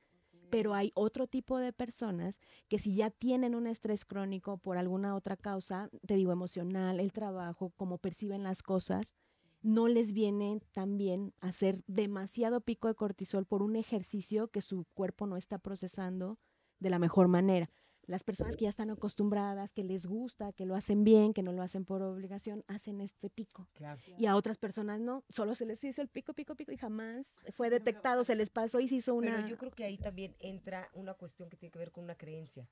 Pero 0.51 0.75
hay 0.75 0.93
otro 0.95 1.27
tipo 1.27 1.59
de 1.59 1.73
personas 1.73 2.41
que 2.69 2.79
si 2.79 2.95
ya 2.95 3.11
tienen 3.11 3.55
un 3.55 3.67
estrés 3.67 4.05
crónico 4.05 4.59
por 4.59 4.77
alguna 4.79 5.15
otra 5.15 5.37
causa, 5.37 5.91
te 6.07 6.15
digo 6.15 6.33
emocional, 6.33 7.01
el 7.01 7.13
trabajo, 7.13 7.73
cómo 7.77 7.99
perciben 7.99 8.43
las 8.43 8.63
cosas, 8.63 9.15
no 9.63 9.89
les 9.89 10.13
viene 10.13 10.61
tan 10.73 10.97
bien 10.97 11.35
hacer 11.41 11.83
demasiado 11.87 12.61
pico 12.61 12.89
de 12.89 12.95
cortisol 12.95 13.47
por 13.47 13.63
un 13.63 13.77
ejercicio 13.77 14.49
que 14.49 14.63
su 14.63 14.87
cuerpo 14.95 15.27
no 15.27 15.37
está 15.37 15.59
procesando 15.59 16.39
de 16.79 16.91
la 16.91 16.99
mejor 16.99 17.29
manera. 17.29 17.71
Las 18.07 18.25
personas 18.25 18.57
que 18.57 18.65
ya 18.65 18.71
están 18.71 18.91
acostumbradas, 18.91 19.73
que 19.73 19.85
les 19.85 20.07
gusta, 20.07 20.53
que 20.53 20.67
lo 20.67 20.75
hacen 20.75 21.05
bien, 21.05 21.33
que 21.33 21.43
no 21.43 21.53
lo 21.53 21.63
hacen 21.63 21.85
por 21.85 22.03
obligación, 22.03 22.65
hacen 22.67 23.01
este 23.01 23.31
pico. 23.31 23.69
Claro. 23.75 24.01
Y 24.19 24.27
a 24.27 24.35
otras 24.37 24.59
personas 24.59 25.01
no, 25.01 25.23
solo 25.29 25.55
se 25.55 25.65
les 25.67 25.85
hizo 25.85 26.03
el 26.03 26.09
pico, 26.09 26.33
pico, 26.35 26.57
pico 26.57 26.73
y 26.73 26.77
jamás 26.77 27.41
fue 27.53 27.71
detectado, 27.71 28.25
se 28.25 28.35
les 28.35 28.51
pasó 28.51 28.81
y 28.81 28.89
se 28.89 28.97
hizo 28.97 29.15
una... 29.15 29.37
Pero 29.37 29.49
yo 29.49 29.59
creo 29.59 29.71
que 29.71 29.85
ahí 29.85 29.97
también 29.99 30.35
entra 30.41 30.89
una 30.95 31.15
cuestión 31.15 31.49
que 31.51 31.57
tiene 31.57 31.71
que 31.71 31.79
ver 31.79 31.93
con 31.93 32.03
una 32.05 32.17
creencia. 32.17 32.69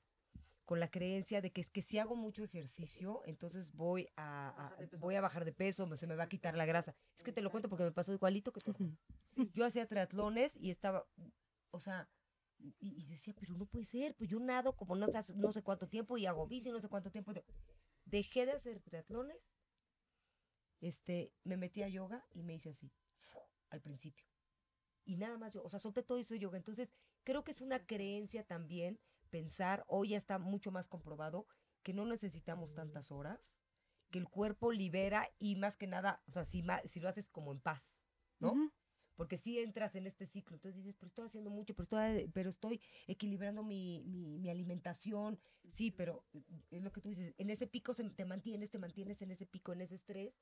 Con 0.65 0.79
la 0.79 0.89
creencia 0.91 1.41
de 1.41 1.51
que 1.51 1.61
es 1.61 1.69
que 1.71 1.81
si 1.81 1.97
hago 1.97 2.15
mucho 2.15 2.43
ejercicio, 2.43 3.21
entonces 3.25 3.71
voy 3.73 4.07
a, 4.17 4.49
a- 4.49 4.53
Bajar 4.69 4.77
de 4.79 4.87
peso. 4.87 4.99
voy 4.99 5.15
a 5.15 5.21
bajar 5.21 5.45
de 5.45 5.51
peso, 5.53 5.97
se 5.97 6.05
me 6.07 6.15
va 6.15 6.23
a 6.25 6.29
quitar 6.29 6.55
la 6.55 6.65
grasa. 6.65 6.95
Es 7.17 7.23
que 7.23 7.31
te 7.31 7.41
lo 7.41 7.49
cuento 7.49 7.69
porque 7.69 7.85
me 7.85 7.91
pasó 7.91 8.11
igualito 8.13 8.51
que 8.51 8.61
tú. 8.61 8.73
Yo 9.53 9.65
hacía 9.65 9.87
triatlones 9.87 10.55
y 10.57 10.69
estaba, 10.69 11.07
o 11.71 11.79
sea, 11.79 12.07
y, 12.59 12.75
y 12.79 13.05
decía, 13.05 13.33
pero 13.39 13.55
no 13.55 13.65
puede 13.65 13.85
ser, 13.85 14.15
pues 14.15 14.29
yo 14.29 14.39
nado 14.39 14.75
como 14.75 14.95
no 14.95 15.07
no 15.35 15.51
sé 15.51 15.63
cuánto 15.63 15.87
tiempo 15.87 16.17
y 16.17 16.25
hago 16.25 16.47
bici, 16.47 16.69
no 16.71 16.79
sé 16.79 16.89
cuánto 16.89 17.11
tiempo. 17.11 17.33
Dejé 18.05 18.45
de 18.45 18.53
hacer 18.53 18.81
triatlones, 18.81 19.37
este, 20.81 21.33
me 21.43 21.57
metí 21.57 21.83
a 21.83 21.89
yoga 21.89 22.25
y 22.33 22.43
me 22.43 22.55
hice 22.55 22.69
así, 22.69 22.91
al 23.69 23.81
principio. 23.81 24.25
Y 25.05 25.17
nada 25.17 25.37
más 25.37 25.53
yo, 25.53 25.63
o 25.63 25.69
sea, 25.69 25.79
solté 25.79 26.03
todo 26.03 26.17
eso 26.17 26.33
de 26.33 26.39
yoga. 26.39 26.57
Entonces, 26.57 26.93
creo 27.23 27.43
que 27.43 27.51
es 27.51 27.61
una 27.61 27.85
creencia 27.85 28.43
también 28.43 28.99
pensar, 29.29 29.83
hoy 29.87 30.09
ya 30.09 30.17
está 30.17 30.39
mucho 30.39 30.71
más 30.71 30.87
comprobado, 30.87 31.47
que 31.83 31.93
no 31.93 32.05
necesitamos 32.05 32.73
tantas 32.73 33.11
horas, 33.11 33.53
que 34.11 34.19
el 34.19 34.27
cuerpo 34.27 34.71
libera 34.71 35.29
y 35.39 35.55
más 35.55 35.77
que 35.77 35.87
nada, 35.87 36.21
o 36.27 36.31
sea, 36.31 36.45
si, 36.45 36.63
si 36.85 36.99
lo 36.99 37.09
haces 37.09 37.27
como 37.27 37.51
en 37.51 37.59
paz, 37.59 38.07
¿no? 38.39 38.51
Ujú. 38.51 38.71
Porque 39.19 39.37
si 39.37 39.59
entras 39.59 39.95
en 39.95 40.07
este 40.07 40.25
ciclo, 40.27 40.55
entonces 40.55 40.77
dices, 40.81 40.95
pero 40.97 41.09
estoy 41.09 41.25
haciendo 41.25 41.49
mucho, 41.49 41.73
pero 41.75 41.83
estoy, 41.83 42.31
pero 42.33 42.51
estoy 42.51 42.79
equilibrando 43.05 43.63
mi, 43.63 44.01
mi, 44.05 44.39
mi 44.39 44.49
alimentación. 44.49 45.37
Sí, 45.73 45.91
pero 45.91 46.23
eh, 46.33 46.41
es 46.71 46.81
lo 46.81 46.93
que 46.93 47.01
tú 47.01 47.09
dices, 47.09 47.35
en 47.37 47.49
ese 47.49 47.67
pico 47.67 47.93
se, 47.93 48.09
te 48.11 48.23
mantienes, 48.23 48.71
te 48.71 48.77
mantienes 48.77 49.21
en 49.21 49.31
ese 49.31 49.45
pico, 49.45 49.73
en 49.73 49.81
ese 49.81 49.95
estrés. 49.95 50.39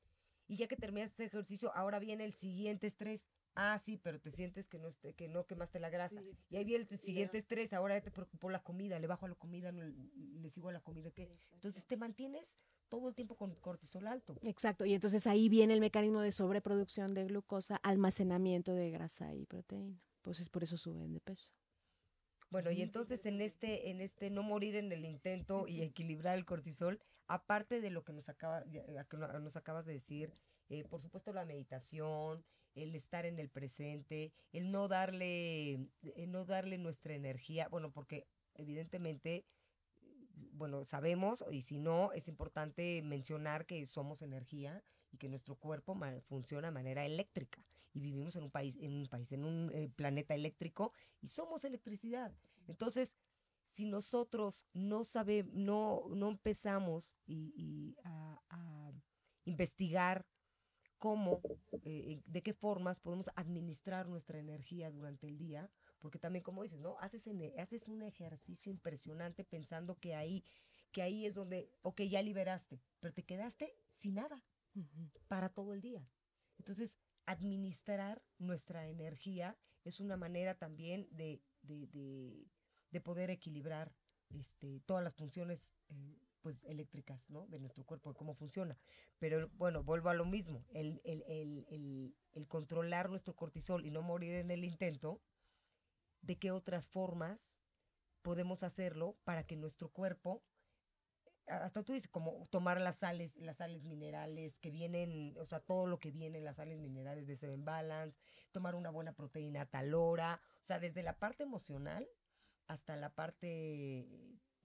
Y 0.47 0.57
ya 0.57 0.67
que 0.67 0.75
terminas 0.75 1.11
ese 1.13 1.25
ejercicio, 1.25 1.73
ahora 1.73 1.97
viene 1.97 2.23
el 2.23 2.33
siguiente 2.33 2.85
estrés. 2.85 3.25
Ah, 3.55 3.79
sí, 3.79 3.97
pero 3.97 4.21
te 4.21 4.29
sientes 4.29 4.67
que 4.67 4.77
no, 4.77 4.93
que 5.15 5.27
no 5.27 5.47
quemaste 5.47 5.79
la 5.79 5.89
grasa. 5.89 6.21
Sí. 6.21 6.37
Y 6.51 6.57
ahí 6.57 6.63
viene 6.63 6.83
el 6.83 6.87
ya. 6.87 6.97
siguiente 6.99 7.39
estrés, 7.39 7.73
ahora 7.73 7.97
ya 7.97 8.03
te 8.03 8.11
preocupó 8.11 8.51
la 8.51 8.61
comida, 8.61 8.99
le 8.99 9.07
bajo 9.07 9.25
a 9.25 9.29
la 9.29 9.35
comida, 9.35 9.71
no, 9.71 9.81
le 9.85 10.49
sigo 10.51 10.69
a 10.69 10.73
la 10.73 10.81
comida. 10.81 11.09
¿qué? 11.09 11.35
Entonces 11.51 11.83
te 11.87 11.97
mantienes 11.97 12.55
todo 12.89 13.10
el 13.10 13.15
tiempo 13.15 13.36
con 13.36 13.56
cortisol 13.56 14.08
alto. 14.08 14.36
Exacto, 14.43 14.86
y 14.86 14.93
entonces 14.93 15.28
ahí 15.28 15.50
viene 15.50 15.73
el 15.73 15.82
mecanismo 15.82 16.21
de 16.21 16.32
sobreproducción 16.32 17.13
de 17.13 17.26
glucosa, 17.26 17.78
almacenamiento 17.78 18.73
de 18.73 18.91
grasa 18.91 19.34
y 19.34 19.45
proteína. 19.45 20.02
Pues 20.21 20.39
es 20.39 20.50
por 20.50 20.63
eso 20.63 20.78
suben 20.78 21.13
de 21.13 21.21
peso. 21.21 21.50
Bueno, 22.50 22.71
y 22.71 22.82
entonces 22.82 23.26
en 23.26 23.41
este, 23.41 23.89
en 23.89 24.00
este 24.00 24.30
no 24.30 24.41
morir 24.41 24.76
en 24.76 24.91
el 24.91 25.04
intento 25.04 25.67
y 25.67 25.82
equilibrar 25.82 26.38
el 26.38 26.45
cortisol, 26.45 27.00
aparte 27.28 27.82
de 27.82 27.89
lo 27.89 28.04
que 28.04 28.13
nos 28.13 28.30
acaba, 28.30 28.63
nos 29.41 29.58
acabas 29.58 29.86
de 29.86 29.93
decir, 29.93 30.34
eh, 30.69 30.86
por 30.86 31.02
supuesto 31.02 31.34
la 31.34 31.45
meditación, 31.45 32.43
el 32.73 32.95
estar 32.95 33.26
en 33.26 33.39
el 33.39 33.50
presente, 33.50 34.32
el 34.54 34.71
no 34.71 34.88
darle, 34.88 35.89
el 36.02 36.32
no 36.32 36.45
darle 36.45 36.78
nuestra 36.78 37.15
energía, 37.15 37.67
bueno, 37.69 37.91
porque 37.91 38.28
evidentemente, 38.54 39.45
bueno, 40.54 40.86
sabemos, 40.86 41.43
y 41.52 41.62
si 41.62 41.78
no, 41.78 42.12
es 42.13 42.28
importante 42.28 43.02
mencionar 43.04 43.65
que 43.65 43.86
somos 43.88 44.21
energía 44.21 44.84
y 45.12 45.17
que 45.17 45.30
nuestro 45.30 45.56
cuerpo 45.56 45.97
funciona 46.28 46.67
de 46.67 46.73
manera 46.73 47.06
eléctrica 47.06 47.63
y 47.93 48.00
vivimos 48.00 48.36
en 48.36 48.43
un 48.43 48.52
país, 48.52 48.78
en 48.80 48.93
un 48.93 49.08
país, 49.08 49.32
en 49.32 49.43
un 49.43 49.71
eh, 49.73 49.89
planeta 49.95 50.36
eléctrico 50.36 50.93
y 51.21 51.30
somos 51.30 51.65
electricidad. 51.65 52.34
Entonces, 52.67 53.17
si 53.63 53.86
nosotros 53.86 54.67
no 54.73 55.04
sabemos, 55.04 55.54
no, 55.54 56.04
no 56.10 56.30
empezamos 56.30 57.17
y, 57.26 57.95
a 58.04 58.91
investigar 59.45 60.26
cómo, 60.97 61.41
eh, 61.84 62.21
de 62.26 62.41
qué 62.41 62.54
formas 62.54 63.00
podemos 63.00 63.30
administrar 63.36 64.08
nuestra 64.08 64.39
energía 64.39 64.91
durante 64.91 65.28
el 65.28 65.38
día, 65.38 65.69
porque 65.99 66.19
también 66.19 66.43
como 66.43 66.63
dices, 66.63 66.79
¿no? 66.79 66.97
Haces, 66.99 67.25
ene- 67.27 67.53
haces 67.60 67.88
un 67.88 68.01
ejercicio 68.03 68.71
impresionante 68.71 69.43
pensando 69.43 69.95
que 69.99 70.15
ahí, 70.15 70.43
que 70.91 71.01
ahí 71.01 71.25
es 71.25 71.33
donde, 71.33 71.69
ok, 71.81 72.01
ya 72.03 72.21
liberaste, 72.21 72.81
pero 72.99 73.13
te 73.13 73.23
quedaste 73.23 73.75
sin 73.91 74.15
nada 74.15 74.43
para 75.27 75.49
todo 75.49 75.73
el 75.73 75.81
día. 75.81 76.07
Entonces, 76.57 76.95
administrar 77.25 78.21
nuestra 78.38 78.88
energía 78.88 79.57
es 79.83 79.99
una 79.99 80.17
manera 80.17 80.55
también 80.55 81.07
de, 81.12 81.41
de, 81.62 81.88
de- 81.88 82.47
de 82.91 83.01
poder 83.01 83.29
equilibrar 83.29 83.93
este, 84.29 84.79
todas 84.81 85.03
las 85.03 85.15
funciones 85.15 85.69
eh, 85.89 86.17
pues, 86.41 86.63
eléctricas 86.63 87.29
¿no? 87.29 87.47
de 87.47 87.60
nuestro 87.60 87.83
cuerpo, 87.86 88.12
de 88.12 88.17
cómo 88.17 88.33
funciona. 88.33 88.77
Pero 89.19 89.49
bueno, 89.55 89.83
vuelvo 89.83 90.10
a 90.10 90.13
lo 90.13 90.25
mismo, 90.25 90.65
el- 90.73 91.01
el- 91.03 91.23
el- 91.27 92.15
el 92.33 92.47
controlar 92.47 93.10
nuestro 93.10 93.36
cortisol 93.36 93.86
y 93.86 93.91
no 93.91 94.01
morir 94.01 94.36
en 94.36 94.51
el 94.51 94.63
intento, 94.63 95.21
¿de 96.21 96.38
qué 96.38 96.51
otras 96.51 96.88
formas 96.88 97.58
podemos 98.21 98.63
hacerlo 98.63 99.17
para 99.23 99.45
que 99.45 99.56
nuestro 99.56 99.89
cuerpo 99.89 100.43
hasta 101.47 101.84
tú 101.84 101.93
dices 101.93 102.10
como 102.10 102.47
tomar 102.49 102.80
las 102.82 102.97
sales, 102.97 103.36
las 103.38 103.58
sales 103.58 103.84
minerales 103.84 104.58
que 104.60 104.69
vienen, 104.69 105.36
o 105.38 105.45
sea, 105.45 105.60
todo 105.62 105.88
lo 105.88 105.99
que 105.99 106.12
viene 106.12 106.39
en 106.39 106.45
las 106.45 106.58
sales 106.58 106.80
minerales 106.80 107.25
de 107.25 107.38
Seven 107.38 107.63
Balance, 107.63 108.19
tomar 108.51 108.75
una 108.75 108.89
buena 108.89 109.13
proteína 109.13 109.65
tal 109.65 109.93
hora, 109.93 110.41
o 110.63 110.65
sea, 110.65 110.80
desde 110.80 111.03
la 111.03 111.17
parte 111.17 111.43
emocional 111.43 112.08
hasta 112.67 112.97
la 112.97 113.15
parte 113.15 114.06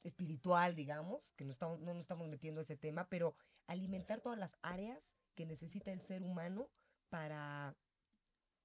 espiritual, 0.03 0.75
digamos, 0.75 1.33
que 1.35 1.45
no 1.45 1.53
estamos, 1.53 1.81
no 1.81 1.95
nos 1.95 2.03
estamos 2.03 2.29
metiendo 2.29 2.61
a 2.61 2.65
ese 2.65 2.77
tema, 2.77 3.09
pero 3.09 3.37
alimentar 3.69 4.21
todas 4.21 4.39
las 4.39 4.59
áreas 4.63 5.15
que 5.37 5.47
necesita 5.47 5.93
el 5.93 6.03
ser 6.03 6.25
humano 6.25 6.69
para, 7.09 7.77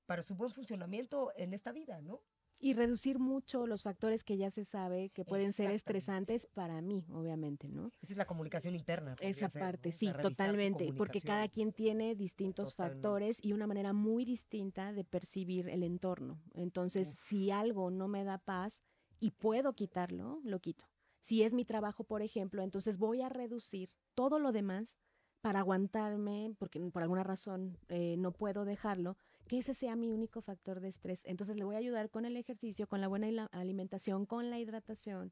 para 0.07 0.23
su 0.23 0.35
buen 0.35 0.51
funcionamiento 0.51 1.31
en 1.35 1.53
esta 1.53 1.71
vida, 1.71 2.01
¿no? 2.01 2.23
Y 2.59 2.73
reducir 2.73 3.19
mucho 3.19 3.67
los 3.67 3.83
factores 3.83 4.23
que 4.23 4.37
ya 4.37 4.49
se 4.49 4.65
sabe 4.65 5.09
que 5.09 5.23
pueden 5.23 5.53
ser 5.53 5.71
estresantes 5.71 6.47
para 6.53 6.81
mí, 6.81 7.05
obviamente, 7.11 7.69
¿no? 7.69 7.91
Esa 8.01 8.13
es 8.13 8.17
la 8.17 8.25
comunicación 8.25 8.73
interna. 8.75 9.15
Esa 9.19 9.49
ser, 9.49 9.61
parte, 9.61 9.91
sí, 9.91 10.11
totalmente, 10.21 10.91
porque 10.93 11.21
cada 11.21 11.47
quien 11.49 11.71
tiene 11.71 12.15
distintos 12.15 12.71
Totalmente. 12.71 13.01
factores 13.01 13.39
y 13.43 13.53
una 13.53 13.67
manera 13.67 13.93
muy 13.93 14.25
distinta 14.25 14.91
de 14.91 15.03
percibir 15.03 15.69
el 15.69 15.83
entorno. 15.83 16.41
Entonces, 16.53 17.09
Uf. 17.09 17.27
si 17.27 17.51
algo 17.51 17.91
no 17.91 18.07
me 18.07 18.23
da 18.23 18.39
paz 18.39 18.81
y 19.19 19.31
puedo 19.31 19.73
quitarlo, 19.73 20.39
lo 20.43 20.59
quito. 20.59 20.85
Si 21.19 21.43
es 21.43 21.53
mi 21.53 21.65
trabajo, 21.65 22.03
por 22.03 22.21
ejemplo, 22.21 22.63
entonces 22.63 22.97
voy 22.97 23.21
a 23.21 23.29
reducir 23.29 23.91
todo 24.15 24.39
lo 24.39 24.51
demás 24.51 24.97
para 25.41 25.59
aguantarme, 25.59 26.55
porque 26.57 26.79
por 26.91 27.03
alguna 27.03 27.23
razón 27.23 27.77
eh, 27.89 28.15
no 28.17 28.31
puedo 28.31 28.65
dejarlo, 28.65 29.17
que 29.47 29.59
ese 29.59 29.73
sea 29.73 29.95
mi 29.95 30.11
único 30.11 30.41
factor 30.41 30.79
de 30.79 30.89
estrés. 30.89 31.23
Entonces 31.25 31.55
le 31.55 31.63
voy 31.63 31.75
a 31.75 31.79
ayudar 31.79 32.09
con 32.09 32.25
el 32.25 32.35
ejercicio, 32.37 32.87
con 32.87 33.01
la 33.01 33.07
buena 33.07 33.45
alimentación, 33.51 34.25
con 34.25 34.49
la 34.49 34.59
hidratación. 34.59 35.31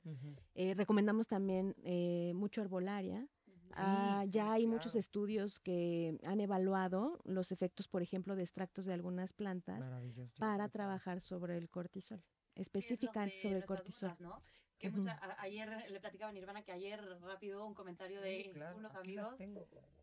Eh, 0.55 0.73
recomendamos 0.73 1.27
también 1.27 1.75
eh, 1.83 2.31
mucho 2.35 2.61
herbolaria. 2.61 3.27
Ah, 3.77 4.21
sí, 4.23 4.29
ya 4.31 4.53
hay 4.53 4.67
muchos 4.67 4.95
estudios 4.95 5.59
que 5.59 6.17
han 6.23 6.39
evaluado 6.39 7.19
los 7.25 7.51
efectos, 7.51 7.89
por 7.89 8.01
ejemplo, 8.01 8.35
de 8.37 8.43
extractos 8.43 8.85
de 8.85 8.93
algunas 8.93 9.33
plantas 9.33 9.91
para 10.39 10.69
trabajar 10.69 11.19
sobre 11.19 11.57
el 11.57 11.69
cortisol, 11.69 12.23
específicamente 12.55 13.35
sobre 13.37 13.57
el 13.57 13.65
cortisol. 13.65 14.09
dudas, 14.11 14.21
¿no? 14.21 14.41
Que 14.77 14.89
Ujú. 14.89 14.99
mucha- 14.99 15.13
a- 15.21 15.41
ayer 15.41 15.89
le 15.89 15.99
platicaba 15.99 16.29
a 16.29 16.33
Nirvana 16.33 16.61
que 16.63 16.71
ayer 16.71 17.01
rápido 17.21 17.65
un 17.65 17.73
comentario 17.73 18.21
de 18.21 18.43
Sí, 18.43 18.49
claro, 18.53 18.77
unos 18.77 18.95
amigos 18.95 19.35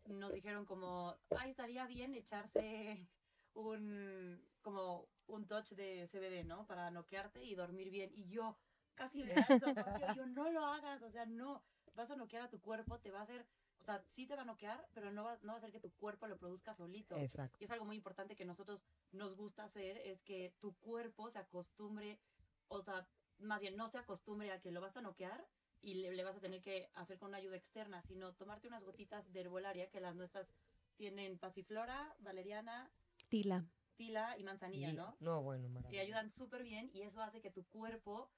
nos 0.07 0.33
dijeron 0.33 0.65
como, 0.65 1.15
ay, 1.37 1.51
estaría 1.51 1.85
bien 1.87 2.13
echarse 2.13 3.07
un, 3.53 4.41
como 4.61 5.07
un 5.27 5.47
touch 5.47 5.71
de 5.71 6.07
CBD, 6.07 6.45
¿no? 6.45 6.65
Para 6.67 6.91
noquearte 6.91 7.43
y 7.43 7.55
dormir 7.55 7.89
bien. 7.89 8.11
Y 8.15 8.27
yo 8.27 8.57
casi 8.95 9.23
me 9.23 9.33
eso, 9.33 9.73
tío, 9.73 10.13
yo 10.15 10.25
no 10.27 10.51
lo 10.51 10.65
hagas, 10.65 11.01
o 11.01 11.11
sea, 11.11 11.25
no. 11.25 11.63
vas 11.95 12.11
a 12.11 12.15
noquear 12.15 12.43
a 12.43 12.49
tu 12.49 12.59
cuerpo, 12.59 12.99
te 12.99 13.11
va 13.11 13.19
a 13.19 13.23
hacer, 13.23 13.45
o 13.79 13.83
sea, 13.83 14.03
sí 14.09 14.25
te 14.25 14.35
va 14.35 14.43
a 14.43 14.45
noquear, 14.45 14.87
pero 14.93 15.11
no 15.11 15.23
va, 15.23 15.37
no 15.41 15.49
va 15.49 15.53
a 15.53 15.57
hacer 15.57 15.71
que 15.71 15.79
tu 15.79 15.91
cuerpo 15.93 16.27
lo 16.27 16.37
produzca 16.37 16.75
solito. 16.75 17.15
Exacto. 17.17 17.57
Y 17.59 17.65
es 17.65 17.71
algo 17.71 17.85
muy 17.85 17.95
importante 17.95 18.35
que 18.35 18.45
nosotros 18.45 18.83
nos 19.11 19.35
gusta 19.35 19.63
hacer, 19.63 19.97
es 19.97 20.21
que 20.21 20.53
tu 20.59 20.75
cuerpo 20.75 21.29
se 21.29 21.39
acostumbre, 21.39 22.19
o 22.67 22.81
sea, 22.81 23.07
más 23.39 23.59
bien 23.59 23.75
no 23.75 23.89
se 23.89 23.97
acostumbre 23.97 24.51
a 24.51 24.61
que 24.61 24.71
lo 24.71 24.81
vas 24.81 24.95
a 24.97 25.01
noquear 25.01 25.45
y 25.81 25.95
le, 25.95 26.13
le 26.13 26.23
vas 26.23 26.37
a 26.37 26.39
tener 26.39 26.61
que 26.61 26.89
hacer 26.93 27.17
con 27.17 27.29
una 27.29 27.37
ayuda 27.37 27.57
externa, 27.57 28.01
sino 28.03 28.33
tomarte 28.33 28.67
unas 28.67 28.83
gotitas 28.83 29.31
de 29.33 29.41
herbolaria, 29.41 29.89
que 29.89 29.99
las 29.99 30.15
nuestras 30.15 30.53
tienen 30.95 31.37
pasiflora, 31.39 32.15
valeriana, 32.19 32.89
Tila. 33.33 33.65
tila 33.95 34.37
y 34.37 34.43
manzanilla, 34.43 34.91
Y- 34.91 34.93
¿no? 34.95 35.15
No, 35.19 35.41
bueno, 35.41 35.65
Y 35.67 35.71
maravilloso. 35.71 36.03
ayudan 36.03 36.31
súper 36.31 36.61
bien 36.63 36.91
y 36.93 37.01
eso 37.01 37.19
hace 37.19 37.41
que 37.41 37.49
tu 37.49 37.63
cuerpo 37.65 38.29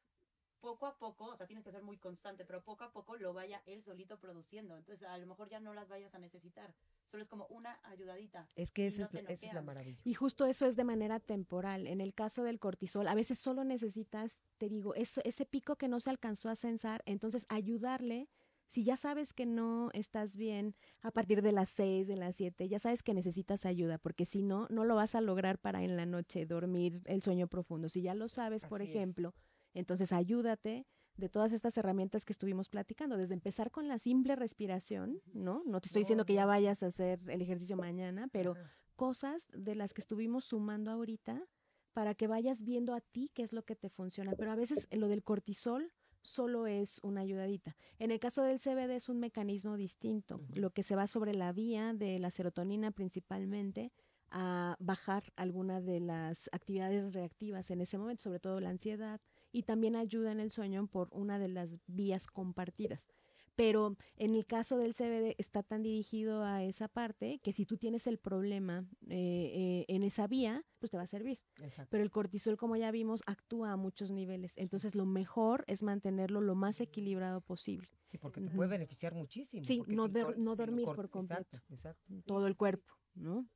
poco 0.62 0.86
a 0.88 0.98
poco, 0.98 1.26
o 1.26 1.36
sea, 1.36 1.46
tienes 1.48 1.66
que 1.66 1.72
ser 1.72 1.84
muy 1.84 1.98
constante, 1.98 2.46
pero 2.46 2.64
poco 2.64 2.86
a 2.86 2.93
poco 2.93 3.18
lo 3.18 3.34
vaya 3.34 3.62
él 3.66 3.82
solito 3.84 4.18
produciendo. 4.20 4.78
Entonces, 4.78 5.06
a 5.08 5.18
lo 5.18 5.28
mejor 5.28 5.50
ya 5.50 5.60
no 5.60 5.74
las 5.74 5.89
vayas 5.89 6.16
a 6.16 6.20
necesitar. 6.20 6.74
Solo 7.12 7.24
es 7.24 7.30
como 7.30 7.46
una 7.48 7.78
ayudadita. 7.84 8.48
Es 8.56 8.72
que 8.72 8.84
y 8.84 8.88
esa, 8.88 9.02
no 9.02 9.06
es, 9.08 9.14
la- 9.14 9.20
esa 9.32 9.48
es 9.48 9.54
la 9.54 9.62
maravilla. 9.62 10.00
Y 10.06 10.14
justo 10.14 10.46
eso 10.46 10.66
es 10.66 10.76
de 10.78 10.86
manera 10.86 11.20
temporal. 11.20 11.88
En 11.88 12.00
el 12.00 12.14
caso 12.14 12.43
del 12.43 12.60
cortisol, 12.60 13.08
a 13.10 13.16
veces 13.16 13.38
solo 13.38 13.64
necesitas, 13.66 14.39
te 14.58 14.70
digo, 14.70 14.96
eso, 14.96 15.20
ese 15.26 15.46
pico 15.46 15.76
que 15.76 15.89
no 15.89 16.00
se 16.00 16.10
alcanzó 16.10 16.50
a 16.50 16.56
censar, 16.56 17.04
entonces 17.06 17.46
ayudarle. 17.50 18.30
Si 18.68 18.84
ya 18.84 18.97
sabes 18.97 19.34
que 19.34 19.45
no 19.45 19.89
estás 19.93 20.38
bien 20.38 20.76
a 21.01 21.11
partir 21.11 21.41
de 21.41 21.51
las 21.51 21.70
6, 21.70 22.07
de 22.07 22.16
las 22.16 22.36
7, 22.36 22.68
ya 22.68 22.80
sabes 22.80 23.03
que 23.03 23.13
necesitas 23.13 23.66
ayuda, 23.66 23.97
porque 23.97 24.26
si 24.26 24.41
no, 24.41 24.68
no 24.70 24.84
lo 24.84 24.95
vas 24.95 25.16
a 25.16 25.22
lograr 25.22 25.59
para 25.59 25.84
en 25.84 25.95
la 25.95 26.05
noche 26.05 26.45
dormir 26.45 27.01
el 27.05 27.22
sueño 27.22 27.47
profundo. 27.47 27.89
Si 27.89 28.01
ya 28.01 28.16
lo 28.16 28.28
sabes, 28.28 28.66
por 28.66 28.82
es. 28.82 28.89
ejemplo, 28.89 29.34
entonces 29.74 30.11
ayúdate 30.11 30.86
de 31.18 31.30
todas 31.30 31.53
estas 31.53 31.78
herramientas 31.78 32.26
que 32.26 32.34
estuvimos 32.34 32.70
platicando, 32.70 33.18
desde 33.18 33.36
empezar 33.36 33.72
con 33.72 33.88
la 33.88 33.97
simple 33.99 34.36
respiración, 34.36 35.22
¿no? 35.34 35.63
No 35.66 35.80
te 35.80 35.88
estoy 35.88 36.01
diciendo 36.01 36.26
que 36.26 36.34
ya 36.34 36.45
vayas 36.45 36.84
a 36.84 36.88
hacer 36.88 37.20
el 37.28 37.41
ejercicio 37.41 37.78
mañana, 37.78 38.28
pero 38.32 38.55
cosas 38.95 39.47
de 39.53 39.76
las 39.76 39.93
que 39.93 40.01
estuvimos 40.01 40.45
sumando 40.45 40.91
ahorita 40.91 41.47
para 41.93 42.16
que 42.16 42.28
vayas 42.28 42.63
viendo 42.63 42.93
a 42.93 42.99
ti 42.99 43.32
qué 43.34 43.43
es 43.43 43.53
lo 43.53 43.63
que 43.63 43.76
te 43.76 43.89
funciona. 43.89 44.34
Pero 44.38 44.51
a 44.51 44.55
veces 44.55 44.88
lo 44.91 45.07
del 45.07 45.24
cortisol 45.24 45.93
solo 46.26 46.67
es 46.67 46.99
una 47.03 47.21
ayudadita. 47.21 47.76
En 47.99 48.11
el 48.11 48.19
caso 48.19 48.43
del 48.43 48.59
CBD 48.59 48.91
es 48.95 49.09
un 49.09 49.19
mecanismo 49.19 49.78
distinto, 49.78 50.41
lo 50.53 50.71
que 50.71 50.84
se 50.84 50.95
va 50.95 51.07
sobre 51.07 51.34
la 51.34 51.53
vía 51.53 51.93
de 51.93 52.19
la 52.19 52.32
serotonina 52.32 52.91
principalmente 52.91 53.91
a 54.32 54.76
bajar 54.80 55.32
alguna 55.36 55.82
de 55.82 55.99
las 55.99 56.49
actividades 56.51 57.13
reactivas 57.13 57.69
en 57.71 57.82
ese 57.82 57.97
momento, 57.97 58.23
sobre 58.23 58.39
todo 58.39 58.59
la 58.59 58.69
ansiedad, 58.69 59.21
y 59.51 59.63
también 59.63 59.95
ayuda 59.95 60.32
en 60.32 60.39
el 60.39 60.51
sueño 60.51 60.88
por 60.88 61.07
una 61.11 61.39
de 61.39 61.47
las 61.47 61.78
vías 61.88 62.28
compartidas. 62.28 63.13
Pero 63.55 63.95
en 64.17 64.36
el 64.36 64.45
caso 64.45 64.78
del 64.78 64.93
CBD 64.93 65.36
está 65.38 65.63
tan 65.63 65.82
dirigido 65.82 66.43
a 66.43 66.63
esa 66.63 66.89
parte 66.89 67.39
que 67.41 67.53
si 67.53 67.65
tú 67.65 67.78
tienes 67.78 68.05
el 68.07 68.17
problema 68.17 68.86
eh, 69.07 69.51
eh, 69.53 69.86
en 69.88 70.03
esa 70.03 70.28
vía, 70.28 70.65
pues 70.86 70.91
te 70.91 70.97
va 70.97 71.03
a 71.03 71.07
servir. 71.07 71.39
Exacto. 71.57 71.89
Pero 71.89 72.03
el 72.03 72.11
cortisol, 72.11 72.57
como 72.57 72.75
ya 72.75 72.91
vimos, 72.91 73.23
actúa 73.25 73.71
a 73.71 73.75
muchos 73.75 74.11
niveles. 74.11 74.53
Entonces 74.57 74.93
lo 74.93 75.05
mejor 75.05 75.63
es 75.67 75.81
mantenerlo 75.81 76.41
lo 76.41 76.53
más 76.53 76.79
equilibrado 76.79 77.41
posible. 77.41 77.89
Sí, 78.07 78.19
porque 78.19 78.39
te 78.41 78.51
puede 78.51 78.69
beneficiar 78.69 79.13
muchísimo. 79.15 79.65
Sí, 79.65 79.83
no 79.88 80.07
dor- 80.07 80.36
dormir 80.55 80.86
por 80.86 81.09
completo. 81.09 81.57
Exacto, 81.69 82.13
Todo 82.25 82.45
el 82.45 82.55
cuerpo, 82.55 82.93
¿no? 83.15 83.47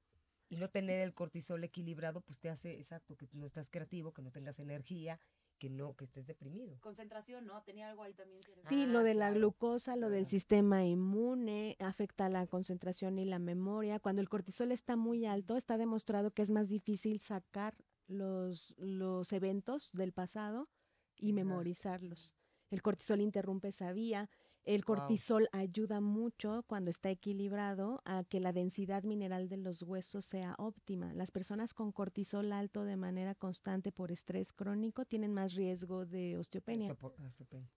Y 0.49 0.55
no 0.57 0.67
tener 0.69 0.99
el 1.01 1.13
cortisol 1.13 1.63
equilibrado, 1.63 2.21
pues 2.21 2.39
te 2.39 2.49
hace, 2.49 2.79
exacto, 2.79 3.15
que 3.15 3.27
no 3.33 3.45
estás 3.45 3.69
creativo, 3.69 4.11
que 4.13 4.23
no 4.23 4.31
tengas 4.31 4.57
energía, 4.57 5.19
que 5.59 5.69
no, 5.69 5.95
que 5.95 6.05
estés 6.05 6.25
deprimido. 6.25 6.79
Concentración, 6.79 7.45
¿no? 7.45 7.61
Tenía 7.63 7.89
algo 7.89 8.03
ahí 8.03 8.13
también. 8.13 8.41
que 8.41 8.53
Sí, 8.63 8.83
Ah, 8.83 8.87
lo 8.87 9.03
de 9.03 9.13
la 9.13 9.31
glucosa, 9.31 9.95
lo 9.95 10.09
del 10.09 10.25
sistema 10.27 10.85
inmune, 10.85 11.75
afecta 11.79 12.29
la 12.29 12.47
concentración 12.47 13.19
y 13.19 13.25
la 13.25 13.37
memoria. 13.37 13.99
Cuando 13.99 14.21
el 14.21 14.29
cortisol 14.29 14.71
está 14.71 14.95
muy 14.95 15.25
alto, 15.25 15.57
está 15.57 15.77
demostrado 15.77 16.31
que 16.31 16.41
es 16.41 16.49
más 16.49 16.69
difícil 16.69 17.19
sacar 17.19 17.75
los, 18.07 18.73
los 18.77 19.31
eventos 19.33 19.91
del 19.93 20.13
pasado 20.13 20.69
y 21.17 21.33
memorizarlos. 21.33 22.35
El 22.71 22.81
cortisol 22.81 23.21
interrumpe 23.21 23.69
esa 23.69 23.91
vía. 23.91 24.29
El 24.65 24.85
cortisol 24.85 25.47
ayuda 25.51 25.99
mucho 25.99 26.63
cuando 26.67 26.91
está 26.91 27.09
equilibrado 27.09 28.01
a 28.05 28.23
que 28.23 28.39
la 28.39 28.53
densidad 28.53 29.03
mineral 29.03 29.49
de 29.49 29.57
los 29.57 29.81
huesos 29.81 30.25
sea 30.25 30.53
óptima. 30.59 31.13
Las 31.13 31.31
personas 31.31 31.73
con 31.73 31.91
cortisol 31.91 32.51
alto 32.53 32.83
de 32.83 32.95
manera 32.95 33.33
constante 33.35 33.91
por 33.91 34.11
estrés 34.11 34.51
crónico 34.53 35.05
tienen 35.05 35.33
más 35.33 35.55
riesgo 35.55 36.05
de 36.05 36.37
osteopenia 36.37 36.87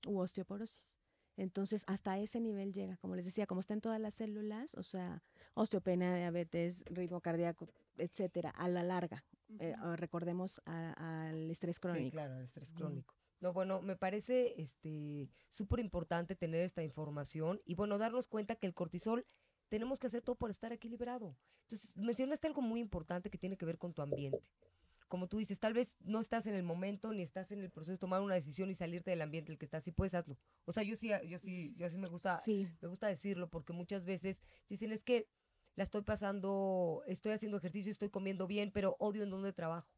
u 0.06 0.18
osteoporosis. 0.18 0.98
Entonces, 1.38 1.82
hasta 1.86 2.18
ese 2.18 2.40
nivel 2.40 2.72
llega, 2.74 2.98
como 2.98 3.16
les 3.16 3.24
decía, 3.24 3.46
como 3.46 3.60
está 3.60 3.72
en 3.72 3.80
todas 3.80 3.98
las 3.98 4.14
células, 4.14 4.74
o 4.74 4.82
sea, 4.82 5.22
osteopenia, 5.54 6.14
diabetes, 6.14 6.82
ritmo 6.86 7.22
cardíaco, 7.22 7.68
etcétera, 7.96 8.50
a 8.50 8.68
la 8.68 8.82
larga. 8.82 9.24
Eh, 9.58 9.74
recordemos 9.96 10.60
a- 10.66 11.28
al 11.28 11.50
estrés 11.50 11.80
crónico. 11.80 12.04
Sí, 12.04 12.10
claro, 12.10 12.36
el 12.36 12.44
estrés 12.44 12.70
crónico. 12.72 13.14
No, 13.42 13.52
bueno, 13.52 13.82
me 13.82 13.96
parece 13.96 14.54
este 14.62 15.28
súper 15.50 15.80
importante 15.80 16.36
tener 16.36 16.62
esta 16.62 16.84
información 16.84 17.60
y 17.64 17.74
bueno, 17.74 17.98
darnos 17.98 18.28
cuenta 18.28 18.54
que 18.54 18.68
el 18.68 18.72
cortisol 18.72 19.26
tenemos 19.68 19.98
que 19.98 20.06
hacer 20.06 20.22
todo 20.22 20.36
por 20.36 20.52
estar 20.52 20.72
equilibrado. 20.72 21.36
Entonces, 21.62 21.96
mencionaste 21.96 22.46
algo 22.46 22.62
muy 22.62 22.78
importante 22.78 23.30
que 23.30 23.38
tiene 23.38 23.56
que 23.56 23.66
ver 23.66 23.78
con 23.78 23.94
tu 23.94 24.00
ambiente. 24.00 24.48
Como 25.08 25.26
tú 25.26 25.38
dices, 25.38 25.58
tal 25.58 25.74
vez 25.74 25.96
no 26.04 26.20
estás 26.20 26.46
en 26.46 26.54
el 26.54 26.62
momento 26.62 27.12
ni 27.12 27.22
estás 27.22 27.50
en 27.50 27.60
el 27.62 27.70
proceso 27.70 27.90
de 27.90 27.98
tomar 27.98 28.20
una 28.20 28.36
decisión 28.36 28.70
y 28.70 28.76
salirte 28.76 29.10
del 29.10 29.22
ambiente 29.22 29.50
en 29.50 29.54
el 29.54 29.58
que 29.58 29.64
estás, 29.64 29.82
sí 29.82 29.90
puedes 29.90 30.14
hazlo. 30.14 30.38
O 30.64 30.72
sea, 30.72 30.84
yo 30.84 30.94
sí, 30.94 31.10
yo 31.26 31.40
sí, 31.40 31.74
yo 31.76 31.90
sí 31.90 31.98
me 31.98 32.06
gusta, 32.06 32.36
Sí, 32.36 32.68
me 32.80 32.86
gusta 32.86 33.08
decirlo 33.08 33.50
porque 33.50 33.72
muchas 33.72 34.04
veces 34.04 34.40
dicen 34.68 34.92
es 34.92 35.02
que 35.02 35.26
la 35.74 35.82
estoy 35.82 36.02
pasando, 36.02 37.02
estoy 37.08 37.32
haciendo 37.32 37.58
ejercicio, 37.58 37.90
estoy 37.90 38.08
comiendo 38.08 38.46
bien, 38.46 38.70
pero 38.70 38.94
odio 39.00 39.24
en 39.24 39.30
donde 39.30 39.52
trabajo. 39.52 39.90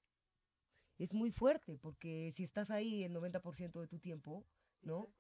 Es 1.05 1.13
muy 1.13 1.31
fuerte 1.31 1.77
porque 1.77 2.33
si 2.35 2.45
estás 2.45 2.71
ahí 2.71 3.05
el 3.05 3.15
90% 3.15 3.79
de 3.79 3.87
tu 3.87 3.99
tiempo, 3.99 4.47
¿no? 4.81 5.11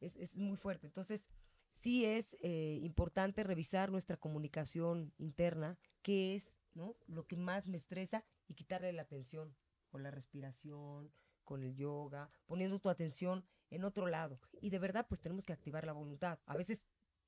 Es, 0.00 0.16
es 0.16 0.36
muy 0.36 0.56
fuerte. 0.56 0.86
Entonces, 0.86 1.28
sí 1.68 2.06
es 2.06 2.34
eh, 2.40 2.78
importante 2.82 3.42
revisar 3.42 3.90
nuestra 3.90 4.16
comunicación 4.16 5.12
interna, 5.18 5.78
qué 6.00 6.34
es 6.36 6.56
¿no? 6.72 6.96
lo 7.06 7.26
que 7.26 7.36
más 7.36 7.68
me 7.68 7.76
estresa 7.76 8.24
y 8.48 8.54
quitarle 8.54 8.90
la 8.94 9.02
atención 9.02 9.54
con 9.90 10.02
la 10.02 10.10
respiración, 10.10 11.12
con 11.44 11.62
el 11.62 11.76
yoga, 11.76 12.30
poniendo 12.46 12.78
tu 12.78 12.88
atención 12.88 13.44
en 13.68 13.84
otro 13.84 14.06
lado. 14.06 14.40
Y 14.62 14.70
de 14.70 14.78
verdad, 14.78 15.04
pues 15.06 15.20
tenemos 15.20 15.44
que 15.44 15.52
activar 15.52 15.84
la 15.84 15.92
voluntad. 15.92 16.38
A 16.46 16.56
veces 16.56 16.82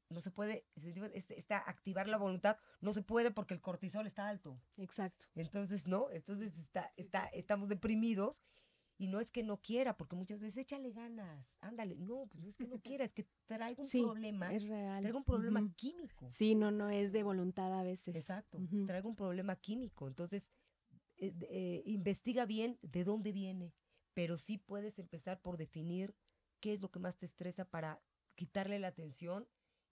no 0.09 0.21
se 0.21 0.31
puede, 0.31 0.67
esta 1.15 1.59
activar 1.59 2.09
la 2.09 2.17
voluntad 2.17 2.57
no 2.81 2.93
se 2.93 3.03
puede 3.03 3.31
porque 3.31 3.55
el 3.55 3.61
cortisol 3.61 4.07
está 4.07 4.29
alto. 4.29 4.61
exacto. 4.77 5.27
Entonces, 5.35 5.87
¿no? 5.87 6.11
Entonces 6.11 6.57
está, 6.59 6.93
está, 6.97 7.27
estamos 7.27 7.69
deprimidos 7.69 8.43
y 8.99 9.09
no 9.09 9.21
es 9.21 9.31
que 9.31 9.43
no 9.43 9.61
quiera, 9.61 9.97
porque 9.97 10.17
muchas 10.17 10.41
veces 10.41 10.59
échale 10.59 10.91
ganas, 10.93 11.47
ándale. 11.61 11.97
No, 11.97 12.27
pues 12.27 12.43
no 12.43 12.49
es 12.49 12.57
que 12.57 12.67
no 12.67 12.81
quiera, 12.81 13.05
es 13.05 13.13
que 13.13 13.27
traigo 13.47 13.83
un 13.83 13.89
Sí, 13.89 14.01
problema, 14.01 14.53
Es 14.53 14.67
real. 14.67 15.03
traigo 15.03 15.19
un 15.19 15.25
problema 15.25 15.69
químico. 15.77 16.31
Sí, 16.31 16.55
no, 16.55 16.71
no 16.71 16.89
es 16.91 17.13
de 17.13 17.23
voluntad 17.23 17.79
a 17.79 17.83
veces. 17.83 18.17
Exacto, 18.17 18.59
Ujú. 18.59 18.87
traigo 18.87 19.09
un 19.09 19.17
problema 19.17 19.57
químico. 19.57 20.09
Entonces, 20.09 20.51
eh, 21.19 21.35
eh, 21.51 21.83
investiga 21.85 22.47
bien 22.47 22.79
de 22.83 23.05
dónde 23.05 23.33
viene, 23.33 23.75
pero 24.15 24.39
sí 24.39 24.57
puedes 24.59 24.99
empezar 24.99 25.41
por 25.43 25.57
definir 25.57 26.15
qué 26.61 26.73
es 26.73 26.81
lo 26.81 26.91
que 26.91 26.99
más 26.99 27.19
te 27.19 27.27
estresa 27.27 27.67
para 27.67 28.01
quitarle 28.35 28.79
la 28.79 28.89
atención 28.89 29.47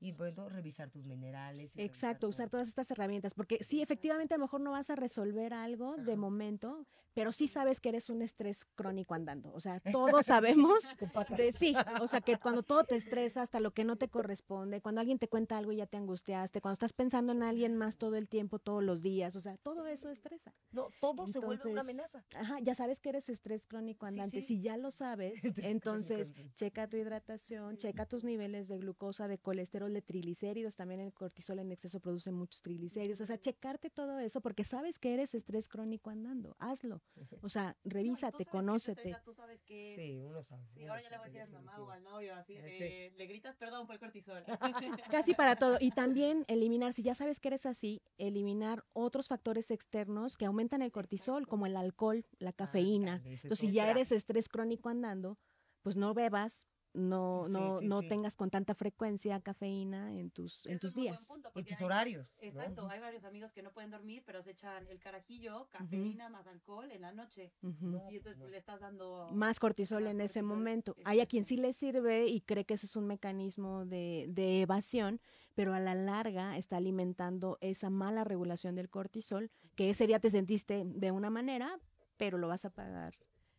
y 0.05 0.13
bueno, 0.13 0.51
revisar 0.51 0.91
tus 0.91 1.07
minerales. 1.07 1.73
Exacto, 1.77 2.29
usar 2.29 2.51
todo. 2.51 2.59
todas 2.59 2.69
estas 2.69 2.91
herramientas, 2.91 3.33
porque 3.33 3.65
sí, 3.65 3.81
efectivamente 3.81 4.35
a 4.35 4.37
lo 4.37 4.45
mejor 4.45 4.61
no 4.61 4.73
vas 4.73 4.91
a 4.91 4.97
resolver 4.97 5.55
algo 5.55 5.97
de 5.97 6.15
momento, 6.15 6.87
pero 7.15 7.33
sí 7.33 7.49
sabes 7.49 7.81
que 7.81 7.89
eres 7.89 8.11
un 8.11 8.21
estrés 8.21 8.67
crónico 8.75 9.15
andando. 9.15 9.51
O 9.55 9.61
sea, 9.61 9.81
todos 9.81 10.27
sabemos 10.27 10.83
de 11.39 11.53
sí, 11.53 11.75
o 12.03 12.07
sea, 12.07 12.21
que 12.21 12.37
cuando 12.37 12.63
todo 12.63 12.85
te 12.85 12.97
estresa, 12.97 13.41
hasta 13.41 13.61
lo 13.61 13.73
que 13.73 13.85
no 13.85 13.97
te 13.97 14.09
corresponde, 14.09 14.83
cuando 14.83 15.01
alguien 15.01 15.19
te 15.19 15.29
cuenta 15.29 15.57
algo 15.57 15.73
y 15.73 15.77
ya 15.77 15.87
te 15.87 15.97
angustiaste, 15.97 16.61
cuando 16.61 16.75
estás 16.75 16.93
pensando 16.93 17.33
en 17.33 17.43
alguien 17.43 17.75
más 17.75 17.97
todo 17.97 18.17
el 18.17 18.29
tiempo, 18.29 18.59
todos 18.59 18.83
los 18.83 19.01
días, 19.01 19.35
o 19.37 19.41
sea, 19.41 19.57
todo 19.57 19.87
eso 19.87 20.11
estresa. 20.11 20.53
No, 20.71 20.89
todo 21.01 21.27
se 21.27 21.39
vuelve 21.39 21.71
una 21.71 21.81
amenaza. 21.81 22.25
Ajá, 22.37 22.59
ya 22.61 22.75
sabes 22.75 23.01
que 23.01 23.09
eres 23.09 23.31
estrés 23.31 23.65
crónico 23.65 24.05
andante. 24.05 24.43
sí. 24.43 24.49
Si 24.49 24.61
ya 24.61 24.77
lo 24.77 24.91
sabes, 24.91 25.41
entonces 25.57 26.35
checa 26.55 26.89
tu 26.89 26.99
hidratación, 26.99 27.79
checa 27.79 28.05
tus 28.05 28.23
niveles 28.23 28.69
de 28.69 28.77
glucosa, 28.77 29.29
de 29.29 29.39
colesterol, 29.39 29.94
de 29.95 30.03
triglicéridos. 30.03 30.77
También 30.77 31.01
el 31.01 31.13
cortisol 31.13 31.59
en 31.61 31.73
exceso 31.73 32.01
produce 32.01 32.31
muchos 32.31 32.61
triglicéridos. 32.63 33.21
O 33.21 33.27
sea, 33.27 33.39
checarte 33.39 33.91
todo 33.91 34.19
eso 34.19 34.41
porque 34.41 34.65
sabes 34.65 34.99
que 34.99 35.15
eres 35.15 35.35
estrés 35.35 35.69
crónico 35.69 36.11
andando. 36.11 36.57
Hazlo. 36.59 37.01
O 37.43 37.49
sea, 37.49 37.77
No, 37.85 37.91
revísate, 37.91 38.39
que 38.39 38.45
te 38.45 38.51
conócete. 38.51 39.01
estresa, 39.01 39.23
Tú 39.25 39.35
sabes 39.35 39.63
que 39.63 39.95
Sí, 39.97 40.23
uno 40.25 40.43
sabe. 40.43 40.67
Sí, 40.75 40.83
uno 40.83 40.93
ahora 40.93 41.03
ya 41.03 41.11
le 41.11 41.19
voy 41.19 41.27
a 41.27 41.31
sabe, 41.31 41.39
decir 41.41 41.57
a 41.57 41.61
mi 41.61 41.65
mamá 41.67 41.81
o 41.83 41.91
al 41.91 42.03
novio, 42.03 42.35
así, 42.35 42.55
Eh, 42.57 43.13
le 43.17 43.27
gritas, 43.27 43.57
perdón, 43.57 43.87
fue 43.87 43.95
el 43.95 44.01
cortisol. 44.01 44.45
Casi 45.11 45.35
para 45.35 45.57
todo. 45.57 45.79
Y 45.81 45.91
también 45.93 46.45
eliminar, 46.49 46.93
si 46.93 47.03
ya 47.03 47.15
sabes 47.15 47.41
que 47.41 47.49
eres 47.49 47.67
así, 47.67 48.03
eliminar 48.19 48.85
otros 48.93 49.29
factores 49.29 49.71
externos 49.71 50.37
que 50.37 50.45
aumentan 50.47 50.83
el 50.83 50.93
cortisol, 50.93 51.39
Exacto. 51.43 51.51
como 51.51 51.67
el 51.67 51.77
alcohol, 51.77 52.25
la 52.39 52.53
cafeína. 52.53 53.17
Ese 53.25 53.35
es 53.35 53.45
Entonces, 53.45 53.69
si 53.69 53.73
ya 53.75 53.91
eres 53.91 54.13
estrés 54.13 54.49
crónico 54.49 54.89
andando, 54.89 55.39
pues 55.83 55.97
no 55.97 56.15
bebas 56.15 56.67
no, 56.95 57.45
Sí, 57.49 57.53
no, 57.53 57.79
sí, 57.81 57.87
no 57.89 58.01
sí. 58.03 58.09
tengas 58.09 58.37
con 58.37 58.51
tanta 58.51 58.75
frecuencia 58.75 59.41
cafeína 59.41 60.13
en 60.19 60.31
tus, 60.31 60.65
en 60.67 60.75
Eso 60.77 60.87
tus 60.87 60.95
días. 60.95 61.25
punto, 61.27 61.51
En 61.55 61.65
tus 61.65 61.79
hay- 61.79 61.85
horarios. 61.85 62.39
¿no? 62.41 62.47
Exacto, 62.49 62.89
hay 62.89 63.01
varios 63.01 63.25
amigos 63.25 63.53
que 63.53 63.63
no 63.63 63.73
pueden 63.73 63.91
dormir, 63.91 64.23
pero 64.25 64.43
se 64.43 64.53
echan 64.53 64.87
el 64.89 65.01
carajillo, 65.01 65.69
cafeína 65.71 66.29
más 66.31 66.47
alcohol 66.47 66.91
en 66.93 67.03
la 67.03 67.13
noche. 67.13 67.53
Ujú. 67.63 67.87
No, 67.87 68.11
Y 68.11 68.17
entonces 68.17 68.41
no. 68.41 68.49
le 68.49 68.57
estás 68.59 68.81
dando... 68.81 69.29
Más 69.33 69.59
cortisol 69.61 70.05
Más 70.05 70.13
en 70.13 70.21
ese 70.21 70.41
cortisol, 70.41 70.57
momento. 70.59 70.97
Hay 71.05 71.21
a 71.21 71.27
quien 71.27 71.45
sí 71.45 71.55
exacto. 71.55 71.67
le 71.69 71.73
sirve 71.73 72.27
y 72.27 72.41
cree 72.41 72.65
que 72.65 72.75
ese 72.75 72.87
es 72.87 72.97
un 72.97 73.07
mecanismo 73.07 73.85
de, 73.85 74.27
de 74.29 74.63
evasión, 74.63 75.21
pero 75.55 75.75
a 75.75 75.81
la 75.81 75.95
larga 75.95 76.57
está 76.57 76.77
alimentando 76.77 77.59
esa 77.61 77.91
mala 77.91 78.25
regulación 78.25 78.75
del 78.77 78.89
cortisol, 78.89 79.51
que 79.75 79.91
ese 79.91 80.07
día 80.07 80.21
te 80.21 80.31
sentiste 80.31 80.85
de 80.87 81.11
una 81.11 81.31
manera, 81.31 81.79
pero 82.17 82.39
lo 82.39 82.49
vas 82.49 82.65
a 82.65 82.71
pagar 82.71 83.15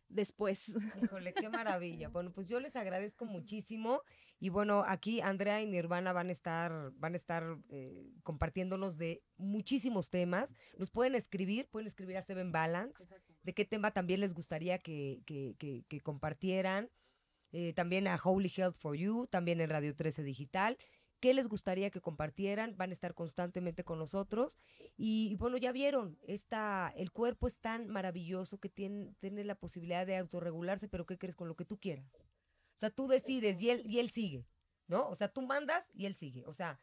después. 0.08 0.72
Híjole, 1.02 1.32
qué 1.34 1.48
maravilla. 1.48 2.08
Bueno, 2.12 2.32
pues 2.32 2.48
yo 2.48 2.60
les 2.60 2.74
agradezco 2.76 3.24
muchísimo. 3.26 4.02
Y 4.38 4.48
bueno, 4.50 4.84
aquí 4.86 5.20
Andrea 5.20 5.62
y 5.62 5.66
Nirvana 5.66 6.12
van 6.12 6.28
a 6.28 6.32
estar, 6.32 6.92
van 6.96 7.14
a 7.14 7.16
estar 7.16 7.58
eh, 7.70 8.10
compartiéndonos 8.22 8.96
de 8.98 9.22
muchísimos 9.36 10.10
temas. 10.10 10.54
Nos 10.78 10.90
pueden 10.90 11.14
escribir, 11.14 11.68
pueden 11.68 11.86
escribir 11.88 12.16
a 12.18 12.22
Seven 12.22 12.52
Balance. 12.52 13.02
Exacto. 13.02 13.32
de 13.42 13.54
qué 13.54 13.64
tema 13.64 13.92
también 13.92 14.20
les 14.20 14.34
gustaría 14.34 14.78
que, 14.78 15.20
que- 15.26 15.54
que- 15.58 15.84
que 15.88 16.00
compartieran. 16.00 16.90
Eh, 17.52 17.72
también 17.74 18.08
a 18.08 18.16
Holy 18.22 18.52
Health 18.54 18.76
for 18.76 18.96
You, 18.96 19.26
también 19.28 19.60
en 19.60 19.70
Radio 19.70 19.94
13 19.94 20.22
Digital. 20.24 20.76
¿Qué 21.20 21.32
les 21.34 21.48
gustaría 21.48 21.90
que 21.90 22.00
compartieran? 22.00 22.76
Van 22.76 22.90
a 22.90 22.92
estar 22.92 23.14
constantemente 23.14 23.84
con 23.84 23.98
nosotros. 23.98 24.58
Y, 24.96 25.28
y 25.32 25.36
bueno, 25.36 25.56
ya 25.56 25.72
vieron, 25.72 26.18
esta, 26.22 26.92
el 26.96 27.10
cuerpo 27.10 27.46
es 27.46 27.58
tan 27.58 27.88
maravilloso 27.88 28.58
que 28.58 28.68
tiene, 28.68 29.14
tiene 29.20 29.44
la 29.44 29.54
posibilidad 29.54 30.06
de 30.06 30.16
autorregularse, 30.18 30.88
pero 30.88 31.06
¿qué 31.06 31.18
crees? 31.18 31.36
Con 31.36 31.48
lo 31.48 31.56
que 31.56 31.64
tú 31.64 31.78
quieras. 31.78 32.12
O 32.76 32.78
sea, 32.78 32.90
tú 32.90 33.08
decides 33.08 33.60
y 33.62 33.70
él, 33.70 33.82
y 33.86 33.98
él 33.98 34.10
sigue, 34.10 34.46
¿no? 34.86 35.08
O 35.08 35.16
sea, 35.16 35.28
tú 35.28 35.40
mandas 35.42 35.90
y 35.94 36.04
él 36.04 36.14
sigue. 36.14 36.44
O 36.46 36.52
sea, 36.52 36.78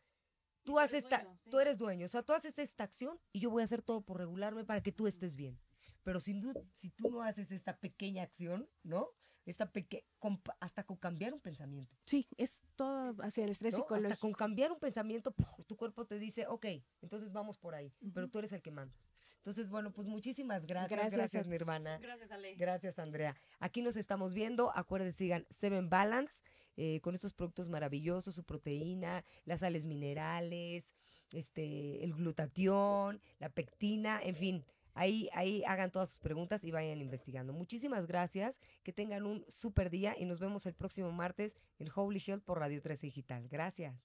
tú 0.64 0.80
haces 0.80 1.04
esta, 1.04 1.20
dueño, 1.20 1.36
sí. 1.38 1.50
tú 1.52 1.60
eres 1.60 1.78
dueño. 1.78 2.06
O 2.06 2.10
sea, 2.10 2.24
tú 2.24 2.34
haces 2.34 2.58
esta 2.58 2.84
acción 2.84 3.20
y 3.32 3.40
yo 3.40 3.52
voy 3.52 3.62
a 3.62 3.66
hacer 3.66 3.84
todo 3.84 4.02
por 4.02 4.18
regularme 4.18 4.66
para 4.66 4.82
que 4.82 4.92
tú 4.92 5.06
estés 5.06 5.36
bien. 5.36 5.60
Pero 6.04 6.20
sin 6.20 6.42
duda, 6.42 6.62
si 6.76 6.90
tú 6.90 7.10
no 7.12 7.22
haces 7.22 7.52
esta 7.52 7.78
pequeña 7.78 8.24
acción, 8.24 8.68
¿no? 8.82 9.10
Esta 9.46 9.70
peque 9.72 10.06
con- 10.20 10.42
hasta 10.60 10.84
con 10.84 10.96
cambiar 10.98 11.34
un 11.34 11.40
pensamiento. 11.42 11.96
Sí, 12.06 12.28
es 12.38 12.64
todo 12.76 13.16
hacia 13.24 13.44
el 13.44 13.50
estrés 13.52 13.74
¿no? 13.74 13.80
Hasta 13.82 13.96
psicológico. 13.96 14.22
con 14.22 14.34
cambiar 14.34 14.72
un 14.72 14.80
pensamiento, 14.80 15.32
¡puf! 15.32 15.66
tu 15.66 15.76
cuerpo 15.76 16.06
te 16.06 16.18
dice, 16.18 16.48
ok, 16.48 16.66
entonces 17.02 17.32
vamos 17.32 17.58
por 17.58 17.76
ahí. 17.76 17.92
Pero 18.14 18.30
tú 18.30 18.40
eres 18.40 18.54
el 18.54 18.62
que 18.62 18.72
mandas. 18.72 18.98
Entonces, 19.38 19.70
bueno, 19.70 19.92
pues 19.92 20.08
muchísimas 20.08 20.66
gracias. 20.66 20.92
Gracias 20.92 21.18
Gracias, 21.18 21.48
Nirvana. 21.48 21.98
Gracias, 21.98 22.32
Ale. 22.32 22.56
Gracias, 22.56 22.98
Andrea. 22.98 23.36
Aquí 23.60 23.82
nos 23.82 23.98
estamos 23.98 24.34
viendo. 24.34 24.72
Acuérdense, 24.74 25.18
sigan 25.18 25.46
Seven 25.50 25.90
Balance 25.90 26.42
eh, 26.78 27.02
con 27.02 27.14
estos 27.14 27.34
productos 27.34 27.68
maravillosos, 27.68 28.34
su 28.36 28.46
proteína, 28.46 29.26
las 29.44 29.60
sales 29.60 29.84
minerales, 29.84 30.90
este, 31.34 32.04
el 32.06 32.14
glutatión, 32.14 33.20
la 33.40 33.50
pectina, 33.50 34.22
en 34.24 34.36
fin. 34.36 34.66
Ahí, 34.94 35.30
ahí 35.34 35.64
hagan 35.66 35.92
todas 35.92 36.10
sus 36.10 36.20
preguntas 36.20 36.64
y 36.64 36.72
vayan 36.72 37.02
investigando. 37.02 37.54
Muchísimas 37.54 38.06
gracias. 38.06 38.60
Que 38.84 38.94
tengan 38.94 39.26
un 39.26 39.46
super 39.48 39.90
día 39.90 40.16
y 40.18 40.26
nos 40.26 40.40
vemos 40.40 40.66
el 40.66 40.74
próximo 40.74 41.12
martes 41.12 41.58
en 41.80 41.88
Holy 41.94 42.22
Health 42.26 42.44
por 42.44 42.60
Radio 42.60 42.82
13 42.82 43.08
Digital. 43.08 43.48
Gracias. 43.50 43.96